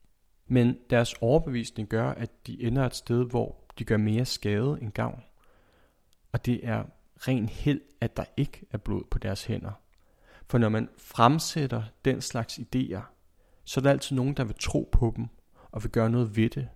Men 0.47 0.79
deres 0.91 1.15
overbevisning 1.21 1.89
gør, 1.89 2.11
at 2.11 2.47
de 2.47 2.63
ender 2.63 2.87
et 2.87 2.95
sted, 2.95 3.25
hvor 3.25 3.65
de 3.79 3.85
gør 3.85 3.97
mere 3.97 4.25
skade 4.25 4.79
end 4.83 4.93
gavn. 4.93 5.23
Og 6.33 6.47
det 6.47 6.61
er 6.67 6.85
ren 7.29 7.49
held, 7.49 7.81
at 8.01 8.17
der 8.17 8.25
ikke 8.37 8.67
er 8.71 8.79
blod 8.79 9.05
på 9.11 9.19
deres 9.19 9.45
hænder. 9.45 9.73
For 10.47 10.59
når 10.59 10.69
man 10.69 10.89
fremsætter 10.99 11.83
den 12.05 12.21
slags 12.21 12.59
idéer, 12.59 13.03
så 13.65 13.81
er 13.81 13.83
der 13.83 13.91
altid 13.91 14.17
nogen, 14.17 14.35
der 14.35 14.45
vil 14.45 14.57
tro 14.61 14.89
på 14.93 15.13
dem 15.17 15.27
og 15.71 15.83
vil 15.83 15.91
gøre 15.91 16.11
noget 16.11 16.37
ved 16.37 16.51
det. 16.51 16.69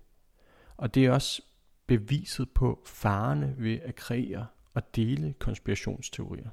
Og 0.77 0.93
det 0.93 1.05
er 1.05 1.11
også 1.11 1.41
beviset 1.87 2.49
på 2.49 2.83
farerne 2.85 3.55
ved 3.57 3.79
at 3.79 3.95
kreere 3.95 4.47
og 4.73 4.95
dele 4.95 5.33
konspirationsteorier. 5.39 6.49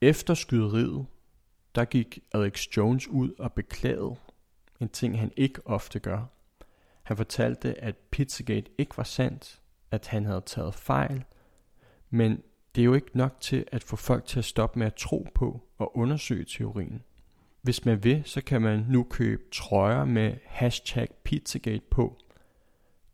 Efter 0.00 0.34
skyderiet, 0.34 1.06
der 1.74 1.84
gik 1.84 2.18
Alex 2.34 2.66
Jones 2.76 3.08
ud 3.08 3.34
og 3.38 3.52
beklagede 3.52 4.16
en 4.80 4.88
ting, 4.88 5.18
han 5.20 5.32
ikke 5.36 5.66
ofte 5.66 5.98
gør. 5.98 6.24
Han 7.02 7.16
fortalte, 7.16 7.80
at 7.80 7.96
Pizzagate 7.96 8.70
ikke 8.78 8.96
var 8.96 9.04
sandt, 9.04 9.60
at 9.90 10.06
han 10.06 10.24
havde 10.24 10.42
taget 10.46 10.74
fejl, 10.74 11.24
men 12.10 12.42
det 12.74 12.80
er 12.80 12.84
jo 12.84 12.94
ikke 12.94 13.18
nok 13.18 13.36
til 13.40 13.64
at 13.72 13.82
få 13.82 13.96
folk 13.96 14.24
til 14.24 14.38
at 14.38 14.44
stoppe 14.44 14.78
med 14.78 14.86
at 14.86 14.94
tro 14.94 15.28
på 15.34 15.60
og 15.78 15.96
undersøge 15.96 16.44
teorien. 16.44 17.02
Hvis 17.62 17.84
man 17.84 18.04
vil, 18.04 18.22
så 18.24 18.40
kan 18.40 18.62
man 18.62 18.86
nu 18.88 19.02
købe 19.02 19.42
trøjer 19.52 20.04
med 20.04 20.36
hashtag 20.44 21.08
Pizzagate 21.24 21.84
på. 21.90 22.16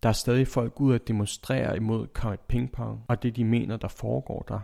Der 0.02 0.08
er 0.08 0.12
stadig 0.12 0.48
folk 0.48 0.80
ud 0.80 0.94
at 0.94 1.08
demonstrere 1.08 1.76
imod 1.76 2.06
Comet 2.14 2.40
Ping 2.40 2.72
Pong 2.72 3.04
og 3.08 3.22
det 3.22 3.36
de 3.36 3.44
mener, 3.44 3.76
der 3.76 3.88
foregår 3.88 4.44
der. 4.48 4.60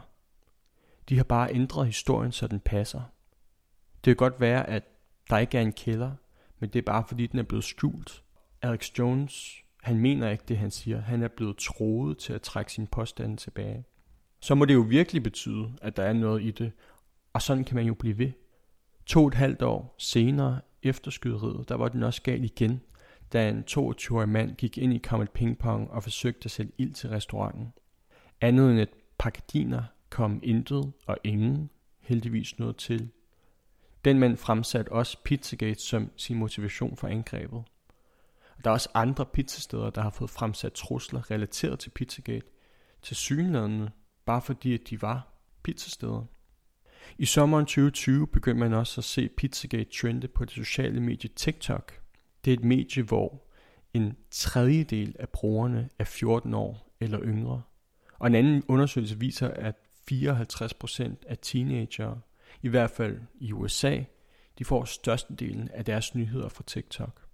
De 1.09 1.17
har 1.17 1.25
bare 1.25 1.55
ændret 1.55 1.87
historien, 1.87 2.33
så 2.33 2.47
den 2.47 2.61
passer. 2.61 3.01
Det 4.05 4.11
kan 4.11 4.17
godt 4.17 4.41
være, 4.41 4.69
at 4.69 4.83
der 5.31 5.39
ikke 5.39 5.59
er 5.59 5.63
en 5.63 5.73
kælder, 5.73 6.13
men 6.59 6.71
det 6.71 6.79
er 6.79 6.83
bare 6.83 7.05
fordi, 7.09 7.27
den 7.27 7.39
er 7.39 7.43
blevet 7.43 7.65
skjult. 7.65 8.23
Alex 8.63 8.91
Jones, 8.99 9.63
han 9.83 9.99
mener 9.99 10.31
ikke 10.31 10.45
det, 10.49 10.59
han 10.59 10.71
siger. 10.71 11.01
Han 11.01 11.23
er 11.23 11.29
blevet 11.29 11.57
troet 11.57 12.19
til 12.19 12.33
at 12.33 12.43
trække 12.43 12.73
sin 12.73 12.87
påstande 12.87 13.37
tilbage. 13.37 13.85
Så 14.43 14.55
må 14.55 14.65
det 14.65 14.75
jo 14.75 14.81
virkelig 14.81 15.23
betyde, 15.23 15.73
at 15.83 15.97
der 15.97 16.03
er 16.03 16.13
noget 16.13 16.43
i 16.43 16.51
det, 16.51 16.73
og 17.33 17.43
sådan 17.43 17.65
kan 17.65 17.77
man 17.77 17.87
jo 17.87 17.95
blive 17.95 18.19
ved. 18.19 18.33
To 19.07 19.27
et 19.27 19.35
halvt 19.35 19.63
år 19.63 19.95
senere 19.99 20.61
efter 20.83 21.11
skyderiet, 21.11 21.69
der 21.69 21.75
var 21.75 21.89
den 21.89 22.03
også 22.03 22.23
galt 22.23 22.45
igen, 22.45 22.81
da 23.33 23.49
en 23.49 23.65
22-årig 23.71 24.29
mand 24.29 24.57
gik 24.57 24.79
ind 24.79 24.95
i 24.95 24.99
Comet 24.99 25.31
Ping 25.31 25.59
Pong 25.59 25.91
og 25.91 26.03
forsøgte 26.03 26.45
at 26.45 26.51
sætte 26.51 26.73
ild 26.79 26.95
til 26.95 27.11
restauranten. 27.11 27.73
Andet 28.41 28.71
end 28.71 28.81
et 28.81 28.89
par 29.19 29.31
gardiner 29.31 29.83
kom 30.11 30.41
intet 30.43 30.93
og 31.07 31.19
ingen 31.25 31.71
heldigvis 32.01 32.59
noget 32.59 32.77
til. 32.77 33.09
Den 34.05 34.19
mand 34.19 34.37
fremsatte 34.37 34.93
også 34.93 35.19
Pizzagate 35.25 35.81
som 35.83 36.11
sin 36.17 36.37
motivation 36.37 36.97
for 36.97 37.09
angrebet. 37.09 37.63
Der 38.65 38.71
er 38.71 38.75
også 38.75 38.89
andre 38.95 39.27
pizzasteder, 39.27 39.91
der 39.91 40.01
har 40.01 40.11
fået 40.11 40.31
fremsat 40.31 40.73
trusler 40.73 41.31
relateret 41.31 41.79
til 41.79 41.91
Pizzagate, 41.91 42.47
til 43.03 43.17
synlædende, 43.17 43.91
bare 44.25 44.43
fordi 44.43 44.75
at 44.75 44.81
de 44.91 45.03
var 45.03 45.29
pizzasteder. 45.63 46.25
I 47.19 47.27
sommeren 47.27 47.65
2020 47.65 48.27
begyndte 48.27 48.61
man 48.61 48.73
også 48.73 49.01
at 49.01 49.05
se 49.05 49.29
Pizzagate 49.29 49.91
trende 49.91 50.29
på 50.29 50.45
det 50.45 50.53
sociale 50.53 51.01
medie 51.01 51.31
TikTok. 51.37 52.01
Det 52.45 52.51
er 52.51 52.57
et 52.57 52.65
medie, 52.65 53.03
hvor 53.03 53.43
en 53.95 54.17
tredjedel 54.31 55.17
af 55.19 55.29
brugerne 55.29 55.89
er 55.99 56.05
14 56.05 56.55
år 56.55 56.97
eller 57.01 57.21
yngre. 57.23 57.63
Og 58.19 58.27
en 58.27 58.35
anden 58.35 58.63
undersøgelse 58.69 59.19
viser, 59.19 59.49
at 59.49 59.75
54% 60.13 61.15
af 61.27 61.39
teenagere, 61.43 62.21
i 62.63 62.69
hvert 62.69 62.91
fald 62.91 63.21
i 63.41 63.53
USA, 63.53 64.03
de 64.59 64.65
får 64.65 64.85
størstedelen 64.85 65.69
af 65.69 65.85
deres 65.85 66.15
nyheder 66.15 66.49
fra 66.49 66.65
TikTok. 66.67 67.27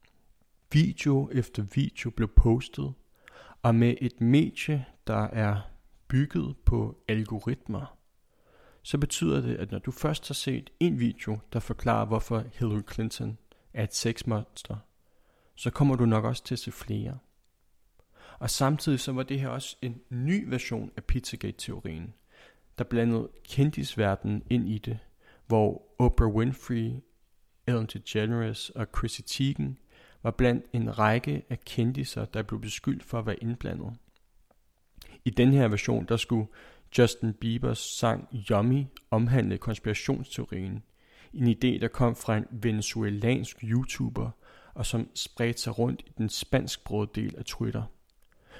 Video 0.72 1.30
efter 1.32 1.62
video 1.74 2.10
blev 2.10 2.28
postet, 2.28 2.92
og 3.62 3.74
med 3.74 3.94
et 4.00 4.20
medie, 4.20 4.84
der 5.06 5.22
er 5.22 5.60
bygget 6.08 6.56
på 6.64 7.02
algoritmer, 7.08 7.98
så 8.82 8.98
betyder 8.98 9.40
det, 9.40 9.56
at 9.56 9.70
når 9.70 9.78
du 9.78 9.90
først 9.90 10.28
har 10.28 10.34
set 10.34 10.70
en 10.80 11.00
video, 11.00 11.38
der 11.52 11.60
forklarer, 11.60 12.06
hvorfor 12.06 12.44
Hillary 12.52 12.82
Clinton 12.92 13.38
er 13.74 13.84
et 13.84 13.94
sexmonster, 13.94 14.76
så 15.54 15.70
kommer 15.70 15.96
du 15.96 16.06
nok 16.06 16.24
også 16.24 16.44
til 16.44 16.54
at 16.54 16.58
se 16.58 16.72
flere. 16.72 17.18
Og 18.38 18.50
samtidig 18.50 19.00
så 19.00 19.12
var 19.12 19.22
det 19.22 19.40
her 19.40 19.48
også 19.48 19.76
en 19.82 20.00
ny 20.10 20.48
version 20.48 20.90
af 20.96 21.04
Pizzagate-teorien, 21.04 22.14
der 22.78 22.84
blandede 22.84 23.28
kendisverdenen 23.48 24.42
ind 24.50 24.68
i 24.68 24.78
det, 24.78 24.98
hvor 25.46 25.82
Oprah 25.98 26.34
Winfrey, 26.34 26.92
Ellen 27.66 27.86
DeGeneres 27.86 28.70
og 28.70 28.86
Chrissy 28.96 29.20
Teigen 29.26 29.78
var 30.22 30.30
blandt 30.30 30.64
en 30.72 30.98
række 30.98 31.42
af 31.48 31.60
kendiser, 31.60 32.24
der 32.24 32.42
blev 32.42 32.60
beskyldt 32.60 33.04
for 33.04 33.18
at 33.18 33.26
være 33.26 33.42
indblandet. 33.42 33.96
I 35.28 35.30
den 35.30 35.52
her 35.52 35.68
version, 35.68 36.04
der 36.04 36.16
skulle 36.16 36.46
Justin 36.98 37.32
Biebers 37.32 37.78
sang 37.78 38.28
Yummy 38.50 38.84
omhandle 39.10 39.58
konspirationsteorien. 39.58 40.82
En 41.32 41.48
idé, 41.48 41.80
der 41.80 41.88
kom 41.88 42.16
fra 42.16 42.36
en 42.36 42.46
venezuelansk 42.50 43.64
YouTuber, 43.64 44.30
og 44.74 44.86
som 44.86 45.10
spredte 45.14 45.60
sig 45.60 45.78
rundt 45.78 46.02
i 46.06 46.12
den 46.18 46.28
spansksprogede 46.28 47.10
del 47.14 47.34
af 47.38 47.44
Twitter. 47.44 47.82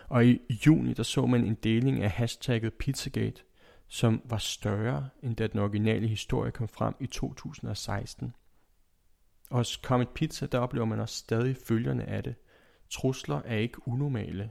Og 0.08 0.26
i 0.26 0.40
juni, 0.66 0.92
der 0.92 1.02
så 1.02 1.26
man 1.26 1.44
en 1.44 1.54
deling 1.54 2.02
af 2.02 2.10
hashtagget 2.10 2.74
Pizzagate, 2.74 3.42
som 3.86 4.22
var 4.24 4.38
større, 4.38 5.08
end 5.22 5.36
da 5.36 5.46
den 5.46 5.60
originale 5.60 6.08
historie 6.08 6.50
kom 6.50 6.68
frem 6.68 6.94
i 7.00 7.06
2016. 7.06 8.34
Hos 9.50 9.80
Comet 9.82 10.08
Pizza, 10.08 10.46
der 10.46 10.58
oplever 10.58 10.86
man 10.86 11.00
også 11.00 11.16
stadig 11.16 11.56
følgerne 11.56 12.04
af 12.04 12.22
det. 12.22 12.34
Trusler 12.90 13.40
er 13.44 13.56
ikke 13.56 13.88
unormale, 13.88 14.50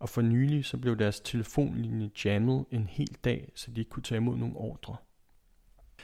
og 0.00 0.08
for 0.08 0.22
nylig 0.22 0.64
så 0.64 0.76
blev 0.76 0.98
deres 0.98 1.20
telefonlinje 1.20 2.10
jammet 2.24 2.64
en 2.70 2.86
hel 2.86 3.16
dag, 3.24 3.52
så 3.54 3.70
de 3.70 3.80
ikke 3.80 3.90
kunne 3.90 4.02
tage 4.02 4.16
imod 4.16 4.36
nogle 4.36 4.56
ordre. 4.56 4.96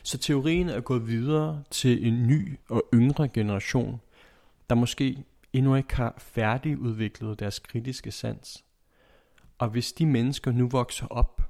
Så 0.03 0.19
teorien 0.19 0.69
er 0.69 0.81
gået 0.81 1.07
videre 1.07 1.65
til 1.71 2.07
en 2.07 2.27
ny 2.27 2.59
og 2.69 2.83
yngre 2.95 3.29
generation, 3.29 4.01
der 4.71 4.75
måske 4.75 5.25
endnu 5.53 5.75
ikke 5.75 5.97
har 5.97 6.15
færdigudviklet 6.19 7.41
deres 7.41 7.59
kritiske 7.59 8.11
sans. 8.11 8.65
Og 9.59 9.69
hvis 9.69 9.93
de 9.93 10.07
mennesker 10.07 10.53
nu 10.53 10.69
vokser 10.69 11.07
op, 11.07 11.43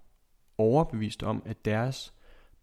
overbevist 0.59 1.23
om, 1.23 1.43
at 1.47 1.65
deres 1.65 2.15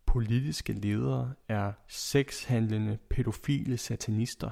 politiske 0.06 0.74
ledere 0.74 1.34
er 1.48 1.74
sexhandlende, 1.88 2.98
pædofile 3.10 3.78
satanister, 3.78 4.50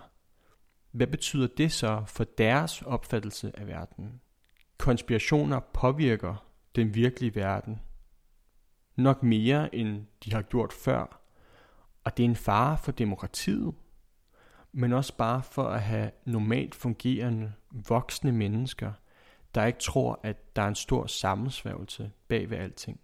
hvad 0.92 1.08
betyder 1.08 1.48
det 1.58 1.72
så 1.72 2.04
for 2.08 2.24
deres 2.24 2.82
opfattelse 2.82 3.60
af 3.60 3.68
verden? 3.68 4.22
Konspirationer 4.80 5.60
påvirker 5.60 6.46
den 6.76 6.96
virkelige 6.96 7.36
verden 7.36 7.80
nok 9.00 9.24
mere 9.24 9.76
end 9.76 10.06
de 10.26 10.34
har 10.34 10.42
gjort 10.42 10.74
før, 10.74 11.22
og 12.04 12.18
det 12.18 12.24
er 12.24 12.30
en 12.30 12.36
fare 12.36 12.78
for 12.78 12.92
demokratiet, 12.92 13.76
men 14.72 14.94
også 14.94 15.18
bare 15.18 15.44
for 15.44 15.64
at 15.64 15.82
have 15.82 16.12
normalt 16.26 16.76
fungerende 16.76 17.54
voksne 17.88 18.32
mennesker, 18.32 18.92
der 19.56 19.66
ikke 19.66 19.80
tror, 19.80 20.20
at 20.24 20.56
der 20.56 20.62
er 20.62 20.68
en 20.68 20.76
stor 20.76 21.08
sammensværgelse 21.08 22.12
bag 22.28 22.50
ved 22.50 22.58
alting. 22.58 23.00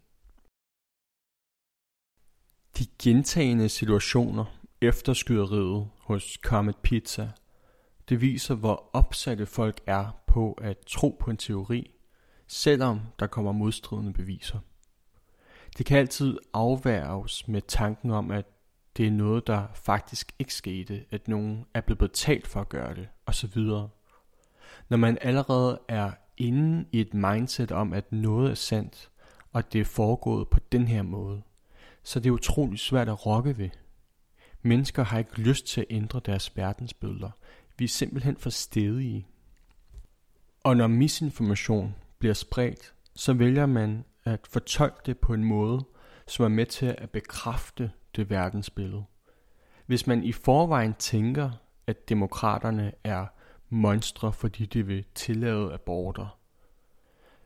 De 2.78 2.86
gentagende 3.04 3.70
situationer 3.70 4.46
efter 4.82 5.14
skyderiet 5.14 5.90
hos 6.00 6.40
Comet 6.44 6.78
Pizza, 6.78 7.32
det 8.10 8.22
viser, 8.22 8.56
hvor 8.56 8.90
opsatte 8.94 9.46
folk 9.46 9.82
er 9.86 10.25
på 10.36 10.54
at 10.62 10.78
tro 10.88 11.18
på 11.20 11.32
en 11.32 11.38
teori, 11.38 11.92
selvom 12.48 13.02
der 13.20 13.28
kommer 13.28 13.52
modstridende 13.52 14.14
beviser. 14.14 14.60
Det 15.78 15.86
kan 15.86 15.98
altid 15.98 16.38
afværges 16.54 17.48
med 17.48 17.62
tanken 17.62 18.12
om, 18.12 18.32
at 18.32 18.46
det 18.98 19.08
er 19.08 19.12
noget, 19.12 19.48
der 19.48 19.68
faktisk 19.74 20.32
ikke 20.40 20.54
skete, 20.54 21.06
at 21.12 21.28
nogen 21.28 21.66
er 21.74 21.82
blevet 21.82 22.00
betalt 22.00 22.48
for 22.48 22.62
at 22.62 22.70
gøre 22.70 22.96
det, 22.96 23.08
osv. 23.26 23.60
Når 24.90 24.98
man 24.98 25.18
allerede 25.22 25.80
er 25.88 26.12
inde 26.38 26.86
i 26.92 27.02
et 27.02 27.14
mindset 27.14 27.72
om, 27.72 27.94
at 27.94 28.12
noget 28.12 28.52
er 28.52 28.56
sandt, 28.56 29.12
og 29.54 29.74
det 29.74 29.82
er 29.82 29.86
foregået 29.86 30.50
på 30.50 30.60
den 30.72 30.88
her 30.88 31.02
måde, 31.02 31.42
så 32.04 32.20
det 32.20 32.30
er 32.30 32.34
utroligt 32.34 32.82
svært 32.82 33.10
at 33.10 33.26
rokke 33.26 33.58
ved. 33.58 33.70
Mennesker 34.62 35.04
har 35.04 35.20
ikke 35.20 35.42
lyst 35.42 35.68
til 35.68 35.82
at 35.82 35.88
ændre 35.90 36.22
deres 36.26 36.58
verdensbilleder. 36.58 37.32
Vi 37.78 37.84
er 37.86 37.90
simpelthen 37.90 38.38
for 38.38 38.50
stedige. 38.50 39.28
Og 40.66 40.78
når 40.78 40.88
misinformation 40.88 41.96
bliver 42.20 42.34
spredt, 42.34 42.94
så 43.16 43.34
vælger 43.34 43.66
man 43.66 44.06
at 44.24 44.48
fortolke 44.50 45.02
det 45.06 45.18
på 45.18 45.34
en 45.34 45.44
måde, 45.44 45.86
som 46.28 46.46
er 46.46 46.50
med 46.50 46.66
til 46.66 46.96
at 46.98 47.10
bekræfte 47.10 47.92
det 48.16 48.30
verdensbillede. 48.30 49.04
Hvis 49.86 50.08
man 50.08 50.24
i 50.24 50.32
forvejen 50.32 50.94
tænker, 50.94 51.52
at 51.88 52.10
demokraterne 52.10 52.92
er 53.04 53.26
monstre, 53.70 54.34
fordi 54.34 54.66
de 54.66 54.86
vil 54.86 55.06
tillade 55.16 55.74
aborter, 55.74 56.40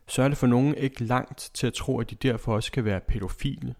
så 0.07 0.22
er 0.22 0.28
det 0.28 0.38
for 0.38 0.47
nogen 0.47 0.76
ikke 0.76 1.03
langt 1.03 1.51
til 1.53 1.67
at 1.67 1.74
tro, 1.74 1.99
at 1.99 2.09
de 2.09 2.15
derfor 2.15 2.55
også 2.55 2.72
kan 2.72 2.86
være 2.86 2.99
pædofile. 2.99 3.76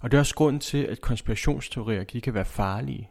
Og 0.00 0.10
det 0.10 0.16
er 0.16 0.20
også 0.20 0.34
grunden 0.34 0.60
til, 0.60 0.84
at 0.84 1.00
konspirationsteorier 1.00 2.04
de 2.04 2.20
kan 2.20 2.34
være 2.34 2.44
farlige. 2.44 3.10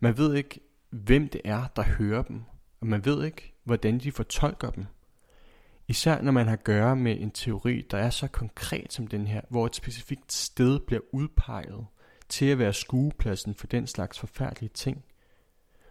Man 0.00 0.18
ved 0.18 0.34
ikke, 0.34 0.60
hvem 0.90 1.28
det 1.28 1.40
er, 1.44 1.66
der 1.76 1.82
hører 1.82 2.22
dem, 2.22 2.42
og 2.80 2.86
man 2.86 3.04
ved 3.04 3.24
ikke, 3.24 3.55
hvordan 3.66 3.98
de 3.98 4.12
fortolker 4.12 4.70
dem. 4.70 4.86
Især 5.88 6.22
når 6.22 6.32
man 6.32 6.46
har 6.46 6.52
at 6.52 6.64
gøre 6.64 6.96
med 6.96 7.20
en 7.20 7.30
teori, 7.30 7.86
der 7.90 7.98
er 7.98 8.10
så 8.10 8.28
konkret 8.28 8.92
som 8.92 9.06
den 9.06 9.26
her, 9.26 9.40
hvor 9.48 9.66
et 9.66 9.76
specifikt 9.76 10.32
sted 10.32 10.80
bliver 10.80 11.00
udpeget 11.12 11.86
til 12.28 12.46
at 12.46 12.58
være 12.58 12.72
skuepladsen 12.72 13.54
for 13.54 13.66
den 13.66 13.86
slags 13.86 14.18
forfærdelige 14.18 14.70
ting, 14.74 15.04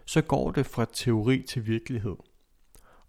så 0.05 0.21
går 0.21 0.51
det 0.51 0.65
fra 0.65 0.85
teori 0.93 1.43
til 1.47 1.67
virkelighed. 1.67 2.15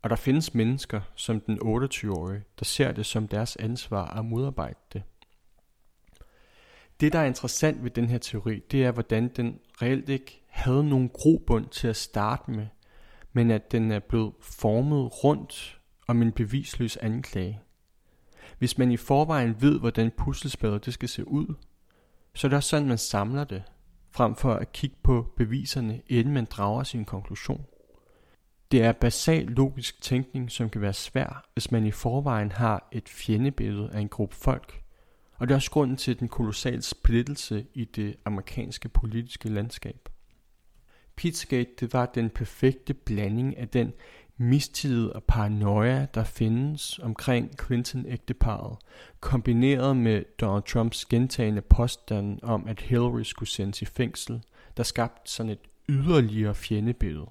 Og 0.02 0.10
der 0.10 0.16
findes 0.16 0.54
mennesker, 0.54 1.00
som 1.14 1.40
den 1.40 1.58
28-årige, 1.58 2.44
der 2.58 2.64
ser 2.64 2.92
det 2.92 3.06
som 3.06 3.28
deres 3.28 3.56
ansvar 3.56 4.18
at 4.18 4.24
modarbejde 4.24 4.78
det. 4.92 5.02
Det, 7.00 7.12
der 7.12 7.18
er 7.18 7.24
interessant 7.24 7.84
ved 7.84 7.90
den 7.90 8.08
her 8.08 8.18
teori, 8.18 8.58
det 8.70 8.84
er, 8.84 8.90
hvordan 8.90 9.28
den 9.28 9.60
reelt 9.82 10.08
ikke 10.08 10.42
havde 10.48 10.88
nogen 10.88 11.08
grobund 11.08 11.68
til 11.68 11.88
at 11.88 11.96
starte 11.96 12.50
med, 12.50 12.66
men 13.36 13.50
at 13.50 13.72
den 13.72 13.90
er 13.90 13.98
blevet 13.98 14.32
formet 14.40 15.24
rundt 15.24 15.80
om 16.06 16.22
en 16.22 16.32
bevisløs 16.32 16.96
anklage. 16.96 17.60
Hvis 18.58 18.78
man 18.78 18.92
i 18.92 18.96
forvejen 18.96 19.62
ved, 19.62 19.78
hvordan 19.80 20.10
puslespillet 20.10 20.84
det 20.84 20.94
skal 20.94 21.08
se 21.08 21.28
ud, 21.28 21.54
så 22.34 22.46
er 22.46 22.48
det 22.48 22.56
også 22.56 22.68
sådan, 22.68 22.88
man 22.88 22.98
samler 22.98 23.44
det, 23.44 23.62
frem 24.10 24.34
for 24.34 24.54
at 24.54 24.72
kigge 24.72 24.96
på 25.02 25.32
beviserne, 25.36 26.02
inden 26.06 26.34
man 26.34 26.44
drager 26.44 26.82
sin 26.82 27.04
konklusion. 27.04 27.66
Det 28.70 28.82
er 28.82 28.92
basal 28.92 29.44
logisk 29.44 30.02
tænkning, 30.02 30.50
som 30.50 30.70
kan 30.70 30.80
være 30.80 30.92
svær, 30.92 31.48
hvis 31.52 31.70
man 31.70 31.86
i 31.86 31.90
forvejen 31.90 32.52
har 32.52 32.88
et 32.92 33.08
fjendebillede 33.08 33.90
af 33.92 34.00
en 34.00 34.08
gruppe 34.08 34.36
folk. 34.36 34.82
Og 35.34 35.48
det 35.48 35.54
er 35.54 35.56
også 35.56 35.70
grunden 35.70 35.96
til 35.96 36.20
den 36.20 36.28
kolossale 36.28 36.82
splittelse 36.82 37.66
i 37.74 37.84
det 37.84 38.16
amerikanske 38.24 38.88
politiske 38.88 39.48
landskab. 39.48 40.08
Pizzagate 41.16 41.70
det 41.80 41.92
var 41.92 42.06
den 42.06 42.30
perfekte 42.30 42.94
blanding 42.94 43.58
af 43.58 43.68
den 43.68 43.92
mistillid 44.36 45.08
og 45.08 45.24
paranoia, 45.24 46.06
der 46.14 46.24
findes 46.24 46.98
omkring 46.98 47.50
Clinton-ægteparet, 47.66 48.76
kombineret 49.20 49.96
med 49.96 50.24
Donald 50.40 50.62
Trumps 50.62 51.04
gentagende 51.04 51.62
påstand 51.62 52.38
om, 52.42 52.68
at 52.68 52.80
Hillary 52.80 53.22
skulle 53.22 53.48
sendes 53.48 53.82
i 53.82 53.84
fængsel, 53.84 54.42
der 54.76 54.82
skabte 54.82 55.30
sådan 55.30 55.52
et 55.52 55.58
yderligere 55.88 56.54
fjendebillede. 56.54 57.30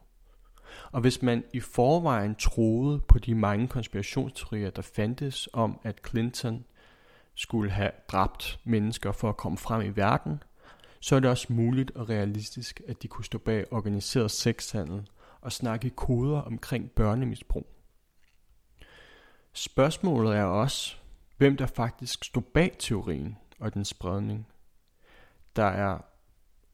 Og 0.91 1.01
hvis 1.01 1.21
man 1.21 1.43
i 1.53 1.59
forvejen 1.59 2.35
troede 2.35 2.99
på 2.99 3.19
de 3.19 3.35
mange 3.35 3.67
konspirationsteorier, 3.67 4.69
der 4.69 4.81
fandtes 4.81 5.49
om, 5.53 5.79
at 5.83 5.99
Clinton 6.09 6.65
skulle 7.35 7.71
have 7.71 7.91
dræbt 8.07 8.59
mennesker 8.63 9.11
for 9.11 9.29
at 9.29 9.37
komme 9.37 9.57
frem 9.57 9.81
i 9.81 9.89
verden, 9.89 10.43
så 11.05 11.15
er 11.15 11.19
det 11.19 11.29
også 11.29 11.53
muligt 11.53 11.91
og 11.91 12.09
realistisk, 12.09 12.81
at 12.87 13.03
de 13.03 13.07
kunne 13.07 13.25
stå 13.25 13.37
bag 13.37 13.73
organiseret 13.73 14.31
sexhandel 14.31 15.09
og 15.41 15.51
snakke 15.51 15.89
koder 15.89 16.41
omkring 16.41 16.91
børnemisbrug. 16.91 17.67
Spørgsmålet 19.53 20.35
er 20.35 20.43
også, 20.43 20.95
hvem 21.37 21.57
der 21.57 21.65
faktisk 21.65 22.23
stod 22.23 22.41
bag 22.41 22.75
teorien 22.79 23.37
og 23.59 23.73
den 23.73 23.85
spredning. 23.85 24.47
Der 25.55 25.63
er 25.65 25.97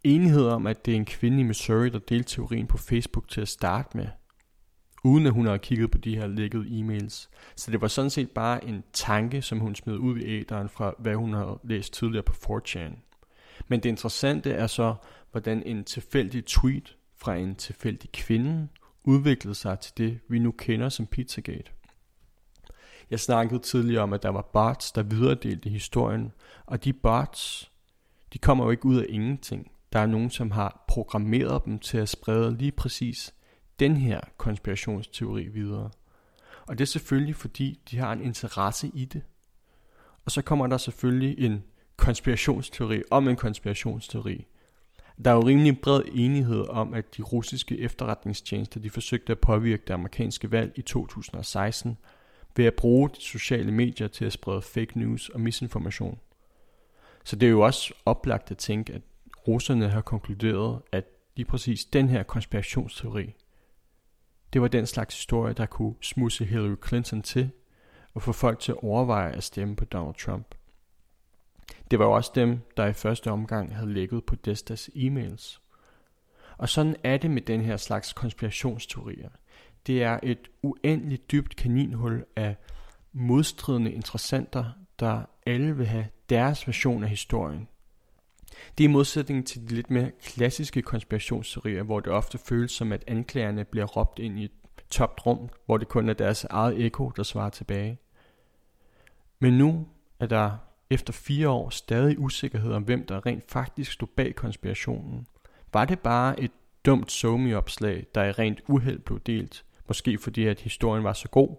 enighed 0.03 0.47
om, 0.47 0.67
at 0.67 0.85
det 0.85 0.91
er 0.91 0.95
en 0.95 1.05
kvinde 1.05 1.39
i 1.39 1.43
Missouri, 1.43 1.89
der 1.89 1.99
delte 1.99 2.35
teorien 2.35 2.67
på 2.67 2.77
Facebook 2.77 3.29
til 3.29 3.41
at 3.41 3.47
starte 3.47 3.97
med, 3.97 4.07
uden 5.03 5.25
at 5.25 5.33
hun 5.33 5.45
havde 5.45 5.59
kigget 5.59 5.91
på 5.91 5.97
de 5.97 6.15
her 6.15 6.27
lækkede 6.27 6.79
e-mails. 6.79 7.29
Så 7.55 7.71
det 7.71 7.81
var 7.81 7.87
sådan 7.87 8.09
set 8.09 8.31
bare 8.31 8.65
en 8.65 8.83
tanke, 8.93 9.41
som 9.41 9.59
hun 9.59 9.75
smed 9.75 9.97
ud 9.97 10.19
i 10.19 10.41
æderen 10.41 10.69
fra, 10.69 10.93
hvad 10.99 11.15
hun 11.15 11.33
havde 11.33 11.59
læst 11.63 11.93
tidligere 11.93 12.23
på 12.23 12.33
4chan. 12.33 13.10
Men 13.71 13.79
det 13.79 13.89
interessante 13.89 14.51
er 14.51 14.67
så, 14.67 14.95
hvordan 15.31 15.63
en 15.63 15.83
tilfældig 15.83 16.45
tweet 16.45 16.97
fra 17.15 17.35
en 17.35 17.55
tilfældig 17.55 18.11
kvinde 18.11 18.67
udviklede 19.03 19.55
sig 19.55 19.79
til 19.79 19.97
det, 19.97 20.19
vi 20.27 20.39
nu 20.39 20.51
kender 20.51 20.89
som 20.89 21.07
Pizzagate. 21.07 21.71
Jeg 23.11 23.19
snakkede 23.19 23.59
tidligere 23.59 24.03
om, 24.03 24.13
at 24.13 24.23
der 24.23 24.29
var 24.29 24.49
bots, 24.53 24.91
der 24.91 25.03
videredelte 25.03 25.69
historien, 25.69 26.31
og 26.65 26.83
de 26.83 26.93
bots, 26.93 27.71
de 28.33 28.37
kommer 28.37 28.65
jo 28.65 28.71
ikke 28.71 28.85
ud 28.85 28.95
af 28.95 29.05
ingenting. 29.09 29.71
Der 29.93 29.99
er 29.99 30.05
nogen, 30.05 30.29
som 30.29 30.51
har 30.51 30.85
programmeret 30.87 31.65
dem 31.65 31.79
til 31.79 31.97
at 31.97 32.09
sprede 32.09 32.57
lige 32.57 32.71
præcis 32.71 33.33
den 33.79 33.97
her 33.97 34.21
konspirationsteori 34.37 35.47
videre. 35.47 35.89
Og 36.67 36.77
det 36.77 36.81
er 36.81 36.87
selvfølgelig, 36.87 37.35
fordi 37.35 37.79
de 37.91 37.97
har 37.97 38.13
en 38.13 38.21
interesse 38.21 38.91
i 38.93 39.05
det. 39.05 39.21
Og 40.25 40.31
så 40.31 40.41
kommer 40.41 40.67
der 40.67 40.77
selvfølgelig 40.77 41.45
en 41.45 41.63
konspirationsteori 42.01 43.03
om 43.11 43.27
en 43.27 43.35
konspirationsteori. 43.35 44.47
Der 45.25 45.31
er 45.31 45.35
jo 45.35 45.41
rimelig 45.41 45.81
bred 45.81 46.01
enighed 46.13 46.69
om, 46.69 46.93
at 46.93 47.17
de 47.17 47.21
russiske 47.21 47.79
efterretningstjenester 47.79 48.79
de 48.79 48.89
forsøgte 48.89 49.31
at 49.31 49.39
påvirke 49.39 49.83
det 49.87 49.93
amerikanske 49.93 50.51
valg 50.51 50.73
i 50.75 50.81
2016 50.81 51.97
ved 52.55 52.65
at 52.65 52.73
bruge 52.73 53.09
de 53.09 53.21
sociale 53.21 53.71
medier 53.71 54.07
til 54.07 54.25
at 54.25 54.33
sprede 54.33 54.61
fake 54.61 54.99
news 54.99 55.29
og 55.29 55.39
misinformation. 55.39 56.19
Så 57.23 57.35
det 57.35 57.47
er 57.47 57.51
jo 57.51 57.61
også 57.61 57.93
oplagt 58.05 58.51
at 58.51 58.57
tænke, 58.57 58.93
at 58.93 59.01
russerne 59.47 59.89
har 59.89 60.01
konkluderet, 60.01 60.81
at 60.91 61.05
lige 61.35 61.45
præcis 61.45 61.85
den 61.85 62.09
her 62.09 62.23
konspirationsteori, 62.23 63.35
det 64.53 64.61
var 64.61 64.67
den 64.67 64.85
slags 64.85 65.15
historie, 65.15 65.53
der 65.53 65.65
kunne 65.65 65.95
smusse 66.01 66.45
Hillary 66.45 66.75
Clinton 66.87 67.21
til 67.21 67.49
og 68.13 68.21
få 68.21 68.31
folk 68.31 68.59
til 68.59 68.71
at 68.71 68.83
overveje 68.83 69.31
at 69.31 69.43
stemme 69.43 69.75
på 69.75 69.85
Donald 69.85 70.15
Trump. 70.15 70.55
Det 71.91 71.99
var 71.99 72.05
jo 72.05 72.11
også 72.11 72.31
dem, 72.35 72.59
der 72.77 72.85
i 72.85 72.93
første 72.93 73.31
omgang 73.31 73.75
havde 73.75 73.93
lægget 73.93 74.23
på 74.23 74.35
Destas 74.35 74.89
e-mails. 74.95 75.61
Og 76.57 76.69
sådan 76.69 76.95
er 77.03 77.17
det 77.17 77.31
med 77.31 77.41
den 77.41 77.61
her 77.61 77.77
slags 77.77 78.13
konspirationsteorier. 78.13 79.29
Det 79.87 80.03
er 80.03 80.19
et 80.23 80.49
uendeligt 80.61 81.31
dybt 81.31 81.55
kaninhul 81.55 82.25
af 82.35 82.55
modstridende 83.13 83.91
interessenter, 83.91 84.65
der 84.99 85.21
alle 85.45 85.77
vil 85.77 85.87
have 85.87 86.07
deres 86.29 86.67
version 86.67 87.03
af 87.03 87.09
historien. 87.09 87.67
Det 88.77 88.83
er 88.83 88.89
i 88.89 88.91
modsætning 88.91 89.47
til 89.47 89.69
de 89.69 89.75
lidt 89.75 89.89
mere 89.89 90.11
klassiske 90.23 90.81
konspirationsteorier, 90.81 91.83
hvor 91.83 91.99
det 91.99 92.13
ofte 92.13 92.37
føles 92.37 92.71
som, 92.71 92.91
at 92.91 93.03
anklagerne 93.07 93.65
bliver 93.65 93.85
råbt 93.85 94.19
ind 94.19 94.39
i 94.39 94.43
et 94.43 94.51
topt 94.89 95.25
rum, 95.25 95.49
hvor 95.65 95.77
det 95.77 95.87
kun 95.87 96.09
er 96.09 96.13
deres 96.13 96.43
eget 96.43 96.85
ekko, 96.85 97.09
der 97.09 97.23
svarer 97.23 97.49
tilbage. 97.49 97.97
Men 99.39 99.57
nu 99.57 99.87
er 100.19 100.25
der 100.25 100.57
efter 100.91 101.13
fire 101.13 101.49
år 101.49 101.69
stadig 101.69 102.19
usikkerhed 102.19 102.73
om, 102.73 102.83
hvem 102.83 103.05
der 103.05 103.25
rent 103.25 103.51
faktisk 103.51 103.91
stod 103.91 104.07
bag 104.07 104.35
konspirationen. 104.35 105.27
Var 105.73 105.85
det 105.85 105.99
bare 105.99 106.39
et 106.39 106.51
dumt 106.85 107.11
somi-opslag, 107.11 108.05
der 108.15 108.23
i 108.23 108.31
rent 108.31 108.61
uheld 108.67 108.99
blev 108.99 109.19
delt, 109.19 109.65
måske 109.87 110.17
fordi 110.17 110.45
at 110.45 110.61
historien 110.61 111.03
var 111.03 111.13
så 111.13 111.27
god, 111.27 111.55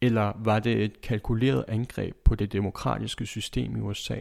eller 0.00 0.32
var 0.38 0.58
det 0.58 0.84
et 0.84 1.00
kalkuleret 1.00 1.64
angreb 1.68 2.16
på 2.24 2.34
det 2.34 2.52
demokratiske 2.52 3.26
system 3.26 3.76
i 3.76 3.80
USA? 3.80 4.20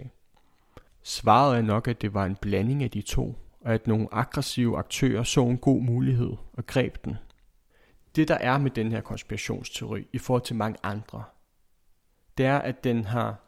Svaret 1.04 1.58
er 1.58 1.62
nok, 1.62 1.88
at 1.88 2.02
det 2.02 2.14
var 2.14 2.26
en 2.26 2.36
blanding 2.36 2.84
af 2.84 2.92
de 2.92 3.02
to, 3.02 3.36
og 3.62 3.74
at 3.74 3.88
nogle 3.88 4.08
aggressive 4.12 4.78
aktører 4.78 5.24
så 5.24 5.46
en 5.46 5.58
god 5.58 5.82
mulighed 5.82 6.32
og 6.54 6.66
greb 6.66 7.06
den. 7.06 7.18
Det 8.16 8.28
der 8.28 8.36
er 8.36 8.58
med 8.58 8.72
den 8.72 8.92
her 8.92 9.02
konspirationsteori 9.02 10.08
i 10.14 10.18
forhold 10.18 10.42
til 10.42 10.56
mange 10.56 10.78
andre, 10.84 11.24
det 12.38 12.46
er, 12.46 12.58
at 12.58 12.84
den 12.84 13.06
har 13.06 13.43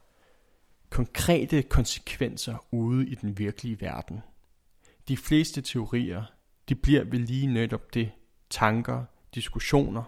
konkrete 0.90 1.64
konsekvenser 1.64 2.66
ude 2.72 3.08
i 3.08 3.16
den 3.16 3.38
virkelige 3.38 3.82
verden. 3.82 4.20
De 5.08 5.18
fleste 5.18 5.62
teorier, 5.62 6.24
de 6.70 6.76
bliver 6.76 7.04
ved 7.04 7.20
lige 7.20 7.48
netop 7.48 7.94
det, 7.94 8.12
tanker, 8.50 9.04
diskussioner. 9.36 10.04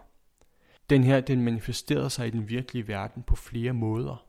Den 0.90 1.04
her, 1.04 1.20
den 1.20 1.42
manifesterer 1.42 2.10
sig 2.10 2.28
i 2.28 2.32
den 2.32 2.50
virkelige 2.50 2.88
verden 2.88 3.24
på 3.24 3.36
flere 3.36 3.74
måder. 3.74 4.26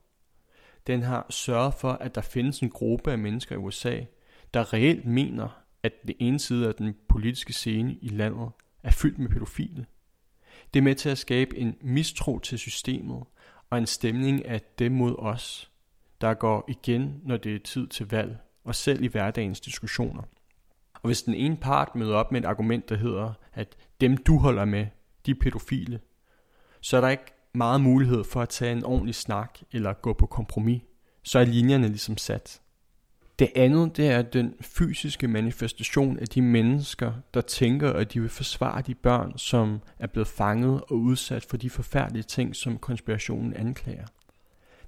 Den 0.86 1.03
har 1.03 1.26
sørget 1.30 1.74
for, 1.74 1.92
at 1.92 2.14
der 2.14 2.20
findes 2.20 2.61
en 2.61 2.70
gruppe 2.70 3.12
af 3.12 3.18
mennesker 3.18 3.55
i 3.55 3.59
USA, 3.59 4.01
der 4.55 4.72
reelt 4.72 5.05
mener, 5.05 5.62
at 5.82 5.92
det 6.07 6.16
ene 6.18 6.38
side 6.38 6.68
af 6.68 6.74
den 6.74 6.96
politiske 7.09 7.53
scene 7.53 7.94
i 7.94 8.09
landet 8.09 8.51
er 8.82 8.90
fyldt 8.90 9.18
med 9.18 9.28
pædofile. 9.28 9.86
Det 10.74 10.80
er 10.80 10.84
med 10.84 10.94
til 10.94 11.09
at 11.09 11.18
skabe 11.18 11.59
en 11.59 11.76
mistro 11.80 12.38
til 12.38 12.59
systemet 12.59 13.24
og 13.70 13.78
en 13.78 13.86
stemning 13.86 14.46
af 14.46 14.61
dem 14.78 14.92
mod 14.92 15.16
os, 15.18 15.70
der 16.21 16.35
går 16.35 16.64
igen, 16.69 17.21
når 17.25 17.37
det 17.37 17.55
er 17.55 17.59
tid 17.59 17.87
til 17.87 18.11
valg, 18.11 18.39
og 18.64 18.75
selv 18.75 19.03
i 19.03 19.07
hverdagens 19.07 19.61
diskussioner. 19.61 20.23
Og 20.95 21.07
hvis 21.09 21.23
den 21.23 21.35
ene 21.35 21.57
part 21.57 21.95
møder 21.95 22.14
op 22.14 22.33
med 22.33 22.41
et 22.41 22.47
argument, 22.47 22.89
der 22.89 22.97
hedder, 22.97 23.33
at 23.55 23.77
dem 24.01 24.16
du 24.16 24.39
holder 24.39 24.64
med, 24.64 24.87
de 25.27 25.31
er 25.31 25.35
pædofile, 25.41 26.01
så 26.81 26.97
er 26.97 27.01
der 27.01 27.09
ikke 27.09 27.33
meget 27.55 27.81
mulighed 27.81 28.25
for 28.25 28.43
at 28.43 28.49
tage 28.49 28.73
en 28.73 28.85
ordentlig 28.85 29.14
snak 29.14 29.59
eller 29.73 29.93
gå 29.93 30.12
på 30.12 30.27
kompromis. 30.27 30.83
Så 31.23 31.39
er 31.39 31.45
linjerne 31.45 31.89
ligesom 31.89 32.16
sat. 32.16 32.61
Det 33.39 33.49
andet, 33.57 33.97
det 33.97 34.09
er 34.09 34.23
den 34.23 34.55
fysiske 34.61 35.29
manifestation 35.29 36.19
af 36.19 36.27
de 36.29 36.43
mennesker, 36.43 37.12
der 37.35 37.41
tænker, 37.41 37.93
at 37.93 38.12
de 38.12 38.21
vil 38.21 38.31
forsvare 38.31 38.83
de 38.83 38.95
børn, 38.95 39.39
som 39.39 39.81
er 39.99 40.07
blevet 40.07 40.29
fanget 40.29 40.81
og 40.81 40.93
udsat 40.93 41.45
for 41.45 41.57
de 41.57 41.71
forfærdelige 41.71 42.23
ting, 42.23 42.57
som 42.57 42.79
konspirationen 42.79 43.55
anklager. 43.55 44.07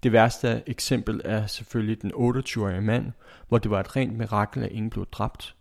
Det 0.03 0.13
værste 0.13 0.63
eksempel 0.67 1.21
er 1.25 1.47
selvfølgelig 1.47 2.03
den 2.03 2.13
28-årige 2.15 2.81
mand, 2.81 3.13
hvor 3.49 3.59
det 3.59 3.71
var 3.71 3.81
et 3.81 3.97
rent 3.97 4.19
mirakel, 4.19 4.63
at 4.63 4.73
ingen 4.73 4.91
blev 4.91 5.07
dræbt. 5.07 5.57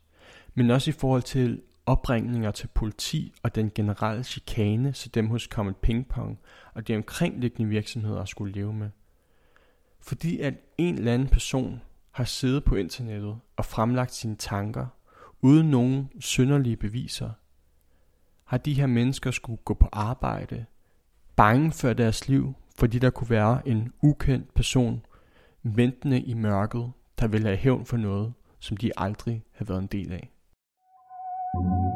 Men 0.54 0.72
også 0.72 0.90
i 0.90 0.94
forhold 0.94 1.22
til 1.22 1.62
opringninger 1.86 2.52
til 2.52 2.68
politi 2.68 3.34
og 3.44 3.56
den 3.56 3.72
generelle 3.76 4.24
chikane, 4.24 4.94
så 4.94 5.10
dem 5.10 5.28
hos 5.28 5.44
Comet 5.44 5.78
Ping 5.78 6.08
Pong 6.08 6.40
og 6.74 6.88
de 6.88 6.96
omkringliggende 6.96 7.70
virksomheder 7.70 8.26
skulle 8.26 8.54
leve 8.54 8.74
med. 8.74 8.90
Fordi 10.02 10.40
at 10.40 10.54
en 10.78 10.96
eller 10.96 11.14
anden 11.14 11.28
person 11.28 11.82
har 12.12 12.24
siddet 12.24 12.64
på 12.64 12.76
internettet 12.76 13.40
og 13.58 13.66
fremlagt 13.66 14.14
sine 14.14 14.36
tanker, 14.36 14.86
uden 15.42 15.70
nogen 15.70 16.10
synderlige 16.20 16.78
beviser, 16.78 17.30
har 18.44 18.58
de 18.58 18.74
her 18.74 18.88
mennesker 18.88 19.32
skulle 19.32 19.62
gå 19.66 19.74
på 19.74 19.90
arbejde, 19.92 20.66
bange 21.36 21.72
for 21.72 21.94
deres 21.94 22.28
liv, 22.28 22.54
fordi 22.80 23.00
der 23.00 23.10
kunne 23.10 23.30
være 23.30 23.68
en 23.68 23.94
ukendt 24.02 24.54
person 24.54 25.06
ventende 25.64 26.22
i 26.22 26.34
mørket, 26.34 26.92
der 27.20 27.28
ville 27.28 27.48
have 27.48 27.58
hævn 27.58 27.86
for 27.86 27.98
noget, 27.98 28.34
som 28.60 28.78
de 28.78 28.92
aldrig 28.98 29.44
havde 29.54 29.70
været 29.70 29.82
en 29.82 29.88
del 29.88 30.12
af. 30.12 30.32
Build 31.54 31.89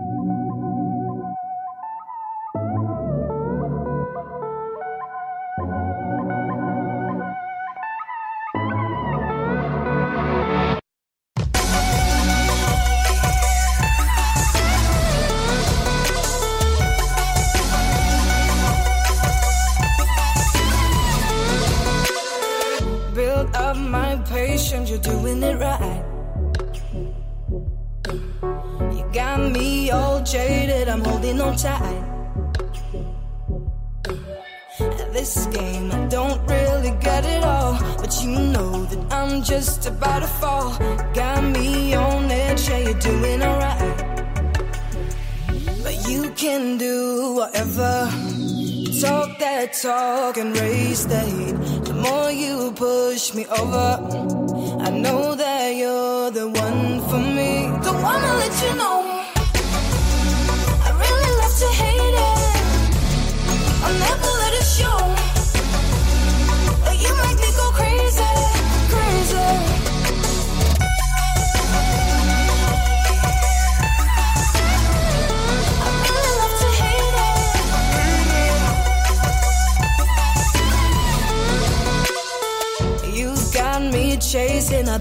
just 39.54 39.86
about 39.86 40.22
to 40.22 40.28
fall. 40.42 40.70
Got 41.14 41.44
me 41.44 41.94
on 41.94 42.32
edge, 42.32 42.68
yeah, 42.70 42.80
you're 42.86 43.02
doing 43.12 43.40
alright. 43.44 43.98
But 45.84 45.96
you 46.10 46.22
can 46.44 46.80
do 46.80 47.36
whatever. 47.40 47.94
Talk 49.04 49.30
that 49.44 49.68
talk 49.80 50.38
and 50.38 50.58
raise 50.60 51.06
the 51.06 51.20
heat. 51.20 51.56
The 51.90 51.96
more 52.06 52.32
you 52.32 52.72
push 52.72 53.36
me 53.36 53.46
over, 53.62 53.90
I 54.88 54.90
know 55.04 55.36
that 55.36 55.68
you're 55.82 56.32
the 56.32 56.48
one 56.66 56.84
for 57.10 57.22
me. 57.38 57.52
Don't 57.86 58.02
wanna 58.02 58.34
let 58.42 58.54
you 58.64 58.76
know. 58.82 59.13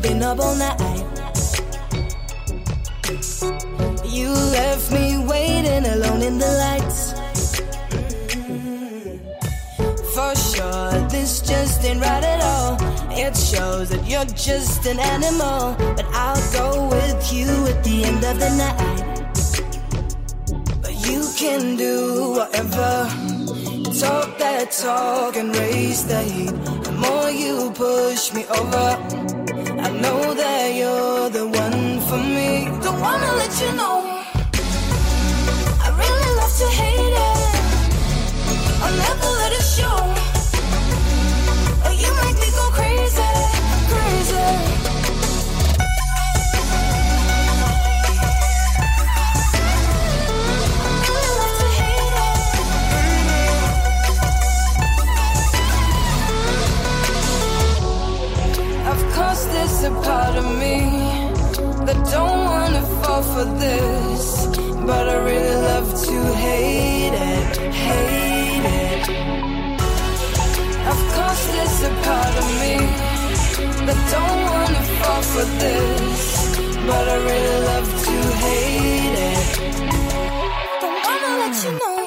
Been 0.03 0.21
up 0.23 0.41
all 0.41 0.57
night. 0.57 0.79
You 4.05 4.31
left 4.31 4.91
me 4.91 5.25
waiting 5.25 5.87
alone 5.87 6.23
in 6.23 6.39
the 6.39 6.53
lights. 6.65 7.13
For 10.13 10.35
sure, 10.35 11.09
this 11.09 11.41
just 11.41 11.85
ain't 11.85 12.01
right 12.01 12.25
at 12.25 12.41
all. 12.43 12.77
It 13.13 13.37
shows 13.37 13.91
that 13.91 14.05
you're 14.05 14.25
just 14.25 14.85
an 14.87 14.99
animal. 14.99 15.77
But 15.79 16.07
I'll 16.13 16.53
go 16.53 16.89
with 16.89 17.33
you 17.33 17.47
at 17.69 17.85
the 17.85 18.05
end 18.05 18.25
of 18.25 18.41
the 18.41 18.51
night. 18.65 19.23
But 20.83 20.95
you 21.09 21.31
can 21.37 21.77
do 21.77 22.33
whatever. 22.39 23.09
Talk 24.01 24.37
that 24.39 24.73
talk 24.73 25.37
and 25.37 25.57
raise 25.57 26.05
the 26.05 26.23
heat. 26.23 26.57
The 26.83 26.91
more 26.91 27.31
you 27.31 27.71
push 27.71 28.33
me 28.33 28.45
over, 28.47 29.42
know 30.03 30.35
that 30.35 30.75
you're 30.75 31.31
the 31.31 31.47
one 31.47 32.01
for 32.09 32.19
me. 32.19 32.67
Don't 32.83 33.01
wanna 33.01 33.33
let 33.41 33.53
you 33.63 33.71
know. 33.81 33.97
I 35.85 35.89
really 36.03 36.31
love 36.41 36.55
to 36.63 36.69
hate 36.81 37.15
it. 37.31 37.41
I'll 38.83 38.97
never 39.07 39.31
let 39.41 39.53
it 39.59 39.67
show. 39.77 39.99
Oh, 41.87 41.95
you 42.03 42.11
make 42.23 42.39
me 42.43 42.49
go 42.59 42.65
crazy, 42.79 43.31
crazy. 43.93 44.82
a 59.85 59.91
part 60.03 60.37
of 60.37 60.45
me 60.61 60.79
that 61.87 61.99
don't 62.13 62.45
wanna 62.53 62.83
fall 63.01 63.23
for 63.23 63.45
this, 63.65 64.47
but 64.87 65.09
I 65.09 65.17
really 65.31 65.57
love 65.71 65.89
to 66.07 66.17
hate 66.45 67.15
it, 67.33 67.57
hate 67.87 68.67
it. 68.85 69.03
Of 70.93 70.99
course, 71.15 71.43
there's 71.55 71.83
a 71.91 71.93
part 72.07 72.35
of 72.43 72.49
me 72.63 72.75
that 73.87 74.01
don't 74.15 74.43
wanna 74.53 74.83
fall 74.99 75.23
for 75.33 75.47
this, 75.63 76.23
but 76.87 77.05
I 77.15 77.17
really 77.31 77.61
love 77.71 77.89
to 78.07 78.17
hate 78.45 79.19
it. 79.31 79.47
Don't 80.81 80.99
wanna 81.07 81.31
let 81.43 81.65
you 81.65 81.73
know. 81.81 82.02